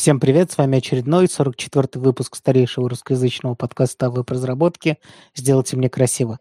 Всем 0.00 0.18
привет, 0.18 0.50
с 0.50 0.56
вами 0.56 0.78
очередной 0.78 1.26
44-й 1.26 2.00
выпуск 2.00 2.34
старейшего 2.34 2.88
русскоязычного 2.88 3.54
подкаста 3.54 4.06
о 4.06 4.10
веб-разработке 4.10 4.96
«Сделайте 5.34 5.76
мне 5.76 5.90
красиво». 5.90 6.38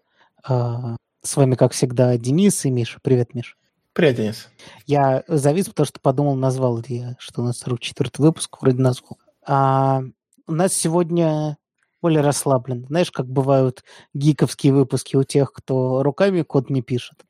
А, 0.47 0.95
с 1.21 1.35
вами, 1.35 1.55
как 1.55 1.73
всегда, 1.73 2.17
Денис 2.17 2.63
и 2.63 2.71
Миша. 2.71 2.99
Привет, 3.03 3.33
Миш. 3.33 3.57
Привет, 3.91 4.15
Денис. 4.15 4.47
Я 4.85 5.25
завис, 5.27 5.67
потому 5.67 5.87
что 5.87 5.99
подумал, 5.99 6.35
назвал 6.35 6.77
ли 6.77 6.99
я, 6.99 7.15
что 7.19 7.41
у 7.41 7.43
нас 7.43 7.61
44-й 7.61 8.23
выпуск, 8.23 8.61
вроде 8.61 8.81
назвал. 8.81 9.19
А, 9.45 10.03
у 10.47 10.53
нас 10.53 10.73
сегодня 10.73 11.57
более 12.01 12.21
расслаблен. 12.21 12.85
Знаешь, 12.87 13.11
как 13.11 13.27
бывают 13.27 13.83
гиковские 14.13 14.71
выпуски 14.71 15.17
у 15.17 15.23
тех, 15.23 15.51
кто 15.51 16.01
руками 16.01 16.43
код 16.43 16.69
не 16.69 16.81
пишет. 16.81 17.25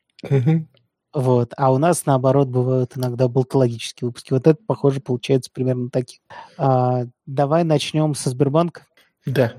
Вот. 1.12 1.52
А 1.56 1.72
у 1.72 1.78
нас, 1.78 2.06
наоборот, 2.06 2.48
бывают 2.48 2.96
иногда 2.96 3.28
болтологические 3.28 4.08
выпуски. 4.08 4.32
Вот 4.32 4.46
это, 4.46 4.58
похоже, 4.66 5.00
получается 5.00 5.50
примерно 5.52 5.90
такие. 5.90 6.20
А, 6.56 7.04
давай 7.26 7.64
начнем 7.64 8.14
со 8.14 8.30
Сбербанка. 8.30 8.86
Да. 9.26 9.54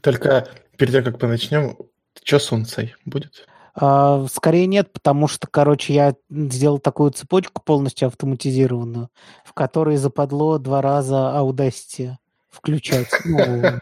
Только 0.00 0.48
перед 0.76 0.92
тем, 0.92 1.04
как 1.04 1.20
мы 1.20 1.28
начнем, 1.28 1.76
что 2.22 2.38
с 2.38 2.52
унцией 2.52 2.94
будет? 3.04 3.46
А, 3.74 4.26
скорее 4.32 4.66
нет, 4.66 4.92
потому 4.92 5.28
что, 5.28 5.48
короче, 5.48 5.92
я 5.92 6.14
сделал 6.30 6.78
такую 6.78 7.10
цепочку 7.10 7.60
полностью 7.62 8.08
автоматизированную, 8.08 9.10
в 9.44 9.52
которой 9.52 9.96
западло 9.96 10.58
два 10.58 10.80
раза 10.80 11.34
Audacity 11.36 12.14
включать 12.48 13.08
ну, 13.24 13.78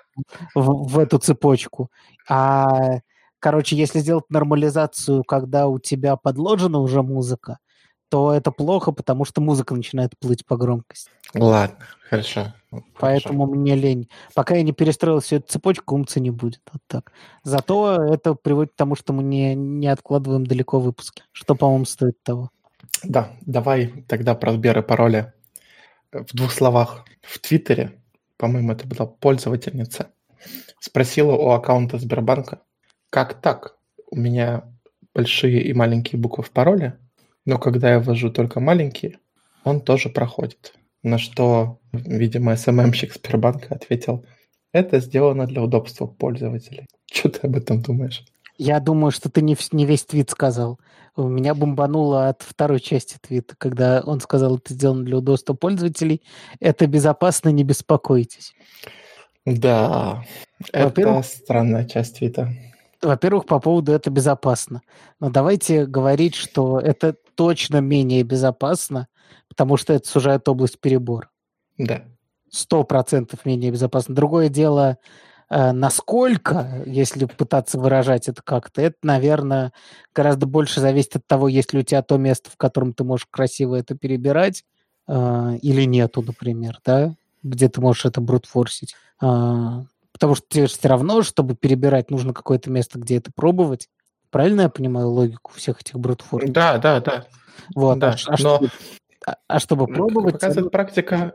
в, 0.55 0.89
в 0.89 0.99
эту 0.99 1.19
цепочку. 1.19 1.91
А 2.29 3.01
Короче, 3.45 3.77
если 3.77 3.99
сделать 3.99 4.25
нормализацию, 4.31 5.23
когда 5.23 5.69
у 5.69 5.79
тебя 5.79 6.17
подложена 6.17 6.79
уже 6.79 7.03
музыка, 7.03 7.59
то 8.09 8.33
это 8.33 8.51
плохо, 8.51 8.91
потому 8.91 9.27
что 9.27 9.43
музыка 9.43 9.75
начинает 9.75 10.19
плыть 10.19 10.47
по 10.47 10.57
громкости. 10.57 11.11
Ладно, 11.35 11.77
хорошо. 12.09 12.55
Поэтому 12.99 13.45
хорошо. 13.45 13.61
мне 13.61 13.75
лень. 13.75 14.09
Пока 14.35 14.55
я 14.55 14.63
не 14.63 14.73
перестроил 14.73 15.21
всю 15.21 15.37
эту 15.37 15.49
цепочку, 15.49 15.95
умца 15.95 16.21
не 16.21 16.31
будет. 16.31 16.63
Вот 16.73 16.81
так. 16.87 17.13
Зато 17.43 18.03
это 18.15 18.33
приводит 18.33 18.73
к 18.73 18.77
тому, 18.77 18.97
что 18.97 19.13
мы 19.13 19.23
не, 19.23 19.55
не 19.55 19.89
откладываем 19.89 20.47
далеко 20.47 20.81
выпуски. 20.81 21.23
Что, 21.33 21.55
по-моему, 21.55 21.85
стоит 21.85 22.23
того. 22.23 22.49
Да, 23.03 23.37
давай 23.43 24.07
тогда 24.09 24.35
про 24.35 24.55
Сбер 24.55 24.79
и 24.79 24.83
пароли. 24.83 25.35
В 26.13 26.35
двух 26.35 26.51
словах. 26.51 27.05
В 27.21 27.39
Твиттере, 27.41 28.01
по-моему, 28.39 28.73
это 28.73 28.89
была 28.89 29.05
пользовательница, 29.05 30.13
спросила 30.81 31.33
у 31.33 31.51
аккаунта 31.51 31.99
Сбербанка, 31.99 32.63
как 33.15 33.35
так? 33.35 33.77
У 34.11 34.17
меня 34.17 34.65
большие 35.15 35.63
и 35.63 35.73
маленькие 35.73 36.21
буквы 36.21 36.43
в 36.43 36.51
пароле, 36.51 36.99
но 37.45 37.61
когда 37.61 37.93
я 37.93 38.01
ввожу 38.01 38.29
только 38.29 38.59
маленькие, 38.59 39.21
он 39.63 39.81
тоже 39.81 40.09
проходит. 40.09 40.75
На 41.05 41.19
что, 41.19 41.79
видимо, 41.93 42.57
СММщик 42.57 43.15
Сбербанка 43.15 43.73
ответил, 43.73 44.27
это 44.73 44.99
сделано 44.99 45.47
для 45.47 45.63
удобства 45.63 46.07
пользователей. 46.07 46.89
Что 47.09 47.29
ты 47.29 47.47
об 47.47 47.55
этом 47.55 47.83
думаешь? 47.83 48.25
Я 48.59 48.81
думаю, 48.81 49.13
что 49.13 49.31
ты 49.31 49.43
не, 49.43 49.57
не 49.71 49.87
весь 49.87 50.05
твит 50.05 50.31
сказал. 50.31 50.81
У 51.15 51.29
меня 51.29 51.55
бомбануло 51.55 52.31
от 52.31 52.43
второй 52.43 52.81
части 52.81 53.19
твита, 53.21 53.55
когда 53.57 54.03
он 54.05 54.19
сказал, 54.19 54.57
это 54.57 54.75
сделано 54.75 55.05
для 55.05 55.19
удобства 55.19 55.55
пользователей. 55.55 56.21
Это 56.59 56.89
безопасно, 56.89 57.51
не 57.51 57.63
беспокойтесь. 57.63 58.55
Да, 59.47 60.25
это 60.73 61.23
странная 61.23 61.85
часть 61.85 62.19
твита 62.19 62.53
во-первых, 63.05 63.47
по 63.47 63.61
поводу 63.61 63.93
это 63.93 64.11
безопасно. 64.11 64.83
Но 65.21 65.31
давайте 65.31 65.87
говорить, 65.87 66.35
что 66.35 66.81
это 66.81 67.15
точно 67.35 67.81
менее 67.81 68.23
безопасно, 68.23 69.09
потому 69.49 69.77
что 69.77 69.93
это 69.93 70.09
сужает 70.09 70.49
область 70.49 70.81
перебора. 70.81 71.29
Да. 71.79 72.05
Сто 72.51 72.85
процентов 72.85 73.45
менее 73.45 73.71
безопасно. 73.71 74.15
Другое 74.15 74.49
дело, 74.49 74.99
э, 75.51 75.73
насколько, 75.73 76.83
если 76.87 77.25
пытаться 77.27 77.79
выражать 77.79 78.29
это 78.29 78.43
как-то, 78.43 78.81
это, 78.81 78.97
наверное, 79.03 79.73
гораздо 80.15 80.47
больше 80.47 80.81
зависит 80.81 81.17
от 81.17 81.27
того, 81.27 81.49
есть 81.49 81.73
ли 81.73 81.81
у 81.81 81.83
тебя 81.83 82.03
то 82.03 82.17
место, 82.17 82.51
в 82.51 82.57
котором 82.57 82.95
ты 82.95 83.05
можешь 83.05 83.27
красиво 83.31 83.75
это 83.75 83.97
перебирать, 83.97 84.65
э, 85.09 85.59
или 85.63 85.85
нету, 85.85 86.23
например, 86.23 86.79
да, 86.85 87.15
где 87.43 87.69
ты 87.69 87.81
можешь 87.81 88.07
это 88.07 88.21
брутфорсить. 88.21 88.95
Потому 90.15 90.37
что 90.37 90.47
тебе 90.49 90.69
все 90.69 90.89
равно, 90.89 91.23
чтобы 91.23 91.57
перебирать, 91.57 92.09
нужно 92.11 92.33
какое-то 92.33 92.71
место, 92.71 93.01
где 93.01 93.17
это 93.17 93.33
пробовать. 93.35 93.89
Правильно 94.31 94.63
я 94.63 94.69
понимаю 94.69 95.09
логику 95.09 95.53
всех 95.55 95.81
этих 95.81 95.99
брутфорсов? 95.99 96.53
Да, 96.53 96.79
да, 96.79 97.01
да. 97.01 97.27
Вот. 97.75 97.99
Да, 97.99 98.11
а, 98.11 98.13
а, 98.13 98.31
но... 98.31 98.37
чтобы, 98.37 98.71
а, 99.27 99.37
а 99.49 99.59
чтобы 99.59 99.87
пробовать... 99.89 100.35
Как 100.35 100.41
показывает 100.41 100.73
практика, 100.73 101.35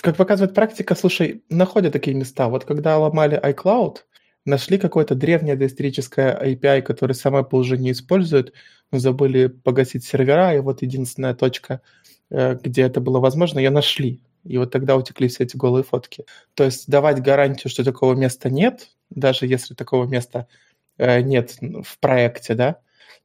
как 0.00 0.16
показывает 0.16 0.54
практика, 0.54 0.94
слушай, 0.94 1.44
находят 1.50 1.92
такие 1.92 2.16
места. 2.16 2.48
Вот 2.48 2.64
когда 2.64 2.98
ломали 2.98 3.38
iCloud, 3.38 3.98
нашли 4.46 4.78
какое-то 4.78 5.14
древнее 5.14 5.54
доисторическое 5.54 6.34
API, 6.42 6.80
которое 6.80 7.14
сам 7.14 7.36
Apple 7.36 7.58
уже 7.58 7.76
не 7.76 7.92
использует, 7.92 8.54
но 8.90 8.98
забыли 8.98 9.48
погасить 9.48 10.04
сервера, 10.04 10.54
и 10.54 10.60
вот 10.60 10.80
единственная 10.80 11.34
точка, 11.34 11.82
э, 12.30 12.56
где 12.62 12.82
это 12.82 13.02
было 13.02 13.20
возможно, 13.20 13.58
ее 13.58 13.70
нашли. 13.70 14.22
И 14.44 14.58
вот 14.58 14.70
тогда 14.70 14.96
утекли 14.96 15.28
все 15.28 15.44
эти 15.44 15.56
голые 15.56 15.84
фотки. 15.84 16.24
То 16.54 16.64
есть 16.64 16.88
давать 16.88 17.22
гарантию, 17.22 17.70
что 17.70 17.84
такого 17.84 18.14
места 18.14 18.50
нет, 18.50 18.88
даже 19.10 19.46
если 19.46 19.74
такого 19.74 20.06
места 20.06 20.46
э, 20.98 21.20
нет 21.20 21.56
в 21.60 21.98
проекте, 22.00 22.54
да, 22.54 22.78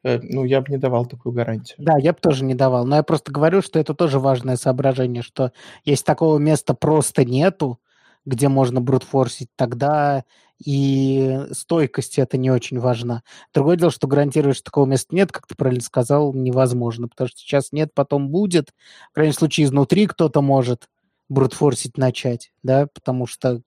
э, 0.04 0.20
ну, 0.22 0.44
я 0.44 0.62
бы 0.62 0.72
не 0.72 0.78
давал 0.78 1.06
такую 1.06 1.34
гарантию. 1.34 1.76
Да, 1.80 1.98
я 1.98 2.14
бы 2.14 2.20
тоже 2.20 2.44
не 2.44 2.56
давал. 2.56 2.86
Но 2.86 2.98
я 2.98 3.04
просто 3.04 3.32
говорю, 3.32 3.62
что 3.62 3.80
это 3.80 3.94
тоже 3.94 4.20
важное 4.20 4.58
соображение, 4.58 5.24
что 5.24 5.52
если 5.86 6.04
такого 6.04 6.38
места 6.38 6.74
просто 6.74 7.26
нету, 7.26 7.80
где 8.26 8.50
можно 8.50 8.82
брутфорсить, 8.82 9.50
тогда 9.56 10.24
и 10.64 11.40
стойкость 11.52 12.20
это 12.20 12.38
не 12.38 12.52
очень 12.52 12.80
важна. 12.80 13.24
Другое 13.54 13.78
дело, 13.78 13.92
что 13.92 14.08
гарантировать, 14.08 14.58
что 14.58 14.66
такого 14.66 14.86
места 14.86 15.16
нет, 15.16 15.32
как 15.32 15.48
ты 15.48 15.56
правильно 15.56 15.82
сказал, 15.82 16.34
невозможно, 16.34 17.08
потому 17.08 17.28
что 17.28 17.38
сейчас 17.38 17.72
нет, 17.72 17.92
потом 17.94 18.30
будет. 18.30 18.74
В 19.12 19.16
крайнем 19.16 19.34
случае, 19.34 19.66
изнутри 19.66 20.08
кто-то 20.08 20.42
может 20.42 20.88
брутфорсить 21.30 21.98
начать, 21.98 22.52
да, 22.64 22.88
потому 22.94 23.28
что 23.28 23.62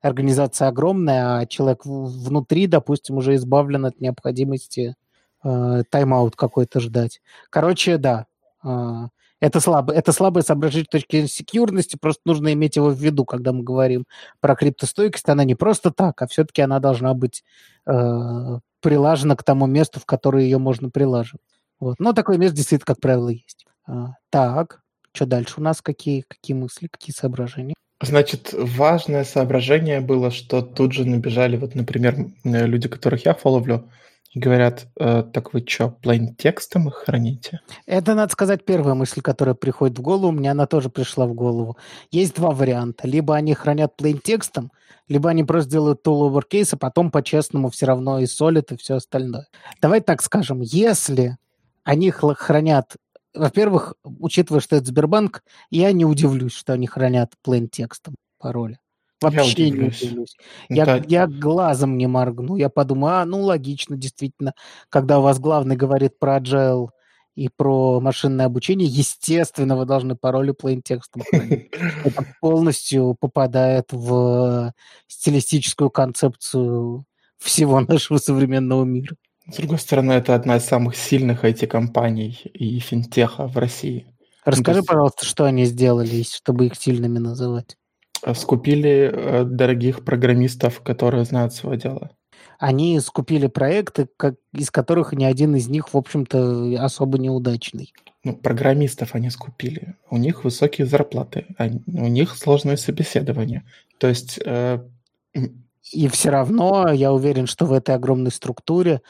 организация 0.00 0.68
огромная, 0.68 1.38
а 1.38 1.46
человек 1.46 1.84
внутри, 1.84 2.66
допустим, 2.66 3.16
уже 3.16 3.34
избавлен 3.34 3.86
от 3.86 4.00
необходимости 4.00 4.94
э, 5.42 5.82
тайм-аут 5.90 6.36
какой-то 6.36 6.80
ждать. 6.80 7.20
Короче, 7.50 7.98
да, 7.98 8.26
э, 8.64 9.08
это, 9.40 9.60
слабо, 9.60 9.92
это 9.92 10.12
слабое 10.12 10.42
соображение 10.42 10.86
точки 10.90 11.26
секьюрности, 11.26 11.96
просто 12.00 12.22
нужно 12.24 12.52
иметь 12.52 12.76
его 12.76 12.90
в 12.90 12.98
виду, 12.98 13.24
когда 13.24 13.52
мы 13.52 13.62
говорим 13.62 14.06
про 14.40 14.54
криптостойкость. 14.54 15.28
Она 15.28 15.44
не 15.44 15.54
просто 15.54 15.90
так, 15.90 16.20
а 16.22 16.26
все-таки 16.26 16.62
она 16.62 16.78
должна 16.78 17.14
быть 17.14 17.44
э, 17.86 18.58
прилажена 18.80 19.36
к 19.36 19.42
тому 19.42 19.66
месту, 19.66 20.00
в 20.00 20.06
которое 20.06 20.44
ее 20.44 20.58
можно 20.58 20.90
прилаживать. 20.90 21.42
Вот. 21.80 21.96
Но 21.98 22.12
такое 22.12 22.38
место 22.38 22.56
действительно, 22.56 22.94
как 22.94 23.00
правило, 23.00 23.28
есть. 23.28 23.66
А, 23.86 24.14
так, 24.30 24.82
что 25.16 25.26
дальше 25.26 25.54
у 25.58 25.62
нас? 25.62 25.82
Какие, 25.82 26.24
какие 26.28 26.54
мысли, 26.54 26.88
какие 26.88 27.14
соображения? 27.14 27.74
Значит, 28.02 28.52
важное 28.52 29.24
соображение 29.24 30.00
было, 30.00 30.30
что 30.30 30.60
тут 30.60 30.92
же 30.92 31.06
набежали, 31.06 31.56
вот, 31.56 31.74
например, 31.74 32.14
э, 32.44 32.66
люди, 32.66 32.88
которых 32.88 33.24
я 33.24 33.32
фоловлю, 33.32 33.90
говорят, 34.34 34.86
э, 35.00 35.24
так 35.32 35.54
вы 35.54 35.64
что, 35.66 35.96
plain 36.02 36.34
текстом 36.36 36.88
их 36.88 36.94
храните? 36.94 37.60
Это, 37.86 38.14
надо 38.14 38.30
сказать, 38.32 38.66
первая 38.66 38.94
мысль, 38.94 39.22
которая 39.22 39.54
приходит 39.54 39.98
в 39.98 40.02
голову. 40.02 40.30
Меня 40.30 40.50
она 40.50 40.66
тоже 40.66 40.90
пришла 40.90 41.26
в 41.26 41.32
голову. 41.32 41.78
Есть 42.10 42.36
два 42.36 42.50
варианта. 42.50 43.08
Либо 43.08 43.34
они 43.34 43.54
хранят 43.54 43.94
plain 43.98 44.20
текстом, 44.22 44.72
либо 45.08 45.30
они 45.30 45.42
просто 45.44 45.70
делают 45.70 46.06
tool 46.06 46.30
lowercase, 46.30 46.70
а 46.72 46.76
потом 46.76 47.10
по-честному 47.10 47.70
все 47.70 47.86
равно 47.86 48.18
и 48.18 48.26
солят, 48.26 48.72
и 48.72 48.76
все 48.76 48.96
остальное. 48.96 49.46
Давай 49.80 50.02
так 50.02 50.20
скажем, 50.20 50.60
если 50.60 51.38
они 51.82 52.10
хранят 52.10 52.96
во-первых, 53.36 53.94
учитывая, 54.04 54.60
что 54.60 54.76
это 54.76 54.86
Сбербанк, 54.86 55.42
я 55.70 55.92
не 55.92 56.04
удивлюсь, 56.04 56.54
что 56.54 56.72
они 56.72 56.86
хранят 56.86 57.34
plain 57.46 57.68
текстом 57.68 58.14
пароли. 58.38 58.78
Вообще 59.20 59.68
я 59.68 59.70
не 59.70 59.88
удивлюсь. 59.88 60.36
Я, 60.68 60.84
да. 60.84 61.02
я 61.06 61.26
глазом 61.26 61.96
не 61.96 62.06
моргну. 62.06 62.56
Я 62.56 62.68
подумаю, 62.68 63.16
а, 63.16 63.24
ну, 63.24 63.40
логично, 63.40 63.96
действительно. 63.96 64.52
Когда 64.90 65.18
у 65.18 65.22
вас 65.22 65.38
главный 65.38 65.76
говорит 65.76 66.18
про 66.18 66.38
agile 66.38 66.88
и 67.34 67.48
про 67.48 68.00
машинное 68.00 68.46
обучение, 68.46 68.88
естественно, 68.88 69.76
вы 69.76 69.86
должны 69.86 70.16
пароли 70.16 70.52
plain 70.52 70.82
текстом. 70.84 71.22
Это 71.32 72.26
полностью 72.40 73.16
попадает 73.18 73.86
в 73.90 74.72
стилистическую 75.06 75.90
концепцию 75.90 77.06
всего 77.38 77.80
нашего 77.80 78.18
современного 78.18 78.84
мира. 78.84 79.16
С 79.48 79.56
другой 79.56 79.78
стороны, 79.78 80.12
это 80.12 80.34
одна 80.34 80.56
из 80.56 80.64
самых 80.64 80.96
сильных 80.96 81.44
IT-компаний 81.44 82.40
и 82.52 82.78
финтеха 82.80 83.46
в 83.46 83.56
России. 83.56 84.06
Расскажи, 84.44 84.78
есть, 84.78 84.88
пожалуйста, 84.88 85.24
что 85.24 85.44
они 85.44 85.64
сделали, 85.64 86.22
чтобы 86.22 86.66
их 86.66 86.76
сильными 86.76 87.18
называть. 87.18 87.76
Скупили 88.34 89.10
э, 89.12 89.44
дорогих 89.44 90.04
программистов, 90.04 90.80
которые 90.82 91.24
знают 91.24 91.52
свое 91.52 91.78
дело. 91.78 92.10
они 92.58 92.98
скупили 93.00 93.46
проекты, 93.46 94.08
как, 94.16 94.36
из 94.52 94.70
которых 94.70 95.12
ни 95.12 95.24
один 95.24 95.54
из 95.54 95.68
них, 95.68 95.92
в 95.92 95.96
общем-то, 95.96 96.82
особо 96.82 97.18
неудачный. 97.18 97.92
Ну, 98.24 98.34
программистов 98.34 99.14
они 99.14 99.30
скупили. 99.30 99.94
У 100.10 100.16
них 100.16 100.42
высокие 100.42 100.86
зарплаты, 100.86 101.46
они, 101.58 101.82
у 101.86 102.08
них 102.08 102.36
сложное 102.36 102.76
собеседование. 102.76 103.64
То 103.98 104.08
есть... 104.08 104.40
Э... 104.44 104.80
И 105.92 106.08
все 106.08 106.30
равно 106.30 106.90
я 106.92 107.12
уверен, 107.12 107.46
что 107.46 107.64
в 107.64 107.72
этой 107.72 107.94
огромной 107.94 108.32
структуре 108.32 109.02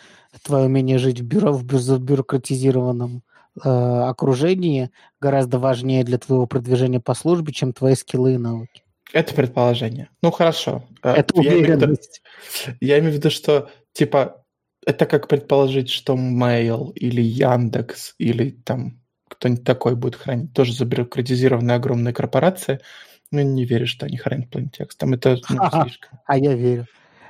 твое 0.42 0.66
умение 0.66 0.98
жить 0.98 1.20
в 1.20 1.24
бюро, 1.24 1.52
в 1.52 1.64
бюрократизированном 1.64 3.22
э, 3.64 3.68
окружении 3.68 4.90
гораздо 5.20 5.58
важнее 5.58 6.04
для 6.04 6.18
твоего 6.18 6.46
продвижения 6.46 7.00
по 7.00 7.14
службе, 7.14 7.52
чем 7.52 7.72
твои 7.72 7.94
скиллы 7.94 8.34
и 8.34 8.38
навыки. 8.38 8.82
Это 9.12 9.34
предположение. 9.34 10.10
Ну, 10.22 10.30
хорошо. 10.30 10.84
Э, 11.02 11.12
это 11.12 11.40
я 11.40 11.52
уверенность. 11.52 12.22
Имею 12.64 12.66
виду, 12.66 12.78
я 12.80 12.98
имею 12.98 13.12
в 13.12 13.16
виду, 13.16 13.30
что, 13.30 13.70
типа, 13.92 14.44
это 14.84 15.06
как 15.06 15.28
предположить, 15.28 15.90
что 15.90 16.14
Mail 16.14 16.92
или 16.94 17.22
Яндекс 17.22 18.14
или 18.18 18.50
там 18.50 19.00
кто-нибудь 19.28 19.64
такой 19.64 19.96
будет 19.96 20.16
хранить 20.16 20.52
тоже 20.52 20.72
забюрократизированные 20.72 21.76
огромные 21.76 22.14
корпорации. 22.14 22.80
Ну, 23.30 23.42
не 23.42 23.64
верю, 23.64 23.86
что 23.86 24.06
они 24.06 24.16
хранят 24.16 24.54
plain 24.54 24.68
текст. 24.70 24.98
Там 24.98 25.14
это 25.14 25.36
ну, 25.48 25.82
слишком. 25.82 26.20
А 26.26 26.38
я 26.38 26.54
верю. 26.54 26.86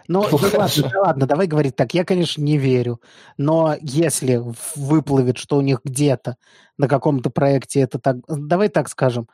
Ну, 0.08 0.26
ну 0.30 0.38
ладно, 0.38 0.90
да, 0.92 1.00
ладно, 1.00 1.26
давай 1.26 1.46
говорить 1.46 1.76
так. 1.76 1.94
Я, 1.94 2.04
конечно, 2.04 2.42
не 2.42 2.58
верю. 2.58 3.00
Но 3.36 3.76
если 3.80 4.40
выплывет, 4.74 5.38
что 5.38 5.56
у 5.56 5.60
них 5.60 5.80
где-то 5.84 6.36
на 6.78 6.88
каком-то 6.88 7.30
проекте 7.30 7.80
это 7.80 7.98
так... 7.98 8.18
Давай 8.28 8.68
так 8.68 8.88
скажем. 8.88 9.28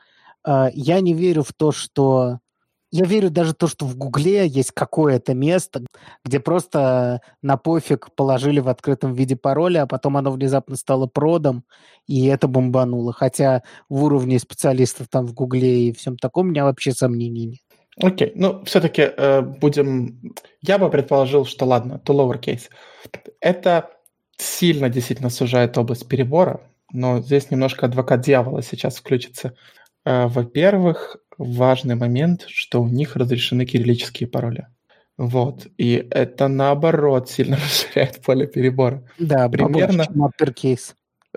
Э, 0.45 0.67
я 0.73 0.99
не 1.01 1.13
верю 1.13 1.43
в 1.43 1.53
то, 1.53 1.71
что 1.71 2.39
я 2.93 3.05
верю 3.05 3.31
даже 3.31 3.55
то, 3.55 3.65
что 3.65 3.87
в 3.87 3.97
Гугле 3.97 4.45
есть 4.45 4.71
какое-то 4.71 5.33
место, 5.33 5.83
где 6.23 6.39
просто 6.39 7.21
на 7.41 7.57
пофиг 7.57 8.13
положили 8.13 8.59
в 8.59 8.69
открытом 8.69 9.15
виде 9.15 9.35
пароля, 9.35 9.81
а 9.81 9.87
потом 9.87 10.15
оно 10.15 10.29
внезапно 10.29 10.75
стало 10.75 11.07
продом, 11.07 11.63
и 12.05 12.27
это 12.27 12.47
бомбануло. 12.47 13.11
Хотя 13.11 13.63
в 13.89 14.03
уровне 14.03 14.37
специалистов 14.37 15.07
там 15.09 15.25
в 15.25 15.33
Гугле 15.33 15.87
и 15.87 15.91
всем 15.91 16.17
таком 16.17 16.45
у 16.45 16.49
меня 16.51 16.65
вообще 16.65 16.91
сомнений 16.91 17.47
нет. 17.47 17.59
Окей, 17.97 18.27
okay. 18.27 18.31
ну 18.35 18.63
все-таки 18.63 19.01
э, 19.01 19.41
будем... 19.41 20.35
Я 20.61 20.77
бы 20.77 20.87
предположил, 20.91 21.45
что 21.45 21.65
ладно, 21.65 21.99
to 22.05 22.13
lowercase. 22.13 22.69
Это 23.39 23.89
сильно 24.37 24.87
действительно 24.89 25.31
сужает 25.31 25.79
область 25.79 26.07
перебора, 26.07 26.61
но 26.91 27.21
здесь 27.21 27.49
немножко 27.49 27.87
адвокат 27.87 28.21
дьявола 28.21 28.61
сейчас 28.61 28.97
включится. 28.97 29.55
Э, 30.05 30.27
во-первых, 30.27 31.17
важный 31.37 31.95
момент, 31.95 32.45
что 32.47 32.81
у 32.81 32.87
них 32.87 33.15
разрешены 33.15 33.65
кириллические 33.65 34.27
пароли. 34.27 34.67
Вот. 35.17 35.67
И 35.77 36.07
это 36.11 36.47
наоборот 36.47 37.29
сильно 37.29 37.55
расширяет 37.63 38.21
поле 38.21 38.47
перебора. 38.47 39.03
Да, 39.19 39.49
примерно. 39.49 40.05
Чем 40.05 40.25
uppercase. 40.25 40.93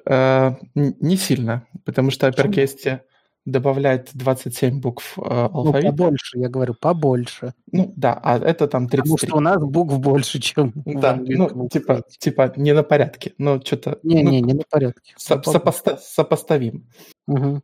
Э, 0.08 0.52
не 0.74 1.16
сильно, 1.16 1.66
потому 1.84 2.10
что 2.10 2.28
uppercase 2.28 3.00
добавляет 3.46 4.10
27 4.12 4.80
букв 4.80 5.16
э, 5.18 5.22
алфавита. 5.22 5.86
Ну, 5.86 5.96
побольше, 5.96 6.38
я 6.38 6.48
говорю, 6.48 6.74
побольше. 6.74 7.54
Ну, 7.70 7.92
да, 7.96 8.20
а 8.22 8.38
это 8.38 8.66
там 8.66 8.88
33. 8.88 8.98
Потому 9.02 9.18
что 9.18 9.36
у 9.36 9.40
нас 9.40 9.62
букв 9.62 9.98
больше, 9.98 10.40
чем 10.40 10.72
Да, 10.84 11.16
ну, 11.16 11.68
типа, 11.68 12.02
типа 12.18 12.52
не 12.56 12.74
на 12.74 12.82
порядке, 12.82 13.34
но 13.38 13.60
что-то... 13.60 14.00
Не-не, 14.02 14.40
ну, 14.40 14.46
не 14.46 14.54
на 14.54 14.64
порядке. 14.68 15.14
Со- 15.16 15.36
сопоста- 15.36 15.96
сопоставим. 15.96 16.88
Угу. 17.28 17.62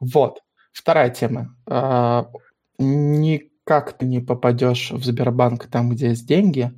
Вот. 0.00 0.40
Вторая 0.74 1.08
тема. 1.08 1.56
А, 1.66 2.30
никак 2.78 3.96
ты 3.96 4.06
не 4.06 4.20
попадешь 4.20 4.90
в 4.90 5.04
Сбербанк 5.04 5.68
там, 5.68 5.88
где 5.90 6.08
есть 6.08 6.26
деньги, 6.26 6.72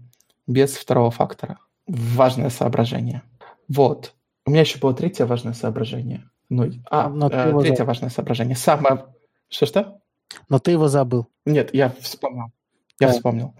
без 0.46 0.76
второго 0.76 1.10
фактора. 1.10 1.58
Важное 1.86 2.50
соображение. 2.50 3.22
Вот. 3.68 4.14
У 4.44 4.50
меня 4.50 4.60
еще 4.60 4.78
было 4.78 4.94
третье 4.94 5.24
важное 5.24 5.54
соображение. 5.54 6.28
Ну, 6.50 6.70
а, 6.90 7.08
Но 7.08 7.28
э, 7.28 7.30
третье 7.60 7.76
забыл. 7.76 7.86
важное 7.86 8.10
соображение. 8.10 8.54
Самое... 8.54 9.06
Что-что? 9.48 9.98
Но 10.48 10.58
ты 10.58 10.72
его 10.72 10.88
забыл. 10.88 11.26
Нет, 11.46 11.72
я 11.72 11.90
вспомнил. 12.00 12.52
Я 13.00 13.08
да. 13.08 13.14
вспомнил. 13.14 13.54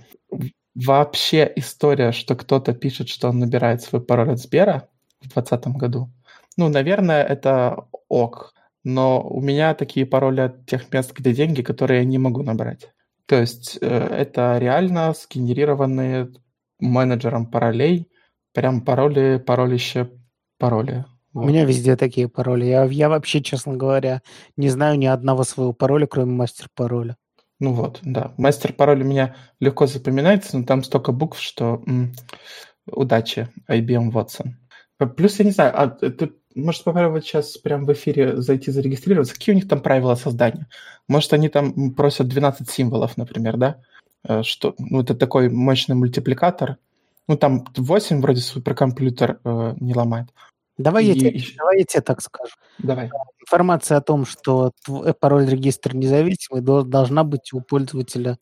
Вообще 0.75 1.51
история, 1.57 2.13
что 2.13 2.37
кто-то 2.37 2.75
пишет, 2.75 3.09
что 3.09 3.31
он 3.31 3.39
набирает 3.39 3.83
свой 3.83 4.03
пароль 4.03 4.33
от 4.33 4.39
Сбера 4.39 4.89
в 5.21 5.29
2020 5.33 5.67
году, 5.79 6.11
ну, 6.59 6.69
наверное, 6.69 7.23
это 7.23 7.87
ок 8.09 8.53
но 8.87 9.21
у 9.21 9.41
меня 9.41 9.75
такие 9.75 10.07
пароли 10.07 10.43
от 10.43 10.65
тех 10.67 10.93
мест, 10.93 11.13
где 11.13 11.35
деньги, 11.35 11.61
которые 11.61 11.99
я 11.99 12.05
не 12.05 12.19
могу 12.19 12.45
набрать. 12.45 12.93
То 13.27 13.35
есть 13.41 13.79
э, 13.81 13.89
это 13.89 14.59
реально 14.59 15.13
сгенерированные 15.13 16.33
менеджером 16.79 17.51
паролей, 17.51 18.09
прям 18.55 18.81
пароли, 18.83 19.43
паролище, 19.45 20.13
пароли. 20.59 21.05
Вот. 21.33 21.47
У 21.47 21.49
меня 21.49 21.65
везде 21.65 21.97
такие 21.97 22.29
пароли. 22.29 22.65
Я, 22.67 22.85
я 22.85 23.09
вообще, 23.09 23.43
честно 23.43 23.77
говоря, 23.77 24.23
не 24.57 24.69
знаю 24.69 24.97
ни 25.01 25.07
одного 25.07 25.43
своего 25.43 25.73
пароля, 25.73 26.07
кроме 26.07 26.35
мастер-пароля. 26.35 27.17
Ну 27.59 27.73
вот, 27.73 27.99
да. 28.03 28.35
Мастер-пароль 28.37 29.03
у 29.03 29.07
меня 29.07 29.35
легко 29.59 29.89
запоминается, 29.89 30.59
но 30.59 30.65
там 30.65 30.85
столько 30.85 31.11
букв, 31.11 31.41
что 31.41 31.83
м- 31.89 32.13
удачи, 32.87 33.49
IBM 33.69 34.13
Watson. 34.13 34.53
Плюс, 35.17 35.41
я 35.41 35.45
не 35.45 35.51
знаю, 35.51 35.73
а 35.75 35.89
ты 35.89 36.31
может 36.57 36.85
попробовать 36.85 37.25
сейчас 37.25 37.57
прямо 37.59 37.85
в 37.85 37.93
эфире 37.93 38.41
зайти 38.41 38.71
зарегистрироваться. 38.71 39.35
Какие 39.35 39.55
у 39.55 39.57
них 39.57 39.69
там 39.69 39.81
правила 39.81 40.15
создания? 40.15 40.67
Может, 41.09 41.33
они 41.33 41.49
там 41.49 41.93
просят 41.93 42.29
12 42.29 42.69
символов, 42.69 43.17
например, 43.17 43.57
да? 43.57 43.81
Э, 44.25 44.43
что, 44.43 44.75
ну, 44.79 45.03
это 45.03 45.15
такой 45.15 45.49
мощный 45.49 45.95
мультипликатор. 45.95 46.79
Ну, 47.29 47.37
там 47.37 47.67
8 47.77 48.21
вроде 48.21 48.41
суперкомпьютер 48.41 49.41
э, 49.45 49.75
не 49.81 49.95
ломает. 49.95 50.29
Давай, 50.79 51.05
и... 51.05 51.09
я 51.09 51.15
тебе, 51.15 51.43
давай 51.57 51.79
я 51.79 51.85
тебе 51.85 52.03
так 52.03 52.21
скажу. 52.21 52.55
Давай. 52.79 53.11
Информация 53.41 53.99
о 53.99 54.03
том, 54.03 54.27
что 54.27 54.73
твой 54.85 55.15
пароль 55.15 55.49
регистр 55.49 55.95
независимый, 55.95 56.63
должна 56.63 57.25
быть 57.25 57.53
у 57.53 57.61
пользователя 57.61 58.39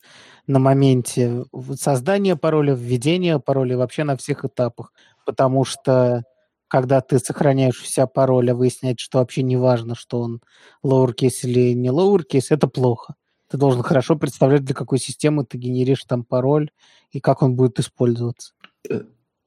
на 0.47 0.59
моменте 0.59 1.45
создания 1.79 2.35
пароля, 2.35 2.73
введения 2.73 3.39
пароля, 3.39 3.77
вообще 3.77 4.03
на 4.03 4.17
всех 4.17 4.45
этапах. 4.45 4.91
Потому 5.25 5.63
что 5.63 6.23
когда 6.75 6.99
ты 6.99 7.19
сохраняешь 7.19 7.81
у 7.81 7.85
себя 7.85 8.05
пароль, 8.05 8.51
а 8.51 8.53
выясняется, 8.53 9.05
что 9.05 9.19
вообще 9.19 9.43
не 9.43 9.55
важно, 9.55 9.95
что 9.95 10.19
он 10.19 10.41
lowercase 10.83 11.43
или 11.43 11.71
не 11.71 11.87
lowercase, 11.87 12.47
это 12.49 12.67
плохо. 12.67 13.15
Ты 13.49 13.55
должен 13.55 13.81
хорошо 13.81 14.17
представлять, 14.17 14.65
для 14.65 14.75
какой 14.75 14.99
системы 14.99 15.45
ты 15.45 15.57
генеришь 15.57 16.03
там 16.03 16.25
пароль 16.25 16.71
и 17.11 17.21
как 17.21 17.43
он 17.43 17.55
будет 17.55 17.79
использоваться. 17.79 18.51
Э, 18.89 19.03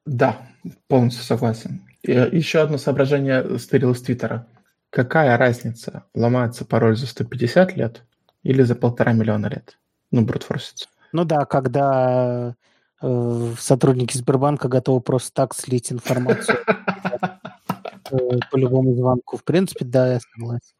да, 0.06 0.38
полностью 0.86 1.22
согласен. 1.22 1.82
И 2.00 2.12
э, 2.12 2.34
еще 2.34 2.60
одно 2.60 2.78
соображение 2.78 3.58
стырил 3.58 3.92
из 3.92 4.00
Твиттера. 4.00 4.46
Какая 4.88 5.36
разница, 5.36 6.04
ломается 6.14 6.64
пароль 6.64 6.96
за 6.96 7.06
150 7.06 7.76
лет 7.76 8.04
или 8.42 8.62
за 8.62 8.74
полтора 8.74 9.12
миллиона 9.12 9.48
лет? 9.48 9.78
Ну, 10.10 10.24
брутфорсится. 10.24 10.88
Ну 11.12 11.26
да, 11.26 11.44
когда 11.44 12.56
сотрудники 13.00 14.16
Сбербанка 14.16 14.68
готовы 14.68 15.00
просто 15.00 15.32
так 15.32 15.54
слить 15.54 15.92
информацию 15.92 16.58
э, 18.10 18.16
по 18.50 18.56
любому 18.56 18.94
звонку. 18.94 19.36
В 19.36 19.44
принципе, 19.44 19.84
да, 19.84 20.14
я 20.14 20.20
согласен. 20.20 20.74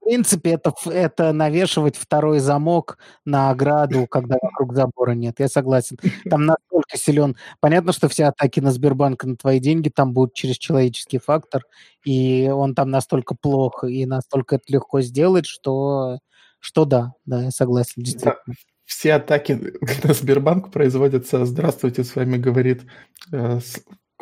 В 0.00 0.04
принципе, 0.04 0.50
это, 0.50 0.74
это 0.90 1.32
навешивать 1.32 1.94
второй 1.94 2.40
замок 2.40 2.98
на 3.24 3.50
ограду, 3.50 4.08
когда 4.08 4.36
вокруг 4.42 4.74
забора 4.74 5.12
нет. 5.12 5.38
Я 5.38 5.46
согласен. 5.46 5.96
Там 6.28 6.44
настолько 6.44 6.96
силен. 6.96 7.36
Понятно, 7.60 7.92
что 7.92 8.08
все 8.08 8.24
атаки 8.24 8.58
на 8.58 8.72
Сбербанк 8.72 9.22
на 9.22 9.36
твои 9.36 9.60
деньги 9.60 9.90
там 9.90 10.12
будут 10.12 10.34
через 10.34 10.58
человеческий 10.58 11.18
фактор, 11.18 11.62
и 12.04 12.50
он 12.52 12.74
там 12.74 12.90
настолько 12.90 13.36
плохо 13.40 13.86
и 13.86 14.04
настолько 14.04 14.56
это 14.56 14.64
легко 14.66 15.02
сделать, 15.02 15.46
что, 15.46 16.18
что 16.58 16.84
да, 16.84 17.12
да, 17.24 17.44
я 17.44 17.50
согласен, 17.52 18.02
действительно. 18.02 18.38
Да 18.44 18.54
все 18.92 19.14
атаки 19.14 19.58
на 20.04 20.14
Сбербанк 20.14 20.70
производятся 20.70 21.44
«Здравствуйте, 21.46 22.04
с 22.04 22.14
вами 22.14 22.36
говорит 22.36 22.82
э, 23.32 23.58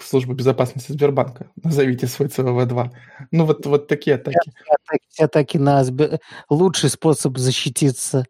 служба 0.01 0.35
безопасности 0.35 0.93
Сбербанка. 0.93 1.51
Назовите 1.63 2.07
свой 2.07 2.29
ЦВВ-2». 2.29 2.91
Ну, 3.33 3.45
вот, 3.45 3.67
вот 3.67 3.89
такие 3.89 4.17
атаки. 4.17 4.39
Все 4.39 4.73
атаки, 4.73 5.07
все 5.09 5.25
атаки 5.25 5.57
на 5.59 5.85
Сбер... 5.85 6.21
Лучший 6.49 6.89
способ 6.89 7.37
защититься 7.37 8.25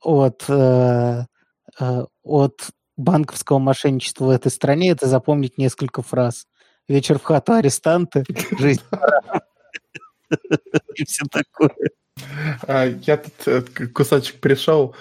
от, 0.00 0.44
э, 0.48 1.24
э, 1.80 2.04
от 2.24 2.70
банковского 2.96 3.58
мошенничества 3.58 4.26
в 4.26 4.30
этой 4.30 4.50
стране– 4.50 4.90
это 4.90 5.06
запомнить 5.06 5.58
несколько 5.58 6.02
фраз. 6.02 6.46
«Вечер 6.88 7.18
в 7.18 7.22
хату 7.22 7.52
арестанты», 7.52 8.24
«Жизнь 8.58 8.82
и 10.96 11.04
все 11.04 11.24
такое. 11.30 11.70
А, 12.66 12.86
я 12.86 13.16
тут 13.16 13.32
э, 13.46 13.62
кусочек 13.88 14.40
пришел, 14.40 14.94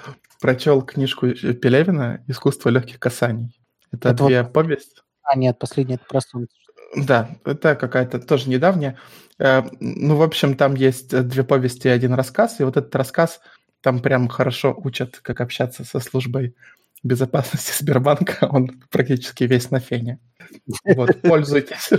прочел 0.44 0.82
книжку 0.82 1.30
Пелевина 1.30 2.22
«Искусство 2.28 2.68
легких 2.68 3.00
касаний». 3.00 3.58
Это, 3.94 4.10
это 4.10 4.26
две 4.26 4.44
вот... 4.44 4.52
повесть. 4.52 5.02
А, 5.22 5.38
нет, 5.38 5.58
последняя 5.58 5.96
это 5.96 6.04
про 6.04 6.20
солнце. 6.20 6.54
Да, 6.98 7.30
это 7.46 7.76
какая-то 7.76 8.20
тоже 8.20 8.50
недавняя. 8.50 9.00
Э, 9.40 9.64
ну, 9.80 10.18
в 10.18 10.22
общем, 10.22 10.58
там 10.58 10.76
есть 10.76 11.18
две 11.30 11.46
повести 11.46 11.88
и 11.88 11.92
один 11.92 12.14
рассказ, 12.14 12.60
и 12.60 12.66
вот 12.66 12.76
этот 12.76 12.94
рассказ 12.94 13.40
там 13.80 14.02
прям 14.02 14.28
хорошо 14.28 14.78
учат, 14.78 15.20
как 15.22 15.40
общаться 15.40 15.86
со 15.86 16.02
службой 16.02 16.58
безопасности 17.04 17.74
Сбербанка, 17.82 18.50
он 18.52 18.68
практически 18.92 19.46
весь 19.46 19.72
на 19.72 19.80
фене. 19.80 20.20
Вот, 20.84 21.22
пользуйтесь. 21.22 21.90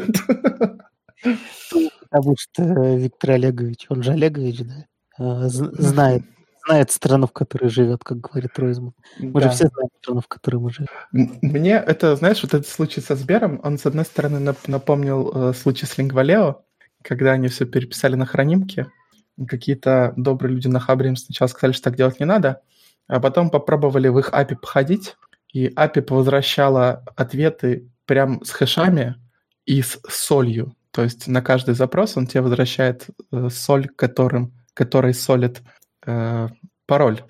Потому 2.11 2.37
что 2.39 2.63
Виктор 2.95 3.31
Олегович, 3.31 3.87
он 3.89 4.03
же 4.03 4.13
Олегович, 4.13 4.65
да, 4.65 4.85
а, 5.17 5.49
знает, 5.49 6.25
знает 6.67 6.91
страну, 6.91 7.27
в 7.27 7.33
которой 7.33 7.69
живет, 7.69 8.05
как 8.05 8.21
говорит 8.21 8.59
Ройзман. 8.59 8.95
Мы 9.19 9.41
да. 9.41 9.49
же 9.49 9.55
все 9.55 9.69
знаем 9.69 9.89
страну, 10.01 10.21
в 10.21 10.29
которой 10.29 10.57
мы 10.57 10.71
живем. 10.71 10.89
Мне 11.13 11.73
это, 11.73 12.17
знаешь, 12.17 12.43
вот 12.43 12.55
этот 12.55 12.69
случай 12.69 13.01
со 13.01 13.17
Сбером, 13.17 13.61
он, 13.63 13.79
с 13.79 13.87
одной 13.87 14.05
стороны, 14.05 14.55
напомнил 14.67 15.51
э, 15.51 15.55
случай 15.55 15.87
с 15.87 15.99
Лингвалео, 15.99 16.63
когда 17.03 17.33
они 17.33 17.49
все 17.49 17.67
переписали 17.67 18.15
на 18.15 18.27
хранимке. 18.27 18.87
Какие-то 19.47 20.15
добрые 20.17 20.55
люди 20.55 20.69
на 20.69 20.81
Хабре 20.81 21.09
им 21.09 21.17
сначала 21.17 21.49
сказали, 21.49 21.73
что 21.73 21.85
так 21.85 21.97
делать 21.97 22.21
не 22.21 22.27
надо, 22.27 22.63
а 23.07 23.21
потом 23.21 23.51
попробовали 23.51 24.09
в 24.09 24.19
их 24.19 24.31
API 24.31 24.57
походить, 24.57 25.17
и 25.53 25.69
API 25.69 26.07
возвращала 26.09 27.05
ответы 27.17 27.91
прям 28.07 28.45
с 28.45 28.51
хэшами 28.51 29.17
и 29.67 29.83
с 29.83 29.99
солью. 30.09 30.77
То 30.91 31.03
есть 31.03 31.27
на 31.27 31.43
каждый 31.43 31.75
запрос 31.75 32.17
он 32.17 32.27
тебе 32.27 32.43
возвращает 32.43 33.09
э, 33.33 33.49
соль, 33.51 33.89
которым, 33.89 34.53
который 34.75 35.13
солит 35.13 35.63
э, 36.07 36.49
пароль. 36.87 37.23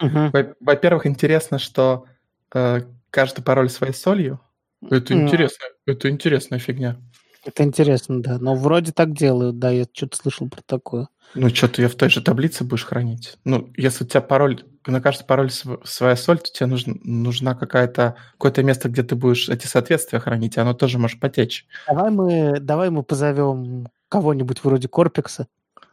Uh-huh. 0.00 0.54
Во-первых, 0.60 1.06
интересно, 1.06 1.58
что 1.58 2.06
э, 2.54 2.82
каждый 3.10 3.42
пароль 3.42 3.70
своей 3.70 3.92
солью. 3.92 4.40
Это 4.82 5.14
uh-huh. 5.14 5.22
интересно, 5.22 5.66
это 5.86 6.10
интересная 6.10 6.58
фигня. 6.58 6.96
Это 7.44 7.64
интересно, 7.64 8.22
да. 8.22 8.38
Но 8.38 8.54
вроде 8.54 8.92
так 8.92 9.14
делают, 9.14 9.58
да, 9.58 9.70
я 9.70 9.84
что-то 9.92 10.16
слышал 10.16 10.48
про 10.48 10.62
такое. 10.62 11.08
Ну, 11.34 11.48
что 11.48 11.66
ты 11.68 11.82
ее 11.82 11.88
в 11.88 11.96
той 11.96 12.08
же 12.08 12.22
таблице 12.22 12.62
будешь 12.62 12.84
хранить. 12.84 13.36
Ну, 13.44 13.70
если 13.76 14.04
у 14.04 14.06
тебя 14.06 14.20
пароль, 14.20 14.62
на 14.86 15.00
каждый 15.00 15.24
пароль 15.24 15.50
своя 15.50 16.14
соль, 16.16 16.38
то 16.38 16.52
тебе 16.52 16.66
нужно, 16.66 16.94
нужна 17.02 17.54
какая-то, 17.54 18.16
какое-то 18.32 18.62
место, 18.62 18.88
где 18.88 19.02
ты 19.02 19.16
будешь 19.16 19.48
эти 19.48 19.66
соответствия 19.66 20.20
хранить, 20.20 20.56
и 20.56 20.60
оно 20.60 20.74
тоже 20.74 20.98
может 20.98 21.18
потечь. 21.20 21.66
Давай 21.88 22.10
мы, 22.10 22.60
давай 22.60 22.90
мы 22.90 23.02
позовем 23.02 23.88
кого-нибудь 24.08 24.62
вроде 24.62 24.88
Корпекса. 24.88 25.48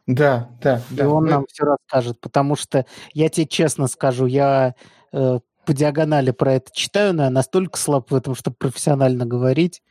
Да, 0.07 0.49
да, 0.61 0.81
и 0.91 0.95
да. 0.95 1.09
он 1.09 1.25
мы... 1.25 1.29
нам 1.29 1.45
все 1.47 1.65
расскажет, 1.65 2.19
потому 2.19 2.55
что 2.55 2.85
я 3.13 3.29
тебе 3.29 3.45
честно 3.45 3.87
скажу, 3.87 4.25
я 4.25 4.73
э, 5.11 5.39
по 5.65 5.73
диагонали 5.73 6.31
про 6.31 6.53
это 6.53 6.71
читаю, 6.73 7.13
но 7.13 7.25
я 7.25 7.29
настолько 7.29 7.77
слаб 7.77 8.09
в 8.09 8.15
этом, 8.15 8.33
чтобы 8.33 8.55
профессионально 8.57 9.25
говорить. 9.25 9.83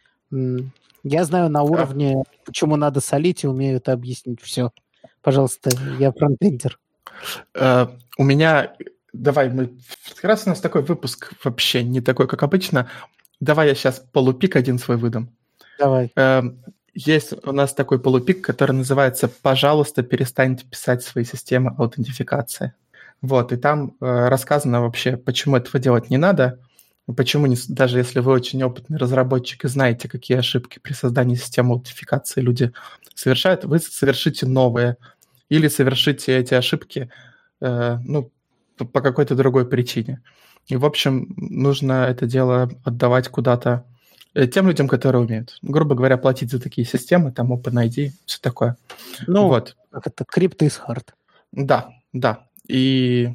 Я 1.04 1.24
знаю 1.24 1.50
на 1.50 1.62
уровне, 1.62 2.24
почему 2.44 2.74
надо 2.74 3.00
солить, 3.00 3.44
и 3.44 3.46
умею 3.46 3.76
это 3.76 3.92
объяснить 3.92 4.42
все. 4.42 4.72
Пожалуйста, 5.22 5.70
я 5.98 6.10
фронтендер. 6.12 6.78
Uh, 7.54 7.96
у 8.16 8.24
меня... 8.24 8.74
Давай, 9.12 9.50
мы... 9.50 9.72
Раз 10.22 10.46
у 10.46 10.50
нас 10.50 10.60
такой 10.60 10.82
выпуск 10.82 11.32
вообще 11.44 11.82
не 11.82 12.00
такой, 12.00 12.26
как 12.28 12.42
обычно. 12.42 12.90
Давай 13.40 13.68
я 13.68 13.74
сейчас 13.74 14.00
полупик 14.00 14.56
один 14.56 14.78
свой 14.78 14.96
выдам. 14.96 15.34
Давай. 15.78 16.12
Uh, 16.16 16.56
есть 16.98 17.32
у 17.46 17.52
нас 17.52 17.74
такой 17.74 18.00
полупик, 18.00 18.44
который 18.44 18.72
называется 18.72 19.28
«Пожалуйста, 19.28 20.02
перестаньте 20.02 20.66
писать 20.66 21.04
свои 21.04 21.24
системы 21.24 21.72
аутентификации». 21.78 22.74
Вот, 23.22 23.52
и 23.52 23.56
там 23.56 23.94
э, 24.00 24.28
рассказано 24.28 24.80
вообще, 24.80 25.16
почему 25.16 25.56
этого 25.56 25.78
делать 25.78 26.10
не 26.10 26.16
надо, 26.16 26.58
почему 27.16 27.46
не, 27.46 27.56
даже 27.68 27.98
если 27.98 28.18
вы 28.18 28.32
очень 28.32 28.62
опытный 28.64 28.98
разработчик 28.98 29.64
и 29.64 29.68
знаете, 29.68 30.08
какие 30.08 30.38
ошибки 30.38 30.80
при 30.80 30.92
создании 30.92 31.36
системы 31.36 31.74
аутентификации 31.74 32.40
люди 32.40 32.72
совершают, 33.14 33.64
вы 33.64 33.78
совершите 33.78 34.46
новые 34.46 34.96
или 35.48 35.68
совершите 35.68 36.36
эти 36.36 36.54
ошибки 36.54 37.10
э, 37.60 37.98
ну, 38.04 38.32
по 38.76 39.00
какой-то 39.00 39.36
другой 39.36 39.68
причине. 39.68 40.20
И, 40.66 40.76
в 40.76 40.84
общем, 40.84 41.32
нужно 41.36 42.06
это 42.06 42.26
дело 42.26 42.70
отдавать 42.84 43.28
куда-то 43.28 43.84
тем 44.46 44.68
людям, 44.68 44.88
которые 44.88 45.22
умеют. 45.22 45.58
Грубо 45.62 45.94
говоря, 45.94 46.16
платить 46.16 46.50
за 46.50 46.60
такие 46.60 46.86
системы, 46.86 47.32
там 47.32 47.52
OpenID, 47.52 48.12
все 48.24 48.38
такое. 48.40 48.76
Ну, 49.26 49.48
вот. 49.48 49.76
как 49.90 50.06
это, 50.06 50.24
крипто 50.24 50.64
из 50.64 50.76
хард. 50.76 51.14
Да, 51.52 51.90
да. 52.12 52.46
И 52.66 53.34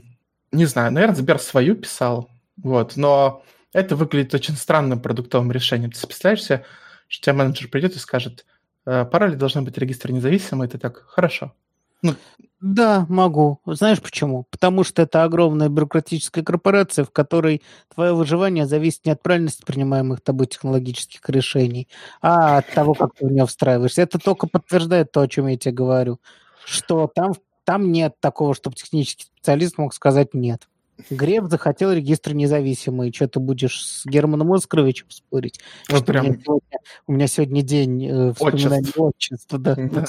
не 0.51 0.65
знаю, 0.65 0.91
наверное, 0.91 1.15
Сбер 1.15 1.39
свою 1.39 1.75
писал, 1.75 2.29
вот, 2.57 2.95
но 2.95 3.43
это 3.74 3.95
выглядит 3.95 4.33
очень 4.33 4.55
странным 4.55 5.01
продуктовым 5.01 5.51
решением. 5.51 5.91
Ты 5.91 6.05
представляешь 6.05 6.43
себе, 6.43 6.63
что 7.07 7.25
тебя 7.25 7.33
менеджер 7.33 7.69
придет 7.69 7.95
и 7.95 8.00
скажет, 8.00 8.45
«Э, 8.86 9.05
пароли 9.05 9.36
должны 9.36 9.63
быть 9.63 9.77
регистр 9.77 10.12
независимый, 10.12 10.67
ты 10.67 10.77
так, 10.77 11.03
хорошо, 11.07 11.53
ну, 12.03 12.13
да, 12.63 13.05
могу. 13.10 13.60
Знаешь 13.65 14.01
почему? 14.01 14.45
Потому 14.50 14.86
что 14.86 15.01
это 15.01 15.24
огромная 15.24 15.67
бюрократическая 15.67 16.43
корпорация, 16.45 17.03
в 17.03 17.12
которой 17.12 17.62
твое 17.93 18.13
выживание 18.13 18.65
зависит 18.65 19.05
не 19.05 19.12
от 19.12 19.22
правильности 19.22 19.63
принимаемых 19.65 20.22
тобой 20.22 20.48
технологических 20.48 21.27
решений, 21.29 21.89
а 22.22 22.60
от 22.60 22.67
того, 22.69 22.93
как 22.93 23.15
ты 23.15 23.27
в 23.27 23.31
нее 23.31 23.45
встраиваешься. 23.48 24.01
Это 24.01 24.17
только 24.17 24.48
подтверждает 24.48 25.12
то, 25.12 25.19
о 25.19 25.27
чем 25.27 25.48
я 25.48 25.57
тебе 25.57 25.74
говорю, 25.74 26.19
что 26.63 27.12
там, 27.13 27.33
там 27.65 27.91
нет 27.91 28.15
такого, 28.22 28.55
чтобы 28.55 28.77
технический 28.77 29.25
специалист 29.25 29.77
мог 29.77 29.93
сказать 29.93 30.33
нет. 30.33 30.69
Греф 31.10 31.50
захотел 31.50 31.91
регистр 31.91 32.33
независимый. 32.33 33.12
Что 33.12 33.27
ты 33.27 33.39
будешь 33.41 33.83
с 33.86 34.05
Германом 34.05 34.53
Оскаровичем 34.53 35.10
спорить? 35.10 35.60
Вот 35.89 36.05
прям... 36.05 36.27
у, 36.27 36.29
меня 36.29 36.39
сегодня, 36.41 36.79
у 37.07 37.12
меня 37.12 37.27
сегодня 37.27 37.62
день 37.62 38.05
э, 38.05 38.33
вспоминания 38.33 38.91
отчества. 38.95 39.60
Да, 39.60 39.75
да, 39.75 40.05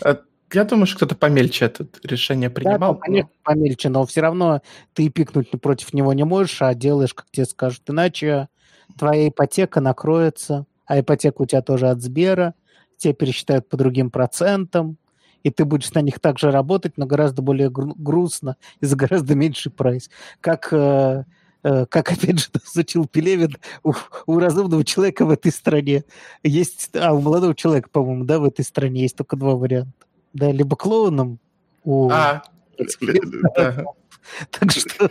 да. 0.00 0.22
Я 0.52 0.64
думаю, 0.64 0.86
что 0.86 0.96
кто-то 0.96 1.14
помельче 1.14 1.66
это 1.66 1.86
решение 2.02 2.48
принимал. 2.48 2.94
Да, 2.94 3.00
конечно, 3.00 3.30
но... 3.34 3.40
помельче, 3.42 3.88
но 3.90 4.06
все 4.06 4.20
равно 4.22 4.62
ты 4.94 5.08
пикнуть 5.10 5.50
против 5.60 5.92
него 5.92 6.12
не 6.14 6.24
можешь, 6.24 6.62
а 6.62 6.74
делаешь, 6.74 7.12
как 7.12 7.26
тебе 7.30 7.44
скажут. 7.44 7.82
Иначе 7.88 8.48
твоя 8.96 9.28
ипотека 9.28 9.80
накроется, 9.80 10.66
а 10.86 11.00
ипотека 11.00 11.42
у 11.42 11.46
тебя 11.46 11.60
тоже 11.60 11.88
от 11.88 12.00
Сбера, 12.00 12.54
тебе 12.96 13.12
пересчитают 13.12 13.68
по 13.68 13.76
другим 13.76 14.10
процентам, 14.10 14.96
и 15.42 15.50
ты 15.50 15.64
будешь 15.64 15.92
на 15.92 16.00
них 16.00 16.18
также 16.18 16.50
работать, 16.50 16.96
но 16.96 17.06
гораздо 17.06 17.42
более 17.42 17.70
гру- 17.70 17.94
грустно 17.96 18.56
и 18.80 18.86
за 18.86 18.96
гораздо 18.96 19.34
меньший 19.34 19.70
прайс. 19.70 20.10
Как, 20.40 20.68
э, 20.72 21.24
э, 21.62 21.86
как 21.86 22.10
опять 22.12 22.40
же, 22.40 22.46
изучил 22.64 23.06
Пелевин, 23.06 23.56
у, 23.84 23.92
у 24.26 24.38
разумного 24.38 24.84
человека 24.84 25.26
в 25.26 25.30
этой 25.30 25.52
стране 25.52 26.04
есть... 26.42 26.90
А, 26.96 27.12
у 27.12 27.20
молодого 27.20 27.54
человека, 27.54 27.90
по-моему, 27.92 28.24
да, 28.24 28.38
в 28.38 28.44
этой 28.44 28.64
стране 28.64 29.02
есть 29.02 29.16
только 29.16 29.36
два 29.36 29.54
варианта 29.54 30.07
да, 30.32 30.52
либо 30.52 30.76
клоуном 30.76 31.38
у... 31.84 32.10
А, 32.10 32.42
Так 34.50 34.70
что, 34.72 35.10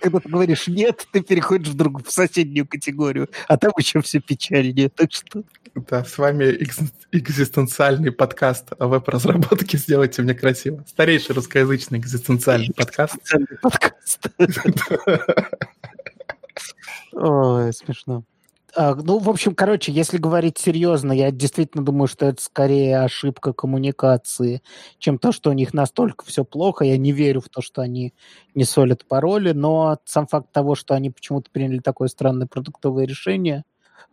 когда 0.00 0.20
ты 0.20 0.28
говоришь 0.28 0.68
нет, 0.68 1.06
ты 1.12 1.20
переходишь 1.20 1.68
в 1.68 1.74
другую, 1.74 2.04
в 2.04 2.10
соседнюю 2.10 2.66
категорию, 2.66 3.28
а 3.48 3.56
там 3.56 3.72
еще 3.78 4.00
все 4.02 4.20
печальнее. 4.20 4.88
Так 4.88 5.12
что... 5.12 5.42
Да, 5.74 6.04
с 6.04 6.16
вами 6.18 6.44
экзистенциальный 7.10 8.12
подкаст 8.12 8.68
о 8.78 8.86
веб-разработке 8.86 9.76
«Сделайте 9.78 10.22
мне 10.22 10.34
красиво». 10.34 10.84
Старейший 10.86 11.34
русскоязычный 11.34 11.98
экзистенциальный 11.98 12.72
подкаст. 12.72 13.16
Экзистенциальный 13.16 13.58
подкаст. 13.60 14.28
Ой, 17.12 17.72
смешно. 17.72 18.24
А, 18.76 18.94
ну, 18.94 19.18
в 19.18 19.30
общем, 19.30 19.54
короче, 19.54 19.92
если 19.92 20.18
говорить 20.18 20.58
серьезно, 20.58 21.12
я 21.12 21.30
действительно 21.30 21.84
думаю, 21.84 22.08
что 22.08 22.26
это 22.26 22.42
скорее 22.42 23.00
ошибка 23.00 23.52
коммуникации, 23.52 24.62
чем 24.98 25.18
то, 25.18 25.32
что 25.32 25.50
у 25.50 25.52
них 25.52 25.74
настолько 25.74 26.24
все 26.24 26.44
плохо. 26.44 26.84
Я 26.84 26.96
не 26.98 27.12
верю 27.12 27.40
в 27.40 27.48
то, 27.48 27.60
что 27.60 27.82
они 27.82 28.14
не 28.54 28.64
солят 28.64 29.06
пароли, 29.06 29.52
но 29.52 29.98
сам 30.04 30.26
факт 30.26 30.52
того, 30.52 30.74
что 30.74 30.94
они 30.94 31.10
почему-то 31.10 31.50
приняли 31.50 31.78
такое 31.78 32.08
странное 32.08 32.46
продуктовое 32.46 33.06
решение, 33.06 33.64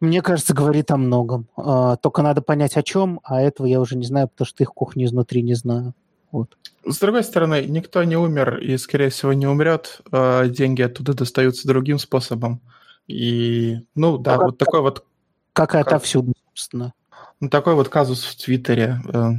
мне 0.01 0.23
кажется, 0.23 0.55
говорит 0.55 0.89
о 0.89 0.97
многом. 0.97 1.47
А, 1.55 1.95
только 1.95 2.23
надо 2.23 2.41
понять, 2.41 2.75
о 2.75 2.81
чем, 2.81 3.19
а 3.23 3.39
этого 3.39 3.67
я 3.67 3.79
уже 3.79 3.95
не 3.95 4.05
знаю, 4.05 4.29
потому 4.29 4.47
что 4.47 4.63
их 4.63 4.73
кухню 4.73 5.05
изнутри 5.05 5.43
не 5.43 5.53
знаю. 5.53 5.93
Вот. 6.31 6.57
С 6.87 6.97
другой 6.97 7.23
стороны, 7.23 7.65
никто 7.67 8.03
не 8.03 8.17
умер 8.17 8.57
и, 8.57 8.77
скорее 8.77 9.09
всего, 9.09 9.33
не 9.33 9.45
умрет. 9.45 10.01
А 10.11 10.47
деньги 10.47 10.81
оттуда 10.81 11.13
достаются 11.13 11.67
другим 11.67 11.99
способом. 11.99 12.61
И, 13.11 13.85
ну 13.95 14.17
да, 14.17 14.37
ну, 14.37 14.43
вот 14.43 14.57
как, 14.57 14.67
такой 14.67 14.81
вот... 14.81 15.05
Как 15.53 15.75
это 15.75 15.81
отовсюду, 15.81 16.33
собственно. 16.49 16.93
Ну, 17.39 17.49
такой 17.49 17.75
вот 17.75 17.89
казус 17.89 18.23
в 18.23 18.37
Твиттере. 18.43 19.01
Э, 19.13 19.31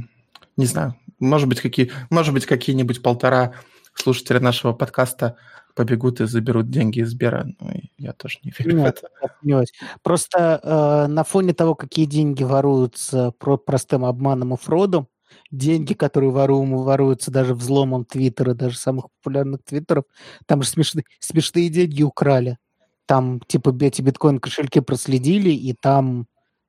не 0.57 0.65
знаю, 0.65 0.95
может 1.19 1.47
быть, 1.47 1.61
какие, 1.61 1.91
может 2.09 2.33
быть, 2.33 2.45
какие-нибудь 2.45 3.01
полтора 3.01 3.53
слушателя 3.93 4.39
нашего 4.39 4.73
подкаста 4.73 5.37
побегут 5.75 6.21
и 6.21 6.25
заберут 6.25 6.69
деньги 6.69 6.99
из 6.99 7.09
Сбера. 7.09 7.47
Ну, 7.59 7.71
я 7.97 8.13
тоже 8.13 8.39
не 8.43 8.53
верю 8.57 8.77
Нет, 8.77 8.99
в 9.41 9.45
это. 9.45 9.65
Просто 10.03 10.59
э, 10.61 11.07
на 11.07 11.23
фоне 11.23 11.53
того, 11.53 11.75
какие 11.75 12.05
деньги 12.05 12.43
воруются 12.43 13.31
про 13.39 13.57
простым 13.57 14.05
обманом 14.05 14.53
и 14.53 14.57
фродом, 14.57 15.07
деньги, 15.51 15.93
которые 15.93 16.31
вору, 16.31 16.63
воруются 16.65 17.31
даже 17.31 17.55
взломом 17.55 18.05
Твиттера, 18.05 18.53
даже 18.53 18.77
самых 18.77 19.05
популярных 19.21 19.63
Твиттеров, 19.63 20.05
там 20.45 20.61
же 20.61 20.69
смешные, 20.69 21.05
смешные 21.19 21.69
деньги 21.69 22.03
украли. 22.03 22.57
Там, 23.05 23.39
типа, 23.41 23.75
эти 23.81 24.01
биткоин-кошельки 24.01 24.79
проследили, 24.79 25.49
и 25.49 25.73
там 25.73 26.27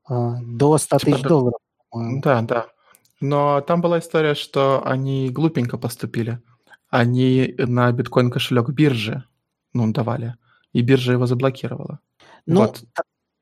э, 0.09 0.35
до 0.43 0.79
100 0.79 0.99
типа, 0.99 1.11
тысяч 1.11 1.23
да, 1.23 1.29
долларов. 1.29 1.61
Да, 1.93 2.43
да. 2.43 2.67
Но 3.21 3.61
там 3.61 3.81
была 3.81 4.00
история, 4.00 4.35
что 4.35 4.83
они 4.85 5.31
глупенько 5.31 5.79
поступили. 5.79 6.41
Они 6.91 7.55
на 7.59 7.91
биткоин-кошелек 7.93 8.71
биржи 8.71 9.25
ну, 9.75 9.93
давали. 9.93 10.37
и 10.73 10.83
биржа 10.83 11.12
его 11.12 11.26
заблокировала. 11.26 11.99
Ну, 12.47 12.61
вот. 12.61 12.85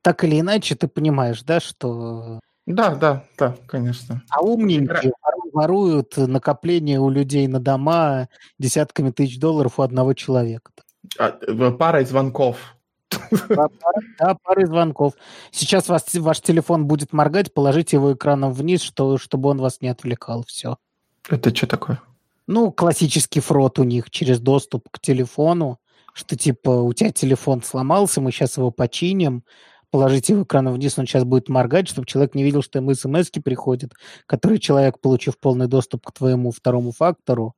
так 0.02 0.24
или 0.24 0.40
иначе, 0.40 0.74
ты 0.74 0.88
понимаешь, 0.88 1.42
да, 1.42 1.60
что... 1.60 2.40
Да, 2.66 2.94
да, 2.94 3.24
да, 3.38 3.56
конечно. 3.66 4.22
А 4.30 4.40
умненькие 4.40 5.12
воруют 5.52 6.16
накопление 6.16 7.00
у 7.00 7.10
людей 7.10 7.46
на 7.48 7.60
дома 7.60 8.28
десятками 8.58 9.10
тысяч 9.10 9.38
долларов 9.38 9.78
у 9.78 9.82
одного 9.82 10.14
человека. 10.14 10.70
А, 11.18 11.32
парой 11.72 12.04
звонков. 12.04 12.76
Да, 14.18 14.36
парой 14.42 14.66
звонков. 14.66 15.14
Сейчас 15.50 15.88
вас, 15.88 16.06
ваш 16.14 16.40
телефон 16.40 16.86
будет 16.86 17.12
моргать, 17.12 17.52
положите 17.52 17.96
его 17.96 18.12
экраном 18.12 18.52
вниз, 18.52 18.82
что, 18.82 19.18
чтобы 19.18 19.48
он 19.48 19.58
вас 19.58 19.80
не 19.80 19.88
отвлекал. 19.88 20.44
Все. 20.46 20.76
Это 21.28 21.54
что 21.54 21.66
такое? 21.66 22.00
Ну, 22.46 22.72
классический 22.72 23.40
фрод 23.40 23.78
у 23.78 23.84
них 23.84 24.10
через 24.10 24.40
доступ 24.40 24.88
к 24.90 25.00
телефону, 25.00 25.78
что 26.12 26.36
типа 26.36 26.70
у 26.70 26.92
тебя 26.92 27.12
телефон 27.12 27.62
сломался, 27.62 28.20
мы 28.20 28.32
сейчас 28.32 28.56
его 28.56 28.70
починим, 28.70 29.44
положите 29.90 30.32
его 30.32 30.42
экраном 30.42 30.74
вниз, 30.74 30.98
он 30.98 31.06
сейчас 31.06 31.24
будет 31.24 31.48
моргать, 31.48 31.88
чтобы 31.88 32.06
человек 32.06 32.34
не 32.34 32.42
видел, 32.42 32.62
что 32.62 32.78
ему 32.78 32.94
смс 32.94 33.30
приходят, 33.30 33.92
которые 34.26 34.58
человек, 34.58 35.00
получив 35.00 35.38
полный 35.38 35.68
доступ 35.68 36.06
к 36.06 36.12
твоему 36.12 36.50
второму 36.50 36.92
фактору, 36.92 37.54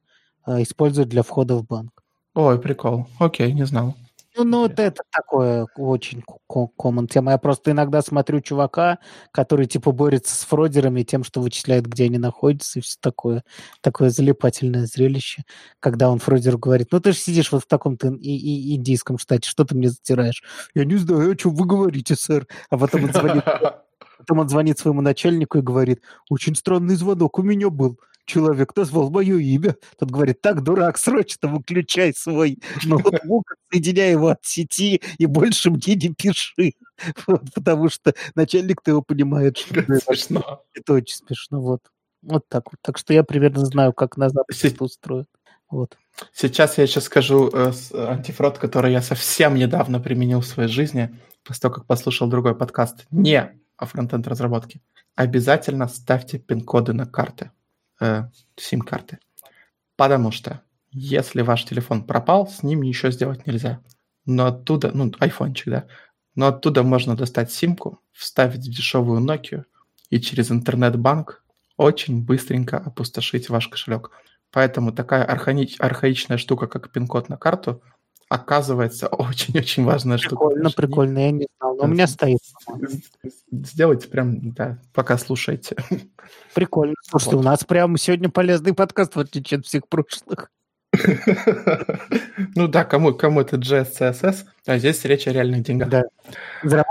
э, 0.47 0.63
использует 0.63 1.09
для 1.09 1.23
входа 1.23 1.57
в 1.57 1.65
банк. 1.65 2.03
Ой, 2.35 2.61
прикол. 2.61 3.07
Окей, 3.19 3.53
не 3.53 3.65
знал. 3.65 3.95
Ну, 4.37 4.45
ну, 4.45 4.61
вот 4.63 4.79
это 4.81 5.03
такое 5.13 5.67
очень 5.77 6.23
common 6.51 7.07
тема. 7.07 7.33
Я 7.33 7.39
просто 7.39 7.71
иногда 7.71 8.03
смотрю 8.03 8.41
чувака, 8.41 8.99
который 9.31 9.67
типа 9.67 9.93
борется 9.93 10.35
с 10.35 10.45
фродерами 10.45 11.03
тем, 11.03 11.23
что 11.23 11.41
вычисляет, 11.41 11.87
где 11.87 12.05
они 12.07 12.19
находятся, 12.19 12.81
и 12.81 12.83
все 12.83 12.97
такое. 13.01 13.45
Такое 13.81 14.11
залипательное 14.11 14.87
зрелище, 14.87 15.45
когда 15.81 16.11
он 16.11 16.19
фродеру 16.19 16.59
говорит, 16.59 16.89
ну 16.91 17.01
ты 17.01 17.13
же 17.13 17.19
сидишь 17.19 17.53
вот 17.53 17.63
в 17.63 17.67
таком-то 17.69 18.09
и- 18.09 18.37
и 18.37 18.75
индийском 18.77 19.19
штате, 19.19 19.49
что 19.49 19.65
ты 19.65 19.77
мне 19.77 19.89
затираешь? 19.91 20.43
Я 20.75 20.85
не 20.85 20.97
знаю, 20.97 21.33
о 21.33 21.37
чем 21.37 21.55
вы 21.55 21.65
говорите, 21.67 22.17
сэр. 22.17 22.47
А 22.71 22.79
потом 22.79 23.05
он 23.05 23.13
звонит, 23.13 23.45
потом 24.25 24.39
он 24.39 24.49
звонит 24.49 24.79
своему 24.79 25.03
начальнику 25.03 25.59
и 25.59 25.63
говорит, 25.63 26.01
очень 26.31 26.55
странный 26.57 26.97
звонок 26.97 27.39
у 27.39 27.43
меня 27.43 27.69
был 27.69 27.99
человек 28.27 28.75
назвал 28.75 29.11
мое 29.11 29.37
имя. 29.37 29.77
Тот 29.99 30.11
говорит, 30.11 30.41
так, 30.41 30.63
дурак, 30.63 30.97
срочно 30.97 31.47
выключай 31.49 32.15
свой 32.15 32.59
ноутбук, 32.85 33.55
соединяй 33.71 34.13
его 34.13 34.29
от 34.29 34.43
сети 34.43 35.03
и 35.19 35.27
больше 35.27 35.71
мне 35.71 35.95
не 35.95 36.09
пиши. 36.09 36.73
Вот, 37.27 37.53
потому 37.53 37.91
что 37.91 38.15
начальник-то 38.35 38.93
его 38.93 39.03
понимает, 39.03 39.59
что 39.59 39.81
это 39.81 39.97
смешно. 39.97 40.63
Это 40.73 40.95
очень 40.95 41.17
смешно, 41.17 41.61
вот. 41.61 41.81
Вот 42.23 42.49
так 42.49 42.73
вот. 42.73 42.81
Так 42.81 42.97
что 42.99 43.13
я 43.13 43.25
примерно 43.25 43.67
знаю, 43.67 43.93
как 43.93 44.17
на 44.17 44.31
Западе 44.31 44.69
это 44.69 44.85
устроят. 44.85 45.29
Вот. 45.69 45.99
Сейчас 46.33 46.79
я 46.79 46.85
еще 46.85 47.01
скажу 47.01 47.51
э, 47.53 47.73
антифрод, 47.93 48.59
который 48.59 48.93
я 48.93 49.03
совсем 49.03 49.57
недавно 49.57 49.99
применил 49.99 50.41
в 50.41 50.47
своей 50.47 50.69
жизни, 50.69 51.19
после 51.43 51.63
того, 51.63 51.75
как 51.75 51.87
послушал 51.87 52.29
другой 52.29 52.55
подкаст. 52.55 53.07
Не 53.11 53.59
о 53.77 53.87
фронтенд 53.87 54.27
разработке. 54.27 54.81
Обязательно 55.15 55.89
ставьте 55.89 56.39
пин-коды 56.39 56.93
на 56.93 57.07
карты 57.07 57.51
э, 58.01 58.25
сим-карты. 58.57 59.19
Потому 59.97 60.31
что 60.31 60.63
если 60.91 61.43
ваш 61.43 61.65
телефон 61.65 62.05
пропал, 62.05 62.47
с 62.49 62.63
ним 62.63 62.83
ничего 62.83 63.11
сделать 63.11 63.47
нельзя. 63.47 63.81
Но 64.27 64.47
оттуда, 64.47 64.91
ну, 64.95 65.13
айфончик, 65.21 65.69
да, 65.69 65.87
но 66.35 66.47
оттуда 66.47 66.83
можно 66.83 67.17
достать 67.17 67.53
симку, 67.53 68.01
вставить 68.13 68.67
в 68.67 68.71
дешевую 68.71 69.21
Nokia 69.21 69.65
и 70.11 70.21
через 70.21 70.51
интернет-банк 70.51 71.45
очень 71.77 72.25
быстренько 72.25 72.79
опустошить 72.79 73.49
ваш 73.49 73.69
кошелек. 73.69 74.11
Поэтому 74.51 74.93
такая 74.93 75.25
архаич, 75.25 75.77
архаичная 75.79 76.39
штука, 76.39 76.69
как 76.69 76.91
пин-код 76.91 77.29
на 77.29 77.37
карту, 77.37 77.83
оказывается 78.29 79.09
очень-очень 79.09 79.85
важная 79.85 80.19
прикольно, 80.19 80.71
штука. 80.71 80.77
Прикольно, 80.77 80.89
прикольно, 80.89 81.19
я 81.19 81.31
не 81.33 81.47
знал, 81.75 81.87
но 81.87 81.93
у 81.93 81.95
меня 81.95 82.07
стоит. 82.07 82.39
Сделайте 83.51 84.09
прям, 84.09 84.53
да, 84.53 84.79
пока 84.93 85.19
слушаете. 85.19 85.77
Прикольно. 86.55 86.95
Слушайте, 87.03 87.37
вот. 87.37 87.43
у 87.43 87.45
нас 87.45 87.65
прям 87.65 87.97
сегодня 87.97 88.29
полезный 88.29 88.75
подкаст, 88.75 89.17
в 89.17 89.21
отличие 89.21 89.59
от 89.59 89.67
всех 89.67 89.89
прошлых. 89.89 90.51
Ну 92.57 92.69
да, 92.69 92.85
кому, 92.85 93.15
кому 93.15 93.41
это 93.41 93.57
JS, 93.57 93.99
CSS, 93.99 94.45
а 94.67 94.79
здесь 94.79 95.05
речь 95.05 95.27
о 95.27 95.33
реальных 95.33 95.63
деньгах. 95.63 95.89
Да. 95.89 96.03
Же 96.63 96.71
Давай. 96.71 96.85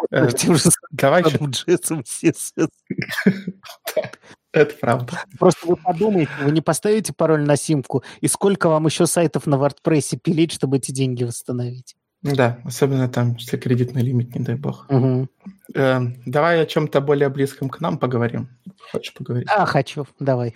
Это 4.54 4.76
правда. 4.80 5.20
Просто 5.40 5.68
вы 5.68 5.76
подумайте, 5.78 6.32
вы 6.42 6.52
не 6.52 6.62
поставите 6.62 7.12
пароль 7.12 7.44
на 7.44 7.56
симку, 7.56 8.04
и 8.22 8.28
сколько 8.28 8.70
вам 8.70 8.86
еще 8.86 9.08
сайтов 9.08 9.48
на 9.48 9.56
WordPress 9.56 10.18
пилить, 10.22 10.52
чтобы 10.52 10.78
эти 10.78 10.92
деньги 10.92 11.24
восстановить? 11.24 11.96
Да, 12.24 12.60
особенно 12.64 13.10
там, 13.10 13.36
если 13.36 13.58
кредитный 13.58 14.02
лимит, 14.02 14.34
не 14.34 14.44
дай 14.44 14.56
бог. 14.56 14.86
Угу. 14.90 15.28
Э, 15.76 16.00
давай 16.26 16.62
о 16.62 16.66
чем-то 16.66 17.02
более 17.02 17.28
близком 17.28 17.70
к 17.70 17.82
нам 17.82 17.98
поговорим. 17.98 18.48
Хочешь 18.92 19.14
поговорить? 19.14 19.48
А, 19.52 19.66
хочу, 19.66 20.06
давай. 20.20 20.56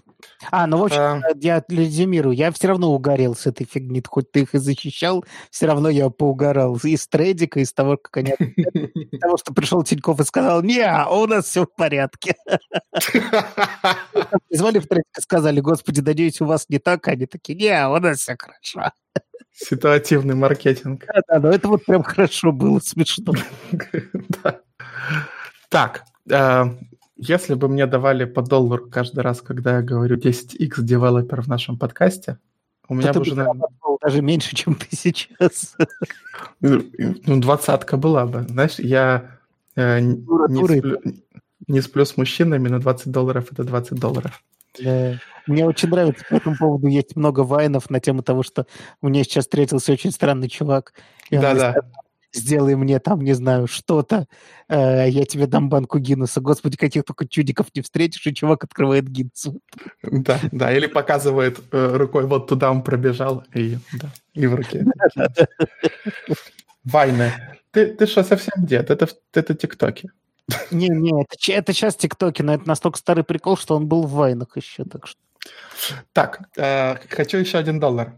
А, 0.49 0.65
ну, 0.65 0.77
в 0.77 0.85
общем, 0.85 0.99
а... 0.99 1.21
я 1.35 1.61
резюмирую. 1.67 2.35
Я 2.35 2.51
все 2.51 2.69
равно 2.69 2.93
угорел 2.93 3.35
с 3.35 3.47
этой 3.47 3.65
фигни. 3.65 4.01
Хоть 4.05 4.31
ты 4.31 4.41
их 4.41 4.55
и 4.55 4.59
защищал, 4.59 5.25
все 5.51 5.65
равно 5.65 5.89
я 5.89 6.09
поугорал. 6.09 6.77
Из 6.81 7.05
трейдика, 7.07 7.59
из 7.59 7.73
того, 7.73 7.97
как 7.97 8.17
они... 8.17 8.31
Из 8.37 9.19
того, 9.19 9.37
что 9.37 9.53
пришел 9.53 9.83
Тиньков 9.83 10.21
и 10.21 10.23
сказал, 10.23 10.61
не, 10.61 10.87
у 11.09 11.27
нас 11.27 11.45
все 11.45 11.65
в 11.65 11.75
порядке. 11.75 12.35
Звали 14.49 14.79
в 14.79 14.87
трейдик 14.87 15.17
и 15.17 15.21
сказали, 15.21 15.59
господи, 15.59 15.99
надеюсь, 15.99 16.39
у 16.39 16.45
вас 16.45 16.65
не 16.69 16.79
так. 16.79 17.07
Они 17.07 17.25
такие, 17.25 17.57
не, 17.57 17.87
у 17.87 17.99
нас 17.99 18.19
все 18.19 18.37
хорошо. 18.37 18.93
Ситуативный 19.59 20.35
маркетинг. 20.35 21.05
Да, 21.07 21.21
да, 21.27 21.39
но 21.39 21.49
это 21.49 21.67
вот 21.67 21.83
прям 21.83 22.03
хорошо 22.03 22.51
было, 22.51 22.79
смешно. 22.79 23.33
Так, 25.69 26.05
э, 26.29 26.63
если 27.17 27.55
бы 27.55 27.67
мне 27.67 27.87
давали 27.87 28.23
по 28.23 28.41
доллару 28.41 28.89
каждый 28.89 29.19
раз, 29.19 29.41
когда 29.41 29.77
я 29.77 29.81
говорю 29.81 30.15
10x 30.15 30.81
девелопер 30.81 31.41
в 31.41 31.47
нашем 31.47 31.77
подкасте, 31.77 32.37
у 32.87 32.95
меня 32.95 33.11
бы 33.11 33.19
уже... 33.19 33.47
Даже 34.01 34.21
меньше, 34.21 34.55
чем 34.55 34.75
ты 34.75 34.87
сейчас. 34.91 35.75
Ну, 36.61 37.41
двадцатка 37.41 37.97
была 37.97 38.25
бы. 38.25 38.43
Знаешь, 38.43 38.79
я 38.79 39.39
э, 39.75 39.99
не 39.99 41.81
сплю 41.81 42.05
с 42.05 42.15
мужчинами, 42.15 42.69
но 42.69 42.79
20 42.79 43.11
долларов– 43.11 43.47
это 43.51 43.65
20 43.65 43.99
долларов. 43.99 44.41
Да. 44.79 45.19
Мне 45.47 45.65
очень 45.65 45.89
нравится 45.89 46.25
по 46.29 46.35
этому 46.35 46.57
поводу. 46.57 46.87
Есть 46.87 47.15
много 47.15 47.41
вайнов 47.41 47.89
на 47.89 47.99
тему 47.99 48.21
того, 48.21 48.43
что 48.43 48.67
мне 49.01 49.23
сейчас 49.23 49.45
встретился 49.45 49.93
очень 49.93 50.11
странный 50.11 50.49
чувак. 50.49 50.93
Да, 51.31 51.53
да. 51.53 51.75
Сделай 52.33 52.75
мне 52.75 52.99
там, 52.99 53.21
не 53.21 53.33
знаю, 53.33 53.67
что-то, 53.67 54.27
э, 54.67 55.09
я 55.09 55.25
тебе 55.25 55.47
дам 55.47 55.69
банку 55.69 55.97
Гиннесса. 55.97 56.41
Господи, 56.41 56.75
каких 56.75 57.05
только 57.05 57.25
чудиков 57.25 57.67
не 57.73 57.81
встретишь, 57.81 58.27
и 58.27 58.33
чувак 58.33 58.65
открывает 58.65 59.07
Гиннес. 59.07 59.47
Да, 60.03 60.37
да, 60.51 60.73
или 60.73 60.87
показывает 60.87 61.59
э, 61.71 61.95
рукой, 61.95 62.25
вот 62.25 62.47
туда 62.47 62.69
он 62.69 62.83
пробежал, 62.83 63.45
и, 63.53 63.77
да, 63.93 64.09
и 64.33 64.45
в 64.45 64.55
руке. 64.55 64.85
Вайны. 66.83 67.31
Ты, 67.71 67.87
ты 67.87 68.05
что, 68.05 68.23
совсем 68.23 68.65
дед? 68.65 68.91
Это, 68.91 69.07
это 69.33 69.55
тиктоки. 69.55 70.11
Не-не, 70.71 71.23
это, 71.23 71.51
это 71.51 71.73
сейчас 71.73 71.95
ТикТоки, 71.95 72.41
но 72.41 72.53
это 72.53 72.67
настолько 72.67 72.97
старый 72.97 73.23
прикол, 73.23 73.57
что 73.57 73.75
он 73.75 73.87
был 73.87 74.03
в 74.03 74.11
Вайнах 74.11 74.55
еще, 74.55 74.85
так 74.85 75.07
что... 75.07 75.19
Так, 76.13 76.41
э, 76.57 76.95
хочу 77.09 77.37
еще 77.37 77.57
один 77.57 77.79
доллар. 77.79 78.15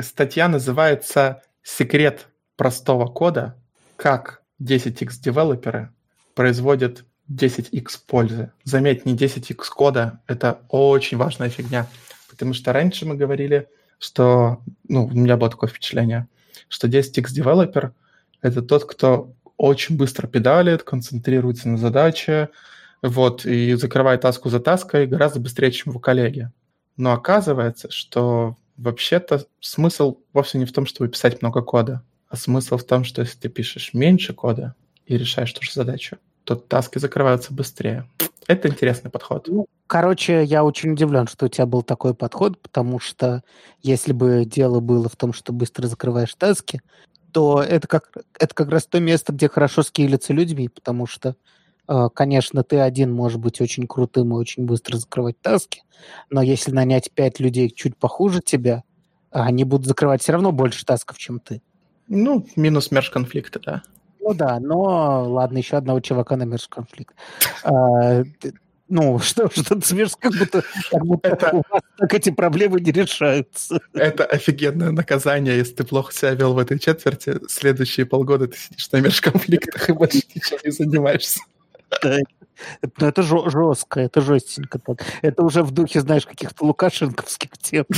Статья 0.00 0.48
называется 0.48 1.42
«Секрет 1.62 2.28
простого 2.56 3.06
кода. 3.06 3.56
Как 3.96 4.42
10x 4.62 5.20
девелоперы 5.20 5.90
производят 6.34 7.04
10x 7.30 8.00
пользы». 8.06 8.52
Заметь, 8.64 9.04
не 9.04 9.16
10x 9.16 9.56
кода, 9.74 10.20
это 10.26 10.60
очень 10.68 11.16
важная 11.16 11.50
фигня. 11.50 11.86
Потому 12.28 12.54
что 12.54 12.72
раньше 12.72 13.06
мы 13.06 13.16
говорили, 13.16 13.68
что, 13.98 14.62
ну, 14.88 15.06
у 15.06 15.10
меня 15.10 15.36
было 15.36 15.50
такое 15.50 15.68
впечатление, 15.68 16.28
что 16.68 16.88
10x 16.88 17.30
девелопер— 17.30 17.92
это 18.42 18.62
тот, 18.62 18.84
кто 18.84 19.34
очень 19.60 19.98
быстро 19.98 20.26
педалит, 20.26 20.84
концентрируется 20.84 21.68
на 21.68 21.76
задаче, 21.76 22.48
вот, 23.02 23.44
и 23.44 23.74
закрывает 23.74 24.22
таску 24.22 24.48
за 24.48 24.58
таской 24.58 25.06
гораздо 25.06 25.38
быстрее, 25.38 25.70
чем 25.70 25.90
его 25.90 26.00
коллеги. 26.00 26.50
Но 26.96 27.12
оказывается, 27.12 27.90
что 27.90 28.56
вообще-то 28.78 29.44
смысл 29.60 30.16
вовсе 30.32 30.56
не 30.56 30.64
в 30.64 30.72
том, 30.72 30.86
чтобы 30.86 31.10
писать 31.10 31.42
много 31.42 31.60
кода, 31.60 32.02
а 32.30 32.36
смысл 32.36 32.78
в 32.78 32.84
том, 32.84 33.04
что 33.04 33.20
если 33.20 33.38
ты 33.38 33.48
пишешь 33.50 33.92
меньше 33.92 34.32
кода 34.32 34.74
и 35.04 35.18
решаешь 35.18 35.52
ту 35.52 35.62
же 35.62 35.72
задачу, 35.72 36.16
то 36.44 36.54
таски 36.56 36.98
закрываются 36.98 37.52
быстрее. 37.52 38.08
Это 38.46 38.66
интересный 38.68 39.10
подход. 39.10 39.46
Ну, 39.46 39.66
короче, 39.86 40.42
я 40.42 40.64
очень 40.64 40.92
удивлен, 40.92 41.26
что 41.26 41.46
у 41.46 41.48
тебя 41.50 41.66
был 41.66 41.82
такой 41.82 42.14
подход, 42.14 42.58
потому 42.62 42.98
что 42.98 43.42
если 43.82 44.14
бы 44.14 44.44
дело 44.46 44.80
было 44.80 45.10
в 45.10 45.16
том, 45.16 45.34
что 45.34 45.52
быстро 45.52 45.86
закрываешь 45.86 46.34
таски, 46.34 46.80
то 47.32 47.62
это 47.62 47.86
как, 47.88 48.10
это 48.38 48.54
как 48.54 48.68
раз 48.68 48.86
то 48.86 49.00
место, 49.00 49.32
где 49.32 49.48
хорошо 49.48 49.82
скейлятся 49.82 50.32
людьми, 50.32 50.68
потому 50.68 51.06
что, 51.06 51.36
э, 51.88 52.08
конечно, 52.14 52.62
ты 52.62 52.78
один 52.78 53.12
можешь 53.12 53.38
быть 53.38 53.60
очень 53.60 53.86
крутым 53.86 54.32
и 54.32 54.36
очень 54.36 54.64
быстро 54.64 54.96
закрывать 54.96 55.40
таски, 55.40 55.82
но 56.30 56.42
если 56.42 56.72
нанять 56.72 57.10
пять 57.12 57.40
людей 57.40 57.70
чуть 57.70 57.96
похуже 57.96 58.40
тебя, 58.40 58.84
они 59.30 59.64
будут 59.64 59.86
закрывать 59.86 60.22
все 60.22 60.32
равно 60.32 60.52
больше 60.52 60.84
тасков, 60.84 61.18
чем 61.18 61.40
ты. 61.40 61.62
Ну, 62.08 62.46
минус 62.56 62.90
мерж 62.90 63.10
конфликта, 63.10 63.60
да. 63.60 63.82
Ну 64.20 64.34
да, 64.34 64.60
но 64.60 65.24
ладно, 65.28 65.58
еще 65.58 65.76
одного 65.76 66.00
чувака 66.00 66.36
на 66.36 66.42
мерж 66.42 66.68
конфликт. 66.68 67.14
Ну, 68.90 69.18
что, 69.22 69.48
что 69.50 69.80
смеешь, 69.80 70.16
как 70.18 70.32
будто, 70.36 70.64
как 70.90 71.06
будто 71.06 71.28
это, 71.28 71.50
у 71.54 71.62
вас 71.70 71.82
так 71.96 72.12
эти 72.12 72.30
проблемы 72.30 72.80
не 72.80 72.90
решаются. 72.92 73.80
Это 73.94 74.24
офигенное 74.26 74.90
наказание, 74.90 75.56
если 75.56 75.74
ты 75.74 75.84
плохо 75.84 76.12
себя 76.12 76.34
вел 76.34 76.54
в 76.54 76.58
этой 76.58 76.78
четверти. 76.78 77.40
Следующие 77.48 78.04
полгода 78.04 78.48
ты 78.48 78.58
сидишь 78.58 78.90
на 78.90 78.98
межконфликтах 78.98 79.88
и 79.88 79.92
больше 79.92 80.22
ничем 80.34 80.58
не 80.64 80.70
занимаешься. 80.72 81.40
Да. 82.02 82.18
Ну, 82.82 83.06
это 83.06 83.22
жестко, 83.22 84.00
это 84.00 84.20
жестенько 84.20 84.78
так. 84.78 85.04
Это 85.22 85.42
уже 85.42 85.62
в 85.62 85.70
духе, 85.70 86.00
знаешь, 86.00 86.26
каких-то 86.26 86.64
лукашенковских 86.66 87.50
тем. 87.58 87.86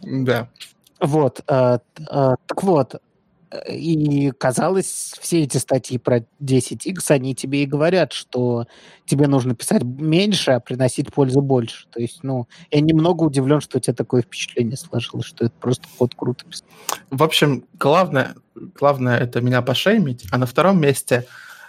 Да. 0.00 0.48
Вот. 1.00 1.42
А, 1.48 1.80
а, 2.08 2.36
так 2.46 2.62
вот, 2.62 3.02
и 3.68 4.30
казалось, 4.30 5.14
все 5.20 5.42
эти 5.42 5.56
статьи 5.58 5.98
про 5.98 6.24
10x, 6.42 7.10
они 7.10 7.34
тебе 7.34 7.62
и 7.62 7.66
говорят, 7.66 8.12
что 8.12 8.66
тебе 9.06 9.26
нужно 9.26 9.54
писать 9.54 9.82
меньше, 9.82 10.52
а 10.52 10.60
приносить 10.60 11.12
пользу 11.12 11.40
больше. 11.40 11.86
То 11.90 12.00
есть, 12.00 12.22
ну, 12.22 12.48
я 12.70 12.80
немного 12.80 13.24
удивлен, 13.24 13.60
что 13.60 13.78
у 13.78 13.80
тебя 13.80 13.94
такое 13.94 14.22
впечатление 14.22 14.76
сложилось, 14.76 15.26
что 15.26 15.46
это 15.46 15.54
просто 15.60 15.86
код 15.96 16.14
круто 16.14 16.44
писать. 16.44 16.66
В 17.10 17.22
общем, 17.22 17.64
главное, 17.78 18.34
главное 18.54 19.18
это 19.18 19.40
меня 19.40 19.62
пошеймить, 19.62 20.26
а 20.30 20.38
на 20.38 20.46
втором 20.46 20.80
месте 20.80 21.26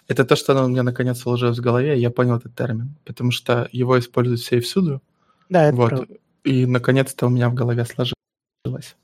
это 0.07 0.25
то, 0.25 0.35
что 0.35 0.53
оно 0.53 0.65
у 0.65 0.69
меня 0.69 0.83
наконец 0.83 1.19
сложилось 1.19 1.59
в 1.59 1.61
голове, 1.61 1.97
и 1.97 2.01
я 2.01 2.09
понял 2.09 2.37
этот 2.37 2.55
термин, 2.55 2.95
потому 3.05 3.31
что 3.31 3.69
его 3.71 3.97
используют 3.99 4.41
все 4.41 4.57
и 4.57 4.61
всюду. 4.61 5.01
Да, 5.49 5.65
это 5.65 5.77
вот. 5.77 5.89
правда. 5.89 6.15
И 6.43 6.65
наконец-то 6.65 7.27
у 7.27 7.29
меня 7.29 7.49
в 7.49 7.53
голове 7.53 7.85
сложилось. 7.85 8.95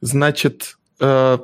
Значит, 0.00 0.78
э, 1.00 1.38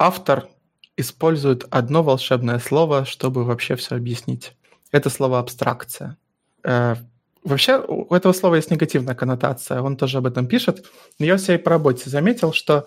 автор 0.00 0.48
использует 0.96 1.66
одно 1.70 2.02
волшебное 2.02 2.58
слово, 2.58 3.04
чтобы 3.04 3.44
вообще 3.44 3.76
все 3.76 3.96
объяснить. 3.96 4.56
Это 4.90 5.10
слово 5.10 5.38
абстракция. 5.38 6.16
Э, 6.64 6.96
вообще 7.44 7.84
у 7.86 8.12
этого 8.14 8.32
слова 8.32 8.56
есть 8.56 8.70
негативная 8.70 9.14
коннотация, 9.14 9.82
он 9.82 9.96
тоже 9.96 10.18
об 10.18 10.26
этом 10.26 10.46
пишет. 10.46 10.86
Но 11.18 11.26
я 11.26 11.34
у 11.34 11.38
себя 11.38 11.54
и 11.54 11.58
по 11.58 11.70
работе 11.70 12.08
заметил, 12.08 12.52
что 12.54 12.86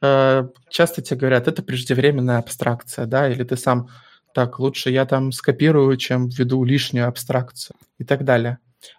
э, 0.00 0.48
часто 0.70 1.02
тебе 1.02 1.20
говорят, 1.20 1.48
это 1.48 1.62
преждевременная 1.62 2.38
абстракция, 2.38 3.04
да, 3.06 3.28
или 3.28 3.44
ты 3.44 3.56
сам 3.56 3.88
так, 4.32 4.58
лучше 4.58 4.90
я 4.90 5.04
там 5.04 5.32
скопирую, 5.32 5.96
чем 5.98 6.28
введу 6.28 6.64
лишнюю 6.64 7.06
абстракцию 7.06 7.76
и 7.98 8.04
так 8.04 8.24
далее. 8.24 8.58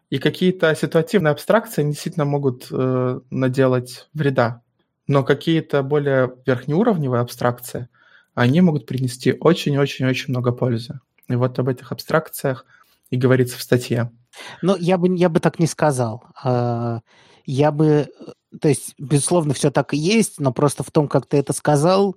И 0.10 0.20
какие-то 0.20 0.74
ситуативные 0.76 1.32
абстракции 1.32 1.84
действительно 1.84 2.26
могут 2.26 2.68
э, 2.72 3.20
наделать 3.32 4.08
вреда 4.14 4.62
но 5.08 5.24
какие-то 5.24 5.84
более 5.84 6.34
верхнеуровневые 6.46 7.22
абстракции, 7.22 7.90
они 8.34 8.62
могут 8.62 8.86
принести 8.86 9.36
очень-очень-очень 9.40 10.32
много 10.32 10.52
пользы. 10.52 11.00
И 11.28 11.36
вот 11.36 11.58
об 11.58 11.70
этих 11.70 11.92
абстракциях 11.92 12.66
и 13.10 13.18
говорится 13.18 13.58
в 13.58 13.62
статье. 13.62 14.12
Ну, 14.62 14.76
я 14.78 14.98
бы, 14.98 15.16
я 15.16 15.30
бы 15.30 15.40
так 15.40 15.60
не 15.60 15.68
сказал. 15.68 16.24
А, 16.44 17.00
я 17.46 17.72
бы... 17.72 18.08
То 18.60 18.68
есть, 18.68 18.94
безусловно, 18.98 19.54
все 19.54 19.72
так 19.72 19.94
и 19.94 19.98
есть, 19.98 20.40
но 20.40 20.52
просто 20.52 20.84
в 20.84 20.92
том, 20.92 21.08
как 21.08 21.26
ты 21.26 21.38
это 21.38 21.54
сказал, 21.54 22.16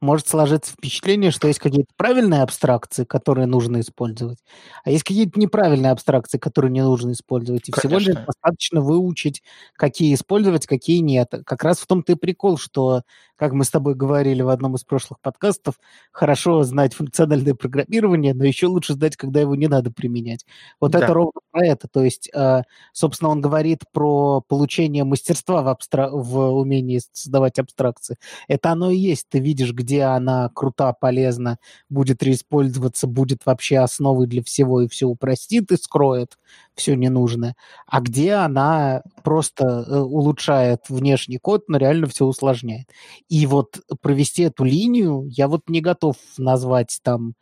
может 0.00 0.28
сложиться 0.28 0.72
впечатление, 0.72 1.30
что 1.30 1.48
есть 1.48 1.58
какие-то 1.60 1.90
правильные 1.96 2.42
абстракции, 2.42 3.04
которые 3.04 3.46
нужно 3.46 3.80
использовать, 3.80 4.38
а 4.84 4.90
есть 4.90 5.04
какие-то 5.04 5.38
неправильные 5.40 5.92
абстракции, 5.92 6.38
которые 6.38 6.70
не 6.72 6.82
нужно 6.82 7.12
использовать. 7.12 7.68
И 7.68 7.72
Конечно. 7.72 7.88
всего 7.88 7.98
лишь 7.98 8.16
достаточно 8.26 8.80
выучить, 8.80 9.42
какие 9.74 10.14
использовать, 10.14 10.66
какие 10.66 10.98
нет. 11.00 11.32
Как 11.46 11.62
раз 11.64 11.78
в 11.80 11.86
том-то 11.86 12.12
и 12.12 12.16
прикол, 12.16 12.58
что, 12.58 13.02
как 13.38 13.52
мы 13.52 13.64
с 13.64 13.70
тобой 13.70 13.94
говорили 13.94 14.42
в 14.42 14.48
одном 14.48 14.76
из 14.76 14.84
прошлых 14.84 15.20
подкастов, 15.20 15.74
хорошо 16.12 16.62
знать 16.62 16.94
функциональное 16.94 17.54
программирование, 17.54 18.34
но 18.34 18.44
еще 18.44 18.66
лучше 18.66 18.94
знать, 18.94 19.16
когда 19.16 19.40
его 19.40 19.54
не 19.54 19.66
надо 19.66 19.90
применять. 19.90 20.46
Вот 20.80 20.92
да. 20.92 21.00
это 21.00 21.12
ровно 21.12 21.40
про 21.50 21.66
это. 21.66 21.88
То 21.88 22.02
есть, 22.04 22.30
а, 22.34 22.62
собственно, 22.92 23.30
он 23.30 23.40
говорит 23.40 23.84
про 23.92 24.40
получение 24.40 25.04
мастерства 25.04 25.62
в, 25.62 25.68
абстра... 25.68 26.08
в 26.10 26.38
умении 26.56 27.00
создавать 27.12 27.58
абстракции. 27.58 28.16
Это 28.46 28.70
оно 28.70 28.90
и 28.90 28.96
есть. 28.96 29.26
Ты 29.28 29.40
видишь, 29.40 29.72
где 29.72 29.88
где 29.88 30.02
она 30.02 30.50
крута, 30.54 30.92
полезна, 30.92 31.58
будет 31.88 32.22
реиспользоваться, 32.22 33.06
будет 33.06 33.46
вообще 33.46 33.78
основой 33.78 34.26
для 34.26 34.42
всего 34.42 34.82
и 34.82 34.88
все 34.88 35.06
упростит 35.06 35.72
и 35.72 35.76
скроет 35.76 36.38
все 36.78 36.94
ненужное, 36.94 37.54
а 37.86 38.00
где 38.00 38.34
она 38.34 39.02
просто 39.22 39.64
э, 39.64 39.98
улучшает 40.00 40.80
внешний 40.88 41.38
код, 41.38 41.68
но 41.68 41.78
реально 41.78 42.06
все 42.06 42.24
усложняет. 42.24 42.88
И 43.28 43.46
вот 43.46 43.80
провести 44.00 44.42
эту 44.44 44.64
линию 44.64 45.24
я 45.28 45.48
вот 45.48 45.62
не 45.68 45.80
готов 45.80 46.16
назвать 46.38 47.00
там 47.02 47.34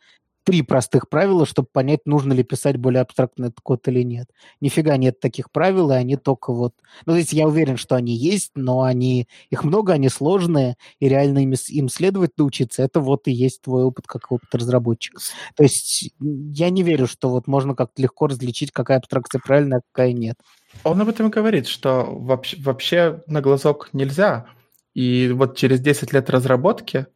три 0.47 0.61
простых 0.61 1.09
правила, 1.09 1.45
чтобы 1.45 1.67
понять, 1.69 2.05
нужно 2.05 2.31
ли 2.31 2.41
писать 2.41 2.77
более 2.77 3.01
абстрактный 3.01 3.51
код 3.61 3.85
или 3.89 4.01
нет. 4.01 4.29
Нифига 4.61 4.95
нет 4.95 5.19
таких 5.19 5.51
правил, 5.51 5.91
и 5.91 5.95
они 5.95 6.15
только 6.15 6.53
вот... 6.53 6.73
Ну, 7.05 7.11
то 7.11 7.17
есть 7.17 7.33
я 7.33 7.49
уверен, 7.49 7.75
что 7.75 7.95
они 7.95 8.15
есть, 8.15 8.51
но 8.55 8.83
они... 8.83 9.27
Их 9.49 9.65
много, 9.65 9.91
они 9.91 10.07
сложные, 10.07 10.77
и 11.01 11.09
реально 11.09 11.39
им, 11.39 11.53
им 11.67 11.89
следовать 11.89 12.37
научиться, 12.37 12.81
это 12.81 13.01
вот 13.01 13.27
и 13.27 13.31
есть 13.33 13.61
твой 13.61 13.83
опыт 13.83 14.07
как 14.07 14.31
опыт 14.31 14.55
разработчика. 14.55 15.19
То 15.57 15.63
есть 15.63 16.13
я 16.21 16.69
не 16.69 16.81
верю, 16.81 17.07
что 17.07 17.29
вот 17.29 17.47
можно 17.47 17.75
как-то 17.75 18.01
легко 18.01 18.27
различить, 18.27 18.71
какая 18.71 18.99
абстракция 18.99 19.41
правильная, 19.45 19.79
а 19.79 19.81
какая 19.91 20.13
нет. 20.13 20.37
Он 20.85 21.01
об 21.01 21.09
этом 21.09 21.29
говорит, 21.29 21.67
что 21.67 22.05
вообще, 22.09 22.55
вообще 22.61 23.21
на 23.27 23.41
глазок 23.41 23.89
нельзя. 23.91 24.47
И 24.93 25.29
вот 25.29 25.57
через 25.57 25.81
10 25.81 26.13
лет 26.13 26.29
разработки 26.29 27.07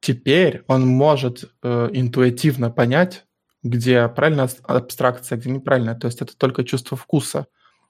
теперь 0.00 0.64
он 0.66 0.86
может 0.86 1.50
э, 1.62 1.90
интуитивно 1.92 2.70
понять, 2.70 3.24
где 3.62 4.08
правильная 4.08 4.48
абстракция, 4.64 5.38
где 5.38 5.50
неправильная. 5.50 5.94
То 5.94 6.06
есть 6.06 6.22
это 6.22 6.36
только 6.36 6.64
чувство 6.64 6.96
вкуса. 6.96 7.46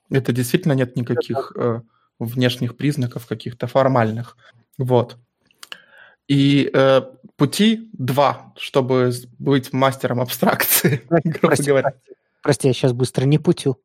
Это 0.09 0.33
действительно 0.33 0.73
нет 0.73 0.95
никаких 0.95 1.53
э, 1.55 1.81
внешних 2.19 2.75
признаков 2.75 3.25
каких-то 3.25 3.67
формальных. 3.67 4.35
Вот. 4.77 5.17
И 6.27 6.69
э, 6.73 7.01
пути 7.37 7.89
два, 7.93 8.53
чтобы 8.57 9.11
быть 9.39 9.73
мастером 9.73 10.19
абстракции, 10.19 11.01
прости, 11.41 11.69
говоря. 11.69 11.91
Прости, 11.91 12.13
прости, 12.41 12.67
я 12.67 12.73
сейчас 12.73 12.93
быстро 12.93 13.25
не 13.25 13.37
путю. 13.37 13.79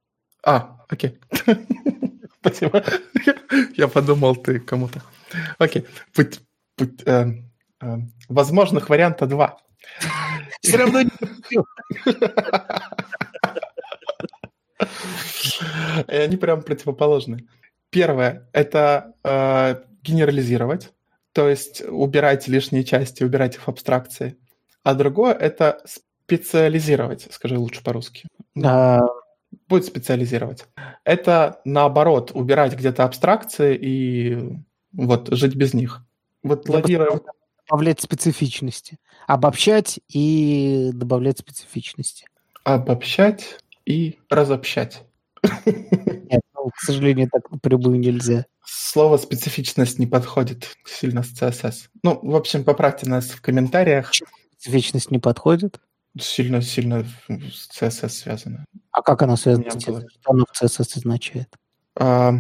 А, 0.44 0.84
окей. 0.88 1.18
Спасибо. 2.40 2.84
Я 3.76 3.88
подумал, 3.88 4.36
ты 4.36 4.60
кому-то. 4.60 5.02
Окей. 5.58 5.84
Путь, 6.12 6.40
путь, 6.76 7.02
э, 7.04 7.32
Э, 7.32 7.32
возможных 8.28 8.88
варианта 8.88 9.26
два. 9.26 9.58
Все 10.62 10.76
равно 10.76 11.02
не 11.02 11.10
они 16.06 16.36
прям 16.36 16.62
противоположны. 16.62 17.46
Первое– 17.90 18.48
это 18.52 19.14
э, 19.24 19.82
генерализировать, 20.02 20.92
то 21.32 21.48
есть 21.48 21.82
убирать 21.86 22.48
лишние 22.48 22.84
части, 22.84 23.22
убирать 23.22 23.56
их 23.56 23.62
в 23.62 23.68
абстракции. 23.68 24.36
А 24.82 24.94
другое– 24.94 25.34
это 25.34 25.82
специализировать, 25.86 27.28
скажи 27.30 27.58
лучше 27.58 27.82
по-русски. 27.82 28.28
А... 28.62 29.00
Будет 29.68 29.84
специализировать. 29.84 30.66
Это 31.04 31.60
наоборот, 31.64 32.32
убирать 32.34 32.74
где-то 32.74 33.04
абстракции 33.04 33.76
и 33.76 34.58
вот 34.92 35.28
жить 35.32 35.54
без 35.54 35.72
них. 35.72 36.04
Вот 36.42 36.68
лавируя 36.68 37.20
добавлять 37.68 38.00
специфичности. 38.00 38.98
Обобщать 39.26 40.00
и 40.09 40.90
добавлять 40.92 41.38
специфичности. 41.38 42.26
Обобщать 42.64 43.59
и 43.85 44.18
разобщать. 44.29 45.02
Нет, 45.64 46.40
ну, 46.55 46.70
к 46.70 46.79
сожалению, 46.81 47.29
так 47.31 47.50
напрямую 47.50 47.98
нельзя. 47.98 48.46
Слово 48.64 49.16
специфичность 49.16 49.98
не 49.98 50.07
подходит 50.07 50.74
сильно 50.85 51.22
с 51.22 51.33
CSS. 51.33 51.88
Ну, 52.02 52.18
в 52.22 52.35
общем, 52.35 52.64
поправьте 52.64 53.09
нас 53.09 53.26
в 53.26 53.40
комментариях. 53.40 54.12
Специфичность 54.59 55.11
не 55.11 55.18
подходит? 55.18 55.81
Сильно-сильно 56.18 57.05
с 57.29 57.68
CSS 57.70 58.09
связано. 58.09 58.64
А 58.90 59.02
как 59.02 59.22
она 59.22 59.37
связана 59.37 59.70
с 59.70 59.83
Что 59.83 60.05
она 60.26 60.44
в 60.50 60.62
CSS 60.62 60.96
означает? 60.96 61.48
А, 61.94 62.33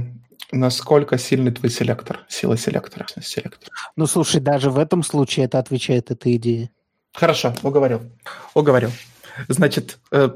насколько 0.52 1.18
сильный 1.18 1.52
твой 1.52 1.70
селектор, 1.70 2.24
сила 2.28 2.56
селектора, 2.56 3.06
селектор. 3.20 3.70
Ну, 3.96 4.06
слушай, 4.06 4.40
даже 4.40 4.70
в 4.70 4.78
этом 4.78 5.02
случае 5.02 5.46
это 5.46 5.58
отвечает 5.58 6.10
этой 6.10 6.36
идее. 6.36 6.70
Хорошо, 7.12 7.54
уговорил. 7.62 8.02
Уговорил. 8.54 8.90
Значит, 9.48 9.98
э, 10.12 10.30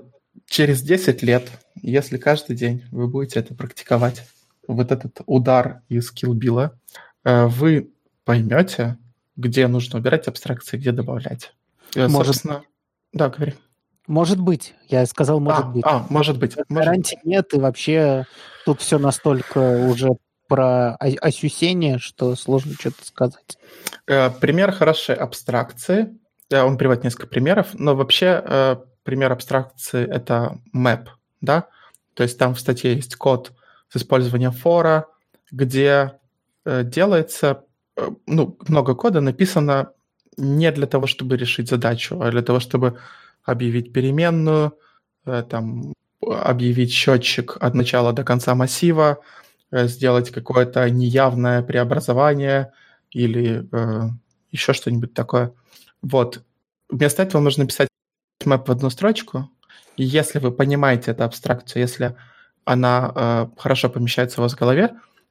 через 0.47 0.83
10 0.83 1.23
лет, 1.23 1.49
если 1.83 2.19
каждый 2.19 2.57
день 2.57 2.85
вы 2.91 3.07
будете 3.07 3.41
это 3.41 3.55
практиковать, 3.55 4.27
вот 4.67 4.93
этот 4.93 5.21
удар 5.27 5.83
из 5.89 6.11
килбила, 6.11 6.79
э, 7.25 7.47
вы 7.47 7.91
поймете, 8.25 8.99
где 9.37 9.67
нужно 9.67 9.99
убирать 9.99 10.29
абстракции, 10.29 10.77
где 10.77 10.93
добавлять. 10.93 11.53
Э, 11.95 12.09
Может, 12.09 12.35
Собственно, 12.35 12.63
да, 13.13 13.29
говори. 13.29 13.55
Может 14.07 14.41
быть, 14.41 14.75
я 14.89 15.07
сказал, 15.07 15.41
может 15.41 15.65
а, 15.65 15.69
быть. 15.69 15.85
А, 15.85 16.07
может 16.09 16.39
быть. 16.39 16.57
Гарантии 16.69 17.17
может. 17.17 17.27
нет, 17.27 17.55
и 17.55 17.59
вообще 17.59 18.27
тут 18.65 18.81
все 18.81 18.99
настолько 18.99 19.87
уже 19.87 20.11
про 20.49 20.97
осюсение, 20.97 21.99
что 21.99 22.35
сложно 22.35 22.73
что-то 22.75 23.05
сказать. 23.05 23.57
Э, 24.09 24.31
пример 24.31 24.73
хорошей 24.73 25.15
абстракции. 25.15 26.19
Он 26.51 26.77
приводит 26.77 27.05
несколько 27.05 27.29
примеров, 27.29 27.69
но 27.75 27.95
вообще 27.95 28.43
э, 28.45 28.77
пример 29.05 29.31
абстракции— 29.31 30.05
это 30.11 30.59
map, 30.75 31.07
да? 31.41 31.69
То 32.15 32.25
есть 32.25 32.37
там 32.37 32.55
в 32.57 32.61
статье 32.61 32.95
есть 32.95 33.15
код 33.15 33.53
с 33.89 33.97
использованием 33.97 34.51
фора, 34.51 35.07
где 35.53 36.19
э, 36.65 36.83
делается, 36.83 37.65
ну, 38.27 38.59
много 38.67 38.97
кода 38.97 39.21
написано 39.21 39.93
не 40.37 40.73
для 40.73 40.87
того, 40.87 41.07
чтобы 41.07 41.37
решить 41.37 41.69
задачу, 41.69 42.21
а 42.21 42.31
для 42.31 42.43
того, 42.43 42.59
чтобы 42.59 42.99
объявить 43.51 43.93
переменную, 43.93 44.73
там, 45.25 45.93
объявить 46.23 46.93
счетчик 46.93 47.57
от 47.61 47.75
начала 47.75 48.13
до 48.13 48.25
конца 48.25 48.55
массива, 48.55 49.19
Э, 49.73 49.87
сделать 49.87 50.31
какое-то 50.31 50.89
неявное 50.91 51.63
преобразование 51.63 52.73
или 53.13 53.69
э, 53.71 54.09
еще 54.51 54.73
что-нибудь 54.73 55.15
такое. 55.15 55.53
Вот. 56.03 56.43
Вместо 56.89 57.23
этого 57.23 57.41
нужно 57.41 57.65
написать 57.65 57.89
map 58.45 58.65
в 58.67 58.71
одну 58.71 58.91
строчку, 58.91 59.49
и 59.97 60.05
если 60.05 60.41
вы 60.41 60.51
понимаете 60.51 61.13
эту 61.13 61.23
абстракцию, 61.23 61.83
если 61.83 62.17
она 62.65 63.13
э, 63.15 63.47
хорошо 63.59 63.91
помещается 63.91 64.41
у 64.41 64.43
вас 64.43 64.55
в 64.55 64.59
голове, 64.59 64.91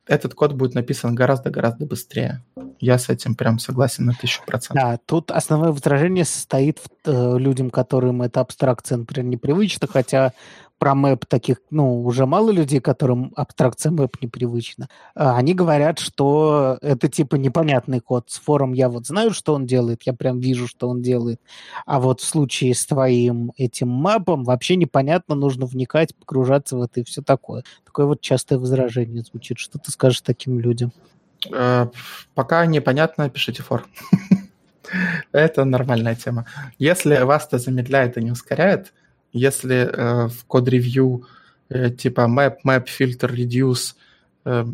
этот 0.09 0.33
код 0.33 0.53
будет 0.53 0.73
написан 0.73 1.13
гораздо-гораздо 1.13 1.85
быстрее. 1.85 2.43
Я 2.79 2.97
с 2.97 3.09
этим 3.09 3.35
прям 3.35 3.59
согласен 3.59 4.05
на 4.05 4.13
тысячу 4.13 4.43
процентов. 4.43 4.83
Да, 4.83 4.99
тут 5.05 5.29
основное 5.29 5.71
возражение 5.71 6.25
состоит 6.25 6.79
в 6.79 6.89
э, 7.05 7.37
людям, 7.37 7.69
которым 7.69 8.23
эта 8.23 8.39
абстракция, 8.39 8.97
например, 8.97 9.29
непривычна, 9.29 9.87
хотя 9.87 10.33
про 10.79 10.95
мэп 10.95 11.25
таких, 11.25 11.57
ну, 11.69 12.03
уже 12.03 12.25
мало 12.25 12.51
людей, 12.51 12.79
которым 12.79 13.33
абстракция 13.35 13.91
мэп 13.91 14.21
непривычна. 14.21 14.87
А 15.13 15.35
они 15.37 15.53
говорят, 15.53 15.99
что 15.99 16.77
это 16.81 17.09
типа 17.09 17.35
непонятный 17.35 17.99
код. 17.99 18.29
С 18.29 18.39
фором 18.39 18.73
я 18.73 18.89
вот 18.89 19.05
знаю, 19.05 19.31
что 19.31 19.53
он 19.53 19.65
делает, 19.65 20.03
я 20.05 20.13
прям 20.13 20.39
вижу, 20.39 20.67
что 20.67 20.87
он 20.87 21.01
делает. 21.01 21.41
А 21.85 21.99
вот 21.99 22.21
в 22.21 22.25
случае 22.25 22.73
с 22.73 22.85
твоим 22.85 23.51
этим 23.57 23.89
мэпом 23.89 24.45
вообще 24.45 24.77
непонятно, 24.77 25.35
нужно 25.35 25.65
вникать, 25.65 26.15
погружаться 26.15 26.77
в 26.77 26.81
это 26.81 27.01
и 27.01 27.03
все 27.03 27.21
такое. 27.21 27.63
Такое 27.85 28.05
вот 28.05 28.21
частое 28.21 28.57
возражение 28.57 29.21
звучит. 29.23 29.59
Что 29.59 29.79
ты 29.79 29.91
скажешь 29.91 30.21
таким 30.21 30.59
людям? 30.59 30.93
Э, 31.51 31.87
пока 32.33 32.65
непонятно, 32.65 33.29
пишите 33.29 33.63
фор. 33.63 33.85
Это 35.31 35.65
нормальная 35.65 36.15
тема. 36.15 36.45
Если 36.77 37.17
вас 37.17 37.45
это 37.45 37.59
замедляет 37.59 38.17
и 38.17 38.23
не 38.23 38.31
ускоряет, 38.31 38.93
если 39.31 39.75
э, 39.75 40.27
в 40.27 40.45
код-ревью 40.45 41.25
э, 41.69 41.89
типа 41.89 42.21
map, 42.21 42.57
map, 42.65 42.87
filter, 42.87 43.29
reduce 43.33 43.95
э, 44.45 44.65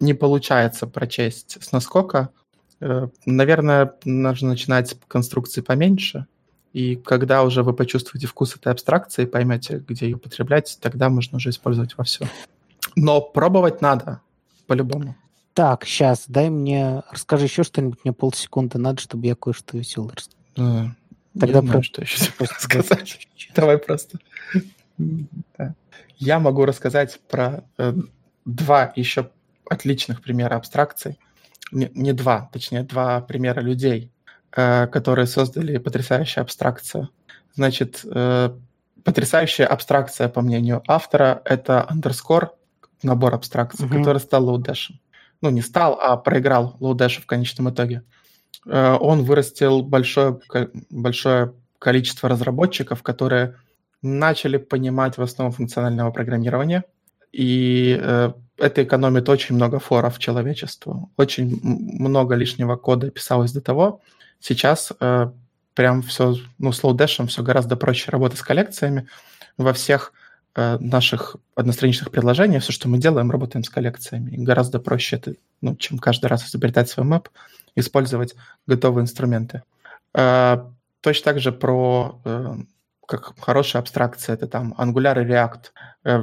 не 0.00 0.14
получается 0.14 0.86
прочесть 0.86 1.58
с 1.62 1.72
наскока, 1.72 2.30
э, 2.80 3.08
наверное, 3.26 3.94
нужно 4.04 4.50
начинать 4.50 4.90
с 4.90 4.96
конструкции 5.08 5.60
поменьше. 5.60 6.26
И 6.72 6.96
когда 6.96 7.42
уже 7.42 7.62
вы 7.62 7.72
почувствуете 7.72 8.26
вкус 8.26 8.54
этой 8.54 8.72
абстракции, 8.72 9.24
поймете, 9.24 9.82
где 9.86 10.06
ее 10.06 10.16
употреблять, 10.16 10.78
тогда 10.80 11.08
можно 11.08 11.36
уже 11.36 11.50
использовать 11.50 11.96
во 11.96 12.04
все. 12.04 12.26
Но 12.94 13.20
пробовать 13.20 13.80
надо, 13.80 14.20
по-любому. 14.66 15.16
Так, 15.54 15.84
сейчас, 15.84 16.24
дай 16.28 16.50
мне, 16.50 17.02
расскажи 17.10 17.46
еще 17.46 17.64
что-нибудь, 17.64 17.98
мне 18.04 18.12
полсекунды 18.12 18.78
надо, 18.78 19.00
чтобы 19.00 19.26
я 19.26 19.34
кое-что 19.34 19.76
веселое 19.76 20.14
рассказал. 20.14 20.90
Тогда 21.38 21.60
не 21.60 21.66
знаю, 21.66 21.80
про... 21.80 21.82
что 21.82 22.02
еще 22.02 22.18
сказать. 22.58 23.28
Давай 23.54 23.78
просто. 23.78 24.18
Я 26.16 26.38
могу 26.38 26.64
рассказать 26.64 27.20
про 27.28 27.64
э, 27.78 27.94
два 28.44 28.92
еще 28.96 29.30
отличных 29.68 30.20
примера 30.20 30.56
абстракций. 30.56 31.18
Не, 31.70 31.90
не 31.94 32.12
два, 32.12 32.48
точнее, 32.52 32.82
два 32.82 33.20
примера 33.20 33.60
людей, 33.60 34.10
э, 34.56 34.88
которые 34.88 35.26
создали 35.26 35.78
потрясающую 35.78 36.42
абстракцию. 36.42 37.10
Значит, 37.54 38.00
э, 38.04 38.50
потрясающая 39.04 39.66
абстракция, 39.66 40.28
по 40.28 40.40
мнению 40.40 40.82
автора, 40.88 41.40
это 41.44 41.86
underscore, 41.88 42.48
набор 43.02 43.34
абстракций, 43.34 43.88
который 43.88 44.18
стал 44.18 44.48
Lodash. 44.48 44.90
Ну, 45.40 45.50
не 45.50 45.62
стал, 45.62 46.00
а 46.00 46.16
проиграл 46.16 46.76
Lodash 46.80 47.20
в 47.20 47.26
конечном 47.26 47.70
итоге. 47.70 48.02
Э, 48.02 48.17
он 48.64 49.24
вырастил 49.24 49.82
большое, 49.82 50.40
большое 50.90 51.54
количество 51.78 52.28
разработчиков, 52.28 53.02
которые 53.02 53.56
начали 54.02 54.56
понимать 54.58 55.16
в 55.16 55.22
основном 55.22 55.52
функционального 55.52 56.10
программирования, 56.10 56.84
и 57.32 57.98
э, 58.00 58.32
это 58.56 58.82
экономит 58.82 59.28
очень 59.28 59.54
много 59.54 59.78
форов 59.78 60.18
человечеству. 60.18 61.10
Очень 61.16 61.60
много 61.62 62.34
лишнего 62.34 62.76
кода 62.76 63.10
писалось 63.10 63.52
до 63.52 63.60
того. 63.60 64.00
Сейчас 64.40 64.92
э, 65.00 65.30
прям 65.74 66.02
все, 66.02 66.36
ну, 66.58 66.72
с 66.72 66.82
Lodash 66.82 67.26
все 67.26 67.42
гораздо 67.42 67.76
проще 67.76 68.10
работать 68.10 68.38
с 68.38 68.42
коллекциями. 68.42 69.08
Во 69.56 69.72
всех 69.72 70.12
э, 70.54 70.78
наших 70.78 71.36
одностраничных 71.54 72.10
предложениях 72.10 72.62
все, 72.62 72.72
что 72.72 72.88
мы 72.88 72.98
делаем, 72.98 73.30
работаем 73.30 73.64
с 73.64 73.68
коллекциями. 73.68 74.30
И 74.30 74.38
гораздо 74.38 74.78
проще 74.78 75.16
это, 75.16 75.34
ну, 75.60 75.76
чем 75.76 75.98
каждый 75.98 76.26
раз 76.26 76.48
изобретать 76.48 76.88
свой 76.88 77.06
мэп 77.06 77.28
использовать 77.78 78.34
готовые 78.66 79.02
инструменты. 79.02 79.62
А, 80.14 80.70
точно 81.00 81.24
так 81.32 81.40
же 81.40 81.52
про 81.52 82.20
э, 82.24 82.54
как 83.06 83.38
хорошая 83.40 83.82
абстракция, 83.82 84.34
это 84.34 84.46
там 84.46 84.74
Angular 84.78 85.22
и 85.22 85.26
React. 85.26 85.64
Э, 86.04 86.22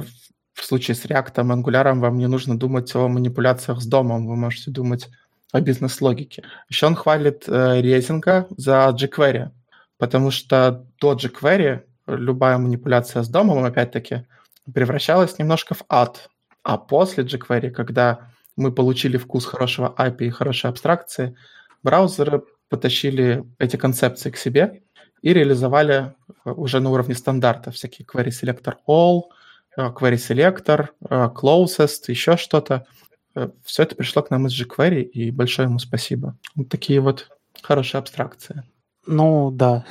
в 0.54 0.64
случае 0.64 0.94
с 0.94 1.04
React 1.04 1.34
Angular 1.34 1.98
вам 1.98 2.18
не 2.18 2.28
нужно 2.28 2.58
думать 2.58 2.94
о 2.94 3.08
манипуляциях 3.08 3.80
с 3.80 3.86
домом, 3.86 4.26
вы 4.26 4.36
можете 4.36 4.70
думать 4.70 5.08
о 5.52 5.60
бизнес-логике. 5.60 6.44
Еще 6.68 6.86
он 6.86 6.94
хвалит 6.94 7.44
э, 7.48 7.80
резинга 7.80 8.46
за 8.56 8.94
jQuery, 8.98 9.50
потому 9.98 10.30
что 10.30 10.86
до 11.00 11.14
jQuery 11.14 11.82
любая 12.06 12.58
манипуляция 12.58 13.22
с 13.22 13.28
домом, 13.28 13.64
опять-таки, 13.64 14.26
превращалась 14.72 15.38
немножко 15.38 15.74
в 15.74 15.84
ад. 15.88 16.28
А 16.62 16.78
после 16.78 17.24
jQuery, 17.24 17.70
когда 17.70 18.30
мы 18.56 18.72
получили 18.72 19.16
вкус 19.16 19.44
хорошего 19.44 19.94
API 19.96 20.26
и 20.26 20.30
хорошей 20.30 20.70
абстракции, 20.70 21.36
браузеры 21.82 22.42
потащили 22.68 23.44
эти 23.58 23.76
концепции 23.76 24.30
к 24.30 24.36
себе 24.36 24.82
и 25.22 25.32
реализовали 25.32 26.14
э, 26.44 26.50
уже 26.50 26.80
на 26.80 26.90
уровне 26.90 27.14
стандарта 27.14 27.70
всякие 27.70 28.06
query 28.06 28.28
selector 28.28 28.74
all, 28.88 29.22
э, 29.76 29.88
query 29.88 30.16
selector, 30.16 30.88
э, 31.08 31.28
closest, 31.34 32.04
еще 32.08 32.36
что-то. 32.36 32.86
Все 33.64 33.82
это 33.82 33.94
пришло 33.94 34.22
к 34.22 34.30
нам 34.30 34.46
из 34.46 34.58
jQuery, 34.58 35.02
и 35.02 35.30
большое 35.30 35.68
ему 35.68 35.78
спасибо. 35.78 36.38
Вот 36.54 36.70
такие 36.70 37.00
вот 37.00 37.28
хорошие 37.62 37.98
абстракции. 37.98 38.62
Ну 39.06 39.50
да, 39.50 39.84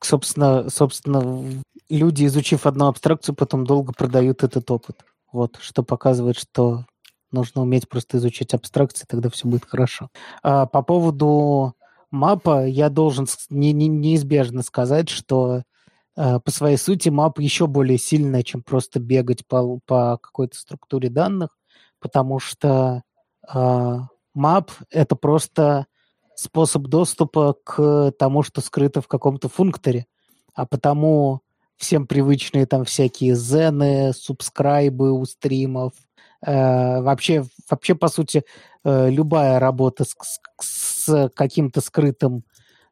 собственно, 0.00 0.68
собственно, 0.70 1.62
люди, 1.90 2.24
изучив 2.24 2.66
одну 2.66 2.86
абстракцию, 2.86 3.34
потом 3.34 3.64
долго 3.64 3.92
продают 3.92 4.42
этот 4.42 4.70
опыт. 4.70 5.04
Вот, 5.32 5.58
что 5.60 5.82
показывает, 5.82 6.38
что 6.38 6.86
Нужно 7.32 7.62
уметь 7.62 7.88
просто 7.88 8.18
изучать 8.18 8.52
абстракции, 8.52 9.06
тогда 9.08 9.30
все 9.30 9.48
будет 9.48 9.64
хорошо. 9.64 10.10
А, 10.42 10.66
по 10.66 10.82
поводу 10.82 11.74
мапа 12.10 12.66
я 12.66 12.90
должен 12.90 13.26
не, 13.48 13.72
не, 13.72 13.88
неизбежно 13.88 14.62
сказать, 14.62 15.08
что 15.08 15.62
а, 16.14 16.40
по 16.40 16.50
своей 16.50 16.76
сути 16.76 17.08
мап 17.08 17.40
еще 17.40 17.66
более 17.66 17.96
сильная, 17.96 18.42
чем 18.42 18.62
просто 18.62 19.00
бегать 19.00 19.46
по, 19.46 19.78
по 19.86 20.18
какой-то 20.18 20.58
структуре 20.58 21.08
данных, 21.08 21.58
потому 22.00 22.38
что 22.38 23.02
а, 23.48 24.08
map— 24.36 24.70
это 24.90 25.16
просто 25.16 25.86
способ 26.34 26.82
доступа 26.82 27.56
к 27.64 28.12
тому, 28.18 28.42
что 28.42 28.60
скрыто 28.60 29.00
в 29.00 29.08
каком-то 29.08 29.48
функторе, 29.48 30.04
а 30.54 30.66
потому 30.66 31.40
всем 31.76 32.06
привычные 32.06 32.66
там 32.66 32.84
всякие 32.84 33.34
зены, 33.36 34.12
субскрайбы 34.12 35.12
у 35.12 35.24
стримов— 35.24 35.92
Э, 36.02 36.11
вообще, 36.50 37.44
вообще, 37.70 37.94
по 37.94 38.08
сути, 38.08 38.44
э, 38.84 39.10
любая 39.10 39.58
работа 39.58 40.04
с, 40.04 40.16
с, 40.60 41.04
с 41.04 41.30
каким-то 41.34 41.80
скрытым 41.80 42.44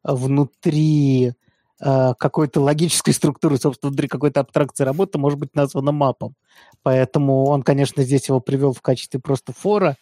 внутри 0.03 1.33
э, 1.79 2.13
какой-то 2.17 2.61
логической 2.61 3.13
структуры, 3.13 3.57
собственно, 3.57 3.89
внутри 3.89 4.07
какой-то 4.07 4.39
абстракции 4.39 4.83
работы 4.83 5.17
может 5.17 5.39
быть 5.39 5.55
названа 5.55 5.91
мапом. 5.91 6.35
Поэтому 6.83 7.45
он, 7.45 7.63
конечно, 7.63 8.03
здесь 8.03 8.29
его 8.29 8.39
привел 8.39 8.73
в 8.73 8.81
качестве 8.81 9.19
просто 9.19 9.53
фора, 9.53 9.97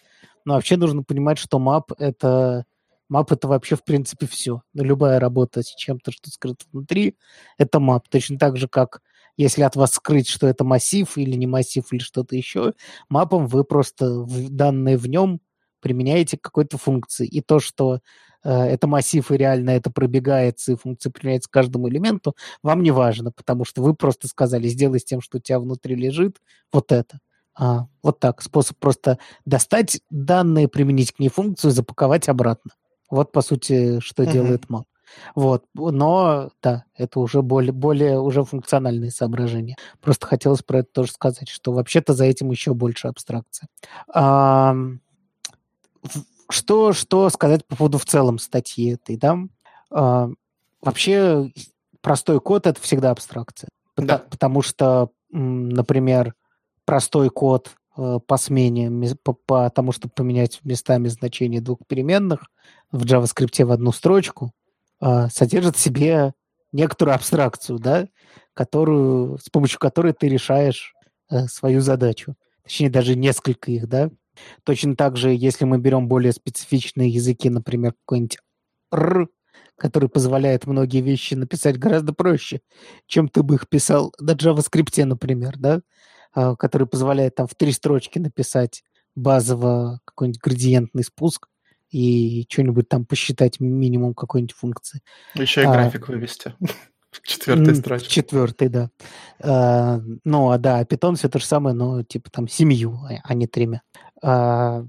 но 0.46 0.54
вообще 0.54 0.78
нужно 0.78 1.04
понимать, 1.04 1.38
что 1.38 1.60
мап— 1.60 1.92
это 1.98 2.66
Мап— 3.10 3.32
это 3.34 3.48
вообще, 3.48 3.76
в 3.76 3.84
принципе, 3.84 4.28
все. 4.28 4.62
Любая 4.76 5.20
работа 5.20 5.64
с 5.64 5.74
чем-то, 5.74 6.12
что 6.12 6.30
скрыто 6.30 6.66
внутри, 6.72 7.18
это 7.58 7.80
мап. 7.80 8.08
Точно 8.08 8.38
так 8.38 8.56
же, 8.56 8.68
как 8.68 9.02
если 9.40 9.62
от 9.62 9.78
вас 9.78 9.94
скрыть, 9.94 10.28
что 10.28 10.48
это 10.48 10.66
массив 10.66 11.18
или 11.18 11.36
не 11.36 11.48
массив 11.48 11.86
или 11.92 12.00
что-то 12.00 12.36
еще, 12.36 12.74
мапом 13.08 13.48
вы 13.48 13.64
просто 13.64 14.26
данные 14.50 14.98
в 14.98 15.08
нем 15.08 15.40
применяете 15.80 16.38
к 16.38 16.42
какой-то 16.42 16.78
функции. 16.78 17.26
И 17.26 17.40
то, 17.40 17.62
что 17.62 18.02
э, 18.44 18.52
это 18.52 18.86
массив 18.86 19.32
и 19.32 19.38
реально 19.38 19.70
это 19.70 19.92
пробегается, 19.92 20.74
и 20.74 20.76
функция 20.76 21.10
применяется 21.10 21.50
к 21.50 21.54
каждому 21.54 21.88
элементу, 21.88 22.36
вам 22.64 22.84
не 22.84 22.92
важно, 22.92 23.32
потому 23.32 23.64
что 23.64 23.82
вы 23.82 23.96
просто 23.96 24.28
сказали, 24.28 24.68
сделай 24.68 25.00
с 25.00 25.06
тем, 25.06 25.22
что 25.22 25.38
у 25.38 25.42
тебя 25.42 25.62
внутри 25.62 25.96
лежит, 25.96 26.42
вот 26.74 26.92
это. 26.92 27.20
А, 27.58 27.88
вот 28.04 28.20
так. 28.20 28.42
Способ 28.42 28.78
просто 28.78 29.20
достать 29.46 30.02
данные, 30.10 30.68
применить 30.68 31.14
к 31.14 31.20
ней 31.20 31.30
функцию, 31.30 31.72
запаковать 31.72 32.28
обратно. 32.28 32.72
Вот, 33.10 33.32
по 33.32 33.42
сути, 33.42 34.02
что 34.02 34.24
uh-huh. 34.24 34.32
делает 34.34 34.66
Mac. 34.66 34.84
Вот. 35.36 35.66
Но, 35.74 36.50
да, 36.62 36.86
это 36.96 37.20
уже 37.20 37.42
более, 37.42 37.72
более 37.72 38.20
уже 38.20 38.44
функциональные 38.44 39.12
соображения. 39.12 39.76
Просто 40.02 40.28
хотелось 40.28 40.62
про 40.62 40.80
это 40.80 40.90
тоже 40.92 41.12
сказать, 41.12 41.50
что 41.50 41.72
вообще-то 41.72 42.14
за 42.14 42.26
этим 42.26 42.52
еще 42.52 42.74
больше 42.74 43.08
абстракции. 43.08 43.68
А, 44.14 44.76
что, 46.50 46.94
что 46.94 47.30
сказать 47.30 47.66
по 47.68 47.76
поводу 47.76 47.98
в 47.98 48.06
целом 48.06 48.40
статьи 48.40 48.94
этой, 48.94 49.18
да? 49.18 49.38
А, 49.92 50.30
вообще, 50.82 51.52
простой 52.02 52.40
код— 52.40 52.68
это 52.68 52.82
всегда 52.82 53.12
абстракция. 53.12 53.70
Да. 53.98 54.20
Потому 54.30 54.62
что, 54.62 55.10
например, 55.30 56.34
простой 56.86 57.30
код 57.30 57.72
э, 57.98 58.20
по 58.26 58.38
смене, 58.38 59.16
по, 59.24 59.70
тому, 59.70 59.92
чтобы 59.92 60.14
поменять 60.16 60.60
местами 60.64 61.08
значения 61.08 61.62
двух 61.62 61.80
переменных 61.88 62.46
в 62.92 63.04
JavaScript 63.04 63.64
в 63.64 63.72
одну 63.72 63.92
строчку, 63.92 64.52
содержит 65.02 65.76
в 65.76 65.80
себе 65.80 66.34
некоторую 66.72 67.16
абстракцию, 67.16 67.80
да, 67.80 68.08
которую, 68.54 69.38
с 69.38 69.50
помощью 69.50 69.80
которой 69.80 70.14
ты 70.14 70.28
решаешь 70.28 70.94
э, 71.32 71.48
свою 71.48 71.82
задачу. 71.82 72.36
Точнее, 72.64 72.90
даже 72.90 73.16
несколько 73.16 73.72
их, 73.72 73.88
да. 73.88 74.10
Точно 74.64 74.96
так 74.96 75.18
же, 75.18 75.34
если 75.34 75.66
мы 75.66 75.80
берем 75.80 76.08
более 76.08 76.32
специфичные 76.32 77.10
языки, 77.10 77.50
например, 77.50 77.94
какой-нибудь 78.06 78.38
R, 78.92 79.28
который 79.78 80.10
позволяет 80.10 80.66
многие 80.68 81.02
вещи 81.02 81.34
написать 81.34 81.78
гораздо 81.78 82.14
проще, 82.14 82.62
чем 83.08 83.28
ты 83.30 83.44
бы 83.44 83.56
их 83.56 83.68
писал 83.70 84.14
на 84.20 84.32
JavaScript, 84.32 85.04
например, 85.06 85.58
да, 85.58 85.82
а, 86.34 86.56
который 86.56 86.88
позволяет 86.88 87.36
там 87.36 87.48
в 87.48 87.56
три 87.56 87.72
строчки 87.72 88.20
написать 88.20 88.84
базово 89.16 90.00
какой-нибудь 90.06 90.42
градиентный 90.42 91.04
спуск 91.04 91.48
и 91.92 92.46
что-нибудь 92.50 92.88
там 92.88 93.06
посчитать 93.06 93.60
минимум 93.60 94.14
какой-нибудь 94.14 94.56
функции. 94.56 95.02
Еще 95.36 95.62
и 95.62 95.66
а, 95.66 95.72
график 95.72 96.08
вывести. 96.08 96.54
Четвертой 97.24 97.76
строчке. 97.76 98.10
Четвертой, 98.10 98.70
да. 98.70 98.90
А, 99.42 100.00
ну, 100.24 100.52
а 100.52 100.58
да, 100.58 100.82
Python 100.84 101.16
все 101.16 101.30
то 101.30 101.40
же 101.40 101.46
самое, 101.46 101.76
но 101.76 102.04
типа 102.04 102.30
там 102.30 102.48
семью, 102.48 103.00
а, 103.04 103.16
а 103.24 103.34
не 103.34 103.48
тремя. 103.48 103.82
А, 104.22 104.86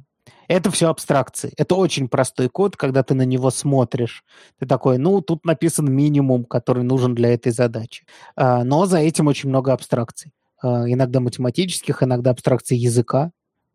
это 0.48 0.70
все 0.70 0.88
абстракции. 0.88 1.52
Это 1.56 1.76
очень 1.76 2.08
простой 2.08 2.48
код, 2.48 2.76
когда 2.76 3.04
ты 3.04 3.14
на 3.14 3.24
него 3.24 3.50
смотришь. 3.50 4.24
Ты 4.58 4.66
такой, 4.66 4.98
ну, 4.98 5.20
тут 5.20 5.44
написан 5.44 5.90
минимум, 5.92 6.44
который 6.44 6.82
нужен 6.82 7.14
для 7.14 7.32
этой 7.32 7.52
задачи. 7.52 8.04
А, 8.34 8.64
но 8.64 8.84
за 8.86 8.98
этим 8.98 9.28
очень 9.28 9.48
много 9.48 9.72
абстракций. 9.72 10.32
А, 10.60 10.90
иногда 10.90 11.20
математических, 11.20 12.02
иногда 12.02 12.30
абстракций 12.30 12.76
языка, 12.76 13.30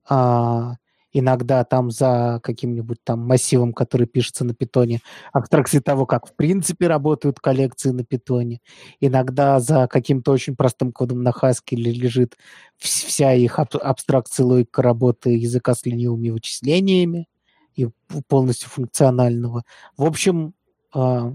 а, 0.07 0.75
иногда 1.17 1.63
там 1.63 1.91
за 1.91 2.39
каким-нибудь 2.43 2.97
там 3.03 3.19
массивом, 3.19 3.73
который 3.73 4.07
пишется 4.07 4.43
на 4.43 4.53
питоне, 4.53 4.99
абстракции 5.33 5.79
того, 5.79 6.05
как 6.05 6.27
в 6.27 6.35
принципе 6.35 6.87
работают 6.87 7.39
коллекции 7.39 7.89
на 7.89 8.03
питоне, 8.03 8.59
иногда 8.99 9.59
за 9.59 9.87
каким-то 9.87 10.31
очень 10.31 10.55
простым 10.55 10.91
кодом 10.91 11.23
на 11.23 11.29
Haskell 11.29 11.77
лежит 11.77 12.35
вся 12.77 13.33
их 13.33 13.59
абстракция 13.59 14.45
логика 14.45 14.81
работы 14.81 15.31
языка 15.31 15.73
с 15.73 15.85
ленивыми 15.85 16.29
вычислениями 16.29 17.27
и 17.75 17.87
полностью 18.27 18.69
функционального. 18.69 19.63
В 19.97 20.05
общем, 20.05 20.53
а, 20.93 21.33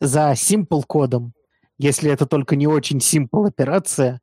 за 0.00 0.32
simple 0.32 0.82
кодом, 0.86 1.34
если 1.78 2.10
это 2.10 2.26
только 2.26 2.56
не 2.56 2.66
очень 2.66 2.98
simple 2.98 3.46
операция, 3.46 4.20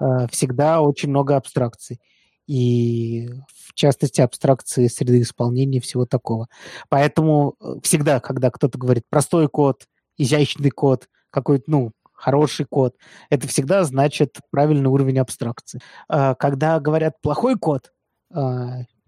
Э, 0.00 0.26
всегда 0.30 0.80
очень 0.80 1.10
много 1.10 1.36
абстракций. 1.36 2.00
И 2.48 3.28
в 3.46 3.74
частности 3.74 4.20
абстракции 4.22 4.88
среды 4.88 5.20
исполнения 5.20 5.80
всего 5.80 6.06
такого. 6.06 6.48
Поэтому 6.88 7.54
э, 7.60 7.74
всегда, 7.82 8.20
когда 8.20 8.50
кто-то 8.50 8.78
говорит 8.78 9.04
простой 9.08 9.48
код, 9.48 9.84
изящный 10.16 10.70
код, 10.70 11.08
какой-то, 11.30 11.64
ну, 11.66 11.92
хороший 12.14 12.64
код, 12.64 12.96
это 13.30 13.46
всегда 13.46 13.84
значит 13.84 14.38
правильный 14.50 14.88
уровень 14.88 15.18
абстракции. 15.18 15.80
Э, 16.08 16.34
когда 16.38 16.80
говорят 16.80 17.20
плохой 17.20 17.56
код, 17.56 17.92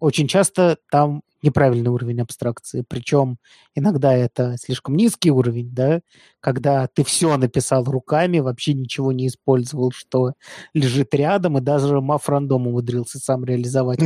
очень 0.00 0.26
часто 0.26 0.78
там 0.90 1.22
неправильный 1.42 1.90
уровень 1.90 2.20
абстракции. 2.20 2.84
Причем 2.86 3.38
иногда 3.74 4.12
это 4.14 4.56
слишком 4.58 4.96
низкий 4.96 5.30
уровень, 5.30 5.70
да, 5.72 6.00
когда 6.40 6.86
ты 6.86 7.04
все 7.04 7.36
написал 7.36 7.84
руками, 7.84 8.40
вообще 8.40 8.74
ничего 8.74 9.12
не 9.12 9.28
использовал, 9.28 9.92
что 9.92 10.34
лежит 10.74 11.14
рядом, 11.14 11.58
и 11.58 11.60
даже 11.60 12.00
маф 12.00 12.28
рандом 12.28 12.66
умудрился 12.66 13.18
сам 13.18 13.44
реализовать 13.44 14.00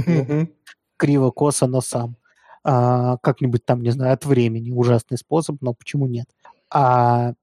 криво, 0.96 1.30
косо, 1.30 1.66
но 1.66 1.80
сам. 1.80 2.16
А, 2.62 3.18
как-нибудь 3.18 3.64
там, 3.64 3.82
не 3.82 3.90
знаю, 3.90 4.14
от 4.14 4.24
времени. 4.24 4.70
Ужасный 4.70 5.18
способ, 5.18 5.56
но 5.60 5.74
почему 5.74 6.06
нет? 6.06 6.26
А 6.70 7.34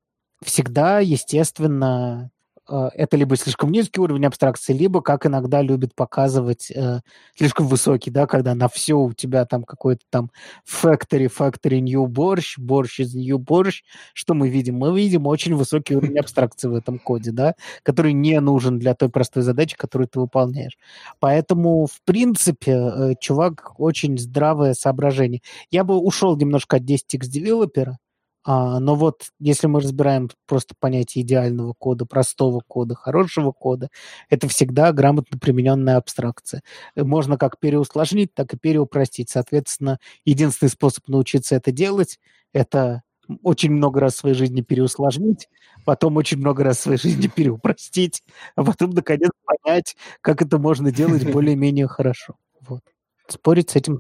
всегда, 0.44 1.00
естественно, 1.00 2.32
это 2.72 3.18
либо 3.18 3.36
слишком 3.36 3.72
низкий 3.72 4.00
уровень 4.00 4.26
абстракции, 4.26 4.74
либо, 4.74 5.02
как 5.02 5.26
иногда 5.26 5.62
любят 5.62 5.94
показывать, 5.96 6.72
э, 6.72 7.02
слишком 7.36 7.68
высокий, 7.68 8.12
да, 8.12 8.28
когда 8.28 8.56
на 8.56 8.68
все 8.70 8.96
у 8.96 9.14
тебя 9.14 9.46
там 9.46 9.64
какой-то 9.64 10.02
там 10.10 10.32
factory, 10.66 11.30
factory 11.30 11.80
new 11.80 12.08
борщ, 12.08 12.58
борщ 12.58 13.00
из 13.00 13.14
new 13.14 13.38
борщ. 13.38 13.84
Что 14.14 14.34
мы 14.34 14.50
видим? 14.50 14.78
Мы 14.78 14.96
видим 14.96 15.28
очень 15.28 15.56
высокий 15.56 15.96
уровень 15.96 16.20
абстракции 16.20 16.68
в 16.68 16.76
этом 16.76 17.00
коде, 17.00 17.32
да, 17.32 17.56
который 17.84 18.14
не 18.14 18.40
нужен 18.40 18.80
для 18.80 18.96
той 18.96 19.10
простой 19.10 19.44
задачи, 19.44 19.76
которую 19.78 20.08
ты 20.08 20.20
выполняешь. 20.20 20.78
Поэтому, 21.20 21.88
в 21.88 22.02
принципе, 22.04 22.72
э, 22.72 23.14
чувак 23.20 23.80
очень 23.80 24.18
здравое 24.18 24.74
соображение. 24.74 25.42
Я 25.70 25.84
бы 25.84 25.98
ушел 25.98 26.38
немножко 26.38 26.78
от 26.78 26.84
10x 26.84 27.28
девелопера, 27.28 27.98
а, 28.44 28.80
но 28.80 28.96
вот 28.96 29.28
если 29.40 29.68
мы 29.68 29.82
разбираем 29.82 30.30
просто 30.48 30.74
понятие 30.80 31.24
идеального 31.24 31.74
кода, 31.74 32.06
простого 32.06 32.62
кода, 32.68 32.96
хорошего 32.96 33.52
кода, 33.52 33.90
это 34.30 34.48
всегда 34.48 34.92
грамотно 34.92 35.38
примененная 35.38 35.98
абстракция. 35.98 36.64
Э, 36.96 37.04
можно 37.04 37.38
как 37.38 37.60
переусложнить, 37.60 38.34
так 38.34 38.54
и 38.54 38.58
переупростить. 38.58 39.30
Соответственно, 39.30 40.00
единственный 40.26 40.70
способ 40.70 41.08
научиться 41.08 41.56
это 41.56 41.72
делать– 41.72 42.20
это 42.54 43.04
очень 43.44 43.72
много 43.72 44.00
раз 44.00 44.16
в 44.16 44.18
своей 44.18 44.36
жизни 44.36 44.62
переусложнить, 44.62 45.48
потом 45.86 46.18
очень 46.18 46.38
много 46.38 46.64
раз 46.64 46.78
в 46.78 46.82
своей 46.82 46.98
жизни 46.98 47.28
переупростить, 47.28 48.24
а 48.56 48.64
потом, 48.64 48.90
наконец, 48.92 49.32
понять, 49.46 49.96
как 50.22 50.42
это 50.42 50.58
можно 50.58 50.92
делать 50.92 51.32
более-менее 51.32 51.88
хорошо. 51.88 52.36
Вот. 52.62 52.82
Спорить 53.28 53.70
с 53.70 53.76
этим 53.76 54.00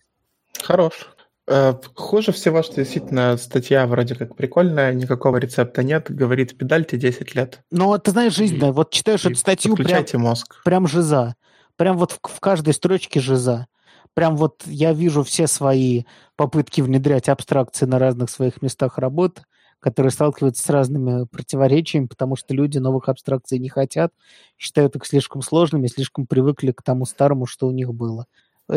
Хорош. 0.60 1.10
Э, 1.54 1.74
хуже 1.96 2.32
всего, 2.32 2.64
что 2.64 2.76
действительно 2.76 3.36
статья 3.36 3.86
вроде 3.86 4.16
как 4.16 4.38
прикольная, 4.38 4.94
никакого 4.94 5.36
рецепта 5.36 5.84
нет, 5.84 6.10
говорит, 6.10 6.58
педальте 6.58 6.96
10 6.96 7.36
лет. 7.36 7.62
Ну, 7.72 7.98
ты 7.98 8.12
знаешь, 8.12 8.34
жизненная. 8.34 8.72
Вот 8.72 8.92
читаешь 8.92 9.26
эту 9.26 9.36
статью, 9.36 9.76
прям, 9.76 10.06
мозг. 10.14 10.62
прям 10.64 10.88
жиза. 10.88 11.36
Прям 11.76 11.98
вот 11.98 12.14
в, 12.14 12.20
в 12.24 12.40
каждой 12.40 12.74
строчке 12.74 13.20
жиза. 13.20 13.68
Прям 14.14 14.38
вот 14.38 14.64
я 14.66 14.94
вижу 14.94 15.24
все 15.24 15.46
свои 15.48 16.04
попытки 16.38 16.80
внедрять 16.80 17.28
абстракции 17.28 17.86
на 17.86 18.00
разных 18.00 18.30
своих 18.30 18.62
местах 18.62 18.98
работы, 18.98 19.44
которые 19.80 20.12
сталкиваются 20.12 20.64
с 20.64 20.70
разными 20.70 21.26
противоречиями, 21.26 22.06
потому 22.06 22.38
что 22.38 22.54
люди 22.54 22.78
новых 22.78 23.10
абстракций 23.10 23.60
не 23.60 23.68
хотят, 23.68 24.14
считают 24.58 24.96
их 24.96 25.06
слишком 25.06 25.42
сложными, 25.42 25.88
слишком 25.88 26.28
привыкли 26.28 26.72
к 26.72 26.82
тому 26.82 27.06
старому, 27.06 27.46
что 27.46 27.68
у 27.68 27.72
них 27.72 27.94
было. 27.94 28.26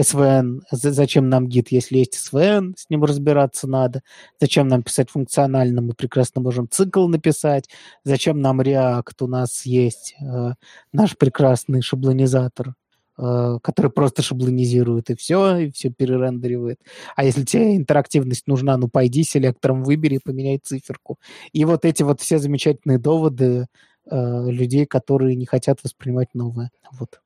СВН, 0.03 0.63
зачем 0.71 1.29
нам 1.29 1.49
гид, 1.49 1.69
если 1.71 1.99
есть 1.99 2.15
СВН, 2.15 2.75
с 2.77 2.91
ним 2.91 3.05
разбираться 3.05 3.69
надо, 3.69 4.03
зачем 4.41 4.69
нам 4.69 4.83
писать 4.83 5.11
функционально, 5.11 5.83
мы 5.83 5.95
прекрасно 5.95 6.41
можем 6.41 6.69
цикл 6.69 7.07
написать, 7.07 7.69
зачем 8.03 8.41
нам 8.41 8.61
React, 8.61 9.15
у 9.21 9.27
нас 9.27 9.65
есть 9.67 10.17
э, 10.21 10.55
наш 10.93 11.17
прекрасный 11.17 11.81
шаблонизатор, 11.81 12.75
э, 13.19 13.59
который 13.63 13.91
просто 13.91 14.23
шаблонизирует 14.23 15.11
и 15.11 15.17
все, 15.17 15.59
и 15.59 15.71
все 15.71 15.91
перерендеривает. 15.91 16.81
А 17.15 17.25
если 17.25 17.45
тебе 17.45 17.77
интерактивность 17.77 18.49
нужна, 18.49 18.77
ну 18.77 18.89
пойди 18.89 19.23
селектором 19.23 19.85
выбери, 19.85 20.19
поменяй 20.23 20.59
циферку. 20.59 21.19
И 21.53 21.65
вот 21.65 21.85
эти 21.85 22.03
вот 22.03 22.21
все 22.21 22.39
замечательные 22.39 22.99
доводы 22.99 23.69
э, 24.11 24.51
людей, 24.51 24.87
которые 24.87 25.37
не 25.37 25.47
хотят 25.47 25.79
воспринимать 25.85 26.35
новое. 26.35 26.71
Вот. 26.99 27.21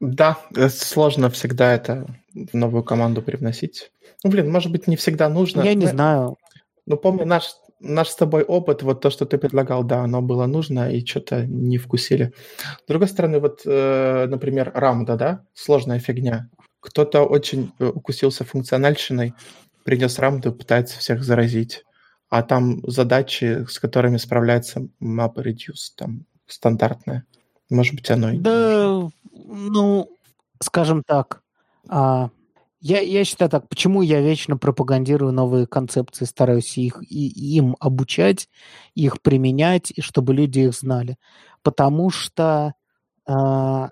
Да, 0.00 0.38
э, 0.56 0.68
сложно 0.68 1.30
всегда 1.30 1.74
это 1.74 2.06
в 2.34 2.54
новую 2.54 2.82
команду 2.82 3.22
привносить. 3.22 3.92
Ну, 4.22 4.30
блин, 4.30 4.50
может 4.50 4.72
быть, 4.72 4.86
не 4.86 4.96
всегда 4.96 5.28
нужно. 5.28 5.62
Я 5.62 5.74
не 5.74 5.86
знаю. 5.86 6.36
Ну, 6.86 6.96
помню, 6.96 7.24
наш, 7.24 7.54
наш 7.80 8.08
с 8.08 8.16
тобой 8.16 8.42
опыт, 8.42 8.82
вот 8.82 9.00
то, 9.00 9.10
что 9.10 9.24
ты 9.24 9.38
предлагал, 9.38 9.84
да, 9.84 10.00
оно 10.00 10.20
было 10.20 10.46
нужно, 10.46 10.90
и 10.90 11.04
что-то 11.04 11.46
не 11.46 11.78
вкусили. 11.78 12.32
С 12.84 12.88
другой 12.88 13.08
стороны, 13.08 13.40
вот, 13.40 13.62
э, 13.64 14.26
например, 14.28 14.72
рамда, 14.74 15.16
да, 15.16 15.44
сложная 15.54 15.98
фигня. 15.98 16.48
Кто-то 16.80 17.22
очень 17.22 17.72
э, 17.78 17.86
укусился 17.86 18.44
функциональщиной, 18.44 19.34
принес 19.84 20.18
рамду, 20.18 20.52
пытается 20.52 20.98
всех 20.98 21.22
заразить. 21.22 21.84
А 22.28 22.42
там 22.42 22.80
задачи, 22.86 23.64
с 23.68 23.78
которыми 23.78 24.16
справляется 24.16 24.88
MapReduce, 25.00 25.92
там, 25.96 26.26
стандартная. 26.46 27.24
Может 27.74 27.94
быть, 27.94 28.10
оно 28.10 28.30
и 28.30 28.38
Да, 28.38 29.08
ну, 29.32 30.08
скажем 30.62 31.02
так, 31.06 31.42
а, 31.88 32.30
я, 32.80 33.00
я 33.00 33.24
считаю 33.24 33.50
так, 33.50 33.68
почему 33.68 34.02
я 34.02 34.20
вечно 34.20 34.56
пропагандирую 34.56 35.32
новые 35.32 35.66
концепции, 35.66 36.24
стараюсь 36.26 36.76
их 36.76 37.02
и, 37.02 37.56
им 37.56 37.76
обучать, 37.80 38.48
их 38.94 39.22
применять, 39.22 39.90
и 39.94 40.00
чтобы 40.02 40.34
люди 40.34 40.60
их 40.60 40.74
знали. 40.74 41.16
Потому 41.62 42.10
что 42.10 42.74
а, 43.26 43.88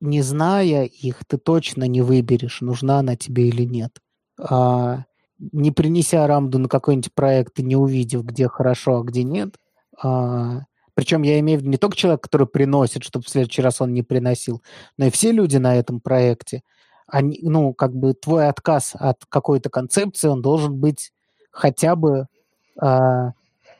не 0.00 0.22
зная 0.22 0.84
их, 0.84 1.24
ты 1.26 1.38
точно 1.38 1.84
не 1.84 2.02
выберешь, 2.02 2.60
нужна 2.60 2.98
она 2.98 3.16
тебе 3.16 3.48
или 3.48 3.62
нет. 3.64 3.98
А, 4.40 5.04
не 5.38 5.70
принеся 5.70 6.26
рамду 6.26 6.58
на 6.58 6.68
какой-нибудь 6.68 7.14
проект 7.14 7.58
и 7.60 7.62
не 7.62 7.76
увидев, 7.76 8.24
где 8.24 8.48
хорошо, 8.48 8.98
а 8.98 9.04
где 9.04 9.22
нет, 9.22 9.56
а, 10.02 10.62
причем 10.94 11.22
я 11.22 11.38
имею 11.40 11.58
в 11.58 11.62
виду 11.62 11.70
не 11.70 11.78
только 11.78 11.96
человек, 11.96 12.22
который 12.22 12.46
приносит, 12.46 13.04
чтобы 13.04 13.24
в 13.24 13.28
следующий 13.28 13.62
раз 13.62 13.80
он 13.80 13.92
не 13.92 14.02
приносил, 14.02 14.62
но 14.98 15.06
и 15.06 15.10
все 15.10 15.32
люди 15.32 15.56
на 15.56 15.76
этом 15.76 16.00
проекте. 16.00 16.62
Они, 17.06 17.38
ну, 17.42 17.74
как 17.74 17.94
бы 17.94 18.14
твой 18.14 18.48
отказ 18.48 18.92
от 18.94 19.24
какой-то 19.28 19.70
концепции, 19.70 20.28
он 20.28 20.42
должен 20.42 20.78
быть 20.78 21.12
хотя 21.50 21.96
бы 21.96 22.26
а, 22.80 23.32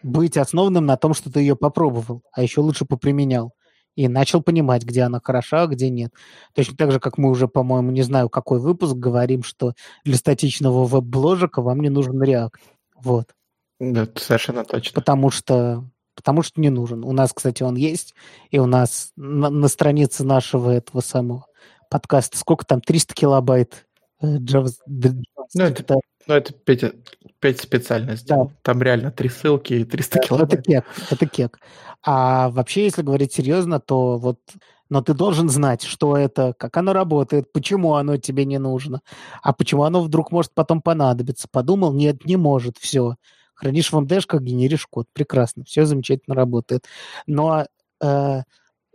быть 0.03 0.37
основанным 0.37 0.87
на 0.87 0.97
том, 0.97 1.15
что 1.15 1.33
ты 1.33 1.41
ее 1.41 1.57
попробовал, 1.57 2.23
а 2.33 2.43
еще 2.43 2.61
лучше 2.61 2.85
поприменял. 2.85 3.53
И 3.95 4.09
начал 4.09 4.43
понимать, 4.43 4.85
где 4.85 5.03
она 5.03 5.21
хороша, 5.23 5.63
а 5.63 5.67
где 5.67 5.91
нет. 5.91 6.15
Точно 6.55 6.77
так 6.77 6.93
же, 6.93 7.01
как 7.01 7.19
мы 7.19 7.29
уже, 7.29 7.47
по-моему, 7.47 7.91
не 7.91 8.03
знаю, 8.03 8.31
какой 8.31 8.59
выпуск, 8.59 8.95
говорим, 8.95 9.43
что 9.43 9.75
для 10.05 10.17
статичного 10.17 10.87
веб-бложика 10.87 11.61
вам 11.61 11.81
не 11.81 11.91
нужен 11.91 12.23
React. 12.23 12.55
Вот. 12.97 13.35
Да, 13.79 14.09
совершенно 14.17 14.65
точно. 14.65 14.95
Потому 14.95 15.31
что 15.31 15.85
потому 16.15 16.43
что 16.43 16.61
не 16.61 16.71
нужен. 16.71 17.05
У 17.05 17.13
нас, 17.13 17.33
кстати, 17.33 17.63
он 17.63 17.77
есть, 17.77 18.15
и 18.51 18.59
у 18.59 18.67
нас 18.67 19.13
на, 19.17 19.51
на 19.51 19.69
странице 19.69 20.25
нашего 20.25 20.71
этого 20.71 21.01
самого 21.01 21.47
подкаста 21.91 22.39
сколько 22.39 22.65
там, 22.65 22.81
300 22.81 23.15
килобайт 23.15 23.87
э, 24.23 24.39
Java, 24.39 24.71
ну, 25.55 25.65
это, 25.65 25.95
ну, 26.27 26.35
это 26.35 26.53
5, 26.53 26.95
5 27.41 27.61
специально 27.61 28.17
сделал. 28.17 28.47
Да. 28.47 28.53
Там 28.63 28.83
реально 28.83 29.11
три 29.11 29.29
ссылки 29.29 29.75
и 29.75 29.85
300 29.85 30.19
это, 30.19 30.29
килобайт. 30.29 30.53
Это 30.53 30.63
кек, 30.63 30.85
это 31.11 31.27
кек. 31.27 31.59
А 32.05 32.49
вообще, 32.51 32.85
если 32.85 33.03
говорить 33.03 33.33
серьезно, 33.33 33.81
то 33.81 34.17
вот 34.17 34.39
но 34.89 35.01
ты 35.01 35.15
должен 35.15 35.49
знать, 35.49 35.83
что 35.83 36.19
это, 36.19 36.55
как 36.59 36.77
оно 36.77 36.93
работает, 36.93 37.51
почему 37.51 37.95
оно 37.95 38.19
тебе 38.19 38.45
не 38.45 38.59
нужно, 38.59 39.01
а 39.43 39.55
почему 39.55 39.85
оно 39.85 40.03
вдруг 40.03 40.31
может 40.31 40.53
потом 40.53 40.83
понадобиться. 40.83 41.49
Подумал, 41.51 41.95
нет, 41.95 42.27
не 42.27 42.37
может, 42.37 42.77
все 42.77 43.15
хранишь 43.63 43.93
в 43.93 44.01
МДшках, 44.01 44.43
генеришь 44.43 44.87
код. 44.87 45.07
Прекрасно, 45.13 45.65
все 45.65 45.85
замечательно 45.85 46.35
работает. 46.35 46.87
Но 47.29 47.65
э, 48.03 48.43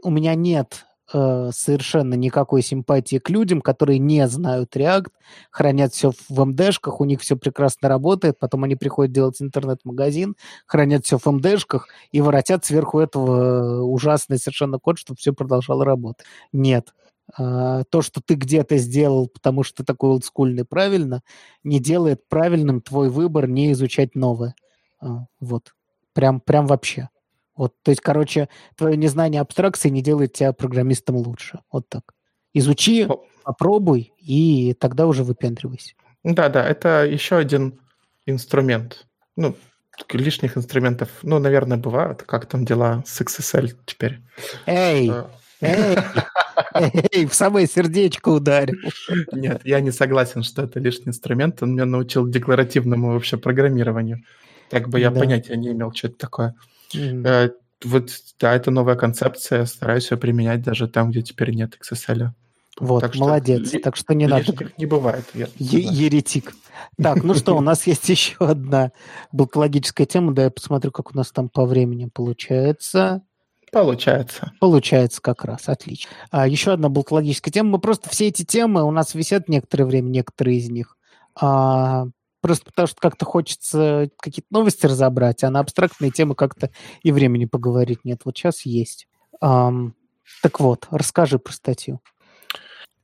у 0.03 0.09
меня 0.09 0.35
нет 0.35 0.85
э, 1.13 1.51
совершенно 1.53 2.15
никакой 2.15 2.61
симпатии 2.61 3.17
к 3.17 3.29
людям, 3.29 3.61
которые 3.61 3.97
не 3.97 4.27
знают 4.27 4.75
React, 4.75 5.07
хранят 5.51 5.93
все 5.93 6.11
в 6.27 6.45
МДшках, 6.45 6.99
у 6.99 7.05
них 7.05 7.21
все 7.21 7.37
прекрасно 7.37 7.87
работает, 7.87 8.39
потом 8.39 8.65
они 8.65 8.75
приходят 8.75 9.13
делать 9.13 9.41
интернет-магазин, 9.41 10.35
хранят 10.65 11.05
все 11.05 11.17
в 11.17 11.25
МДшках 11.25 11.87
и 12.11 12.19
воротят 12.19 12.65
сверху 12.65 12.99
этого 12.99 13.83
ужасный 13.83 14.37
совершенно 14.37 14.79
код, 14.79 14.99
чтобы 14.99 15.17
все 15.17 15.31
продолжало 15.31 15.85
работать. 15.85 16.25
Нет. 16.51 16.93
А, 17.35 17.83
то, 17.85 18.01
что 18.01 18.21
ты 18.21 18.35
где-то 18.35 18.77
сделал, 18.77 19.27
потому 19.27 19.63
что 19.63 19.77
ты 19.77 19.83
такой 19.83 20.11
олдскульный 20.11 20.65
правильно, 20.65 21.21
не 21.63 21.79
делает 21.79 22.27
правильным 22.29 22.81
твой 22.81 23.09
выбор 23.09 23.47
не 23.47 23.71
изучать 23.73 24.15
новое. 24.15 24.55
А, 24.99 25.25
вот. 25.39 25.73
Прям, 26.13 26.39
прям 26.39 26.65
вообще. 26.67 27.09
Вот, 27.55 27.73
то 27.81 27.89
есть, 27.89 28.01
короче, 28.01 28.49
твое 28.75 28.95
незнание 28.97 29.41
абстракции 29.41 29.89
не 29.89 30.01
делает 30.01 30.33
тебя 30.33 30.53
программистом 30.53 31.15
лучше. 31.15 31.59
Вот 31.71 31.89
так. 31.89 32.13
Изучи, 32.53 33.07
попробуй, 33.43 34.13
и 34.19 34.73
тогда 34.79 35.07
уже 35.07 35.23
выпендривайся. 35.23 35.93
Да, 36.23 36.49
да, 36.49 36.63
это 36.63 37.05
еще 37.05 37.37
один 37.37 37.79
инструмент. 38.25 39.07
Ну, 39.35 39.55
лишних 40.11 40.57
инструментов, 40.57 41.09
ну, 41.23 41.39
наверное, 41.39 41.77
бывают. 41.77 42.23
Как 42.23 42.45
там 42.45 42.65
дела 42.65 43.03
с 43.05 43.19
XSL 43.21 43.71
теперь? 43.85 44.21
Эй, 44.65 45.11
эй, 45.61 45.97
Эй, 47.13 47.25
в 47.25 47.33
самое 47.33 47.67
сердечко 47.67 48.29
ударил. 48.29 48.75
Нет, 49.31 49.61
я 49.63 49.79
не 49.79 49.91
согласен, 49.91 50.43
что 50.43 50.63
это 50.63 50.79
лишний 50.79 51.09
инструмент. 51.09 51.61
Он 51.61 51.73
меня 51.73 51.85
научил 51.85 52.27
декларативному 52.27 53.13
вообще 53.13 53.37
программированию. 53.37 54.23
Так 54.69 54.89
бы 54.89 54.99
я 54.99 55.11
да. 55.11 55.19
понятия 55.19 55.55
не 55.55 55.71
имел, 55.71 55.93
что 55.93 56.07
это 56.07 56.17
такое. 56.17 56.55
Mm. 56.93 57.51
Вот, 57.83 58.09
да, 58.39 58.55
это 58.55 58.71
новая 58.71 58.95
концепция. 58.95 59.65
Стараюсь 59.65 60.09
ее 60.11 60.17
применять 60.17 60.63
даже 60.63 60.87
там, 60.87 61.11
где 61.11 61.21
теперь 61.21 61.51
нет 61.51 61.77
XSL. 61.79 62.29
Вот, 62.79 63.01
так 63.01 63.15
молодец. 63.15 63.69
Что, 63.69 63.79
так 63.79 63.95
что 63.95 64.13
не 64.13 64.27
надо. 64.27 64.53
не 64.77 64.85
бывает. 64.85 65.25
Я, 65.33 65.47
е- 65.57 65.79
еретик. 65.81 66.53
Так, 67.01 67.23
ну 67.23 67.33
что, 67.33 67.57
у 67.57 67.61
нас 67.61 67.87
есть 67.87 68.07
еще 68.09 68.35
одна 68.39 68.91
балкологическая 69.31 70.05
тема. 70.05 70.33
Да, 70.33 70.43
я 70.43 70.51
посмотрю, 70.51 70.91
как 70.91 71.11
у 71.13 71.17
нас 71.17 71.31
там 71.31 71.49
по 71.49 71.65
времени 71.65 72.09
получается. 72.11 73.23
Получается. 73.71 74.53
Получается 74.59 75.21
как 75.21 75.43
раз, 75.43 75.67
отлично. 75.67 76.09
А, 76.31 76.47
еще 76.47 76.71
одна 76.71 76.89
болтологическая 76.89 77.51
тема. 77.51 77.71
Мы 77.71 77.79
просто 77.79 78.09
все 78.09 78.27
эти 78.27 78.43
темы 78.43 78.83
у 78.83 78.91
нас 78.91 79.13
висят 79.13 79.49
некоторое 79.49 79.85
время, 79.85 80.09
некоторые 80.09 80.57
из 80.57 80.69
них. 80.69 80.97
А, 81.35 82.05
просто 82.41 82.65
потому 82.65 82.87
что 82.87 82.99
как-то 82.99 83.25
хочется 83.25 84.09
какие-то 84.17 84.47
новости 84.51 84.85
разобрать, 84.85 85.43
а 85.43 85.49
на 85.49 85.59
абстрактные 85.59 86.11
темы 86.11 86.35
как-то 86.35 86.71
и 87.03 87.11
времени 87.11 87.45
поговорить 87.45 88.05
нет. 88.05 88.21
Вот 88.23 88.37
сейчас 88.37 88.65
есть. 88.65 89.07
А, 89.41 89.71
так 90.41 90.59
вот, 90.59 90.87
расскажи 90.89 91.39
про 91.39 91.51
статью. 91.51 92.01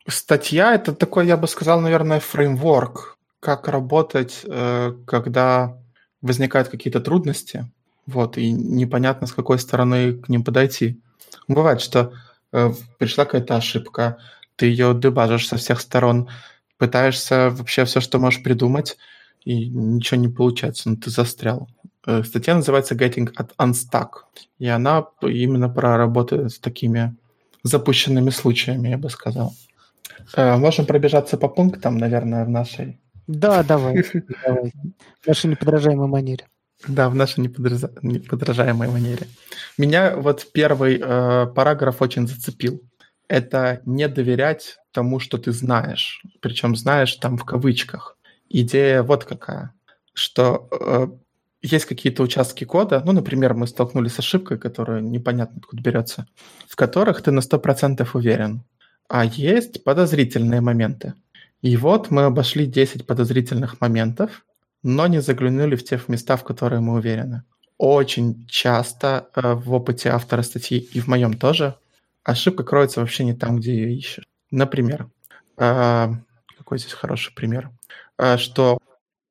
Статья— 0.07 0.73
это 0.75 0.93
такой, 0.93 1.27
я 1.27 1.37
бы 1.37 1.47
сказал, 1.47 1.79
наверное, 1.79 2.19
фреймворк, 2.19 3.17
как 3.39 3.67
работать, 3.69 4.41
э, 4.45 4.93
когда 5.07 5.77
возникают 6.21 6.67
какие-то 6.67 6.99
трудности, 6.99 7.71
вот, 8.05 8.37
и 8.37 8.51
непонятно, 8.51 9.27
с 9.27 9.33
какой 9.33 9.59
стороны 9.59 10.13
к 10.13 10.29
ним 10.29 10.43
подойти. 10.43 10.99
Бывает, 11.47 11.81
что 11.81 12.13
э, 12.51 12.71
пришла 12.97 13.25
какая-то 13.25 13.55
ошибка, 13.55 14.17
ты 14.55 14.67
ее 14.67 14.93
дебажишь 14.93 15.47
со 15.47 15.57
всех 15.57 15.79
сторон, 15.79 16.29
пытаешься 16.77 17.49
вообще 17.49 17.85
все, 17.85 17.99
что 18.01 18.19
можешь 18.19 18.43
придумать, 18.43 18.97
и 19.45 19.69
ничего 19.69 20.19
не 20.19 20.29
получается, 20.29 20.89
но 20.89 20.95
ты 20.95 21.09
застрял. 21.09 21.69
Э, 22.05 22.23
статья 22.23 22.55
называется 22.55 22.95
Getting 22.95 23.33
at 23.35 23.51
Unstuck, 23.57 24.25
и 24.59 24.67
она 24.67 25.05
именно 25.21 25.69
про 25.69 25.97
работу 25.97 26.49
с 26.49 26.59
такими 26.59 27.15
запущенными 27.63 28.29
случаями, 28.29 28.89
я 28.89 28.97
бы 28.97 29.09
сказал. 29.09 29.53
Э, 30.35 30.57
можем 30.57 30.85
пробежаться 30.85 31.37
по 31.37 31.47
пунктам, 31.47 31.97
наверное, 31.97 32.45
в 32.45 32.49
нашей... 32.49 32.99
Да, 33.27 33.63
давай. 33.63 34.03
давай. 34.45 34.73
В 35.21 35.27
нашей 35.27 35.49
неподражаемой 35.49 36.07
манере. 36.07 36.45
Да, 36.87 37.09
в 37.09 37.15
нашей 37.15 37.39
неподражаемой 37.39 38.89
манере. 38.89 39.27
Меня 39.77 40.15
вот 40.15 40.51
первый 40.51 40.99
э, 41.01 41.47
параграф 41.47 42.01
очень 42.01 42.27
зацепил. 42.27 42.81
Это 43.27 43.81
не 43.85 44.07
доверять 44.07 44.77
тому, 44.91 45.19
что 45.19 45.37
ты 45.37 45.51
знаешь. 45.51 46.21
Причем 46.41 46.75
знаешь 46.75 47.15
там 47.15 47.37
в 47.37 47.45
кавычках. 47.45 48.17
Идея 48.49 49.01
вот 49.01 49.23
какая, 49.23 49.73
что 50.13 50.67
э, 50.71 51.07
есть 51.61 51.85
какие-то 51.85 52.21
участки 52.21 52.65
кода, 52.65 53.01
ну, 53.05 53.13
например, 53.13 53.53
мы 53.53 53.65
столкнулись 53.67 54.13
с 54.13 54.19
ошибкой, 54.19 54.59
которая 54.59 55.01
непонятно 55.01 55.59
откуда 55.59 55.81
берется, 55.81 56.27
в 56.67 56.75
которых 56.75 57.21
ты 57.21 57.31
на 57.31 57.39
100% 57.39 58.07
уверен. 58.13 58.63
А 59.07 59.25
есть 59.25 59.83
подозрительные 59.83 60.59
моменты. 60.59 61.13
И 61.61 61.77
вот 61.77 62.11
мы 62.11 62.23
обошли 62.23 62.65
10 62.65 63.07
подозрительных 63.07 63.79
моментов, 63.79 64.43
но 64.83 65.07
не 65.07 65.21
заглянули 65.21 65.75
в 65.75 65.83
те 65.83 65.99
места, 66.07 66.37
в 66.37 66.43
которые 66.43 66.81
мы 66.81 66.93
уверены. 66.93 67.43
Очень 67.77 68.45
часто 68.47 69.29
э, 69.35 69.53
в 69.53 69.73
опыте 69.73 70.09
автора 70.09 70.43
статьи 70.43 70.77
и 70.77 70.99
в 70.99 71.07
моем 71.07 71.33
тоже 71.33 71.75
ошибка 72.23 72.63
кроется 72.63 72.99
вообще 72.99 73.23
не 73.23 73.33
там, 73.33 73.57
где 73.57 73.73
ее 73.73 73.97
ищешь. 73.97 74.27
Например, 74.51 75.09
э, 75.57 76.07
какой 76.57 76.77
здесь 76.77 76.93
хороший 76.93 77.33
пример, 77.33 77.71
э, 78.17 78.37
что 78.37 78.77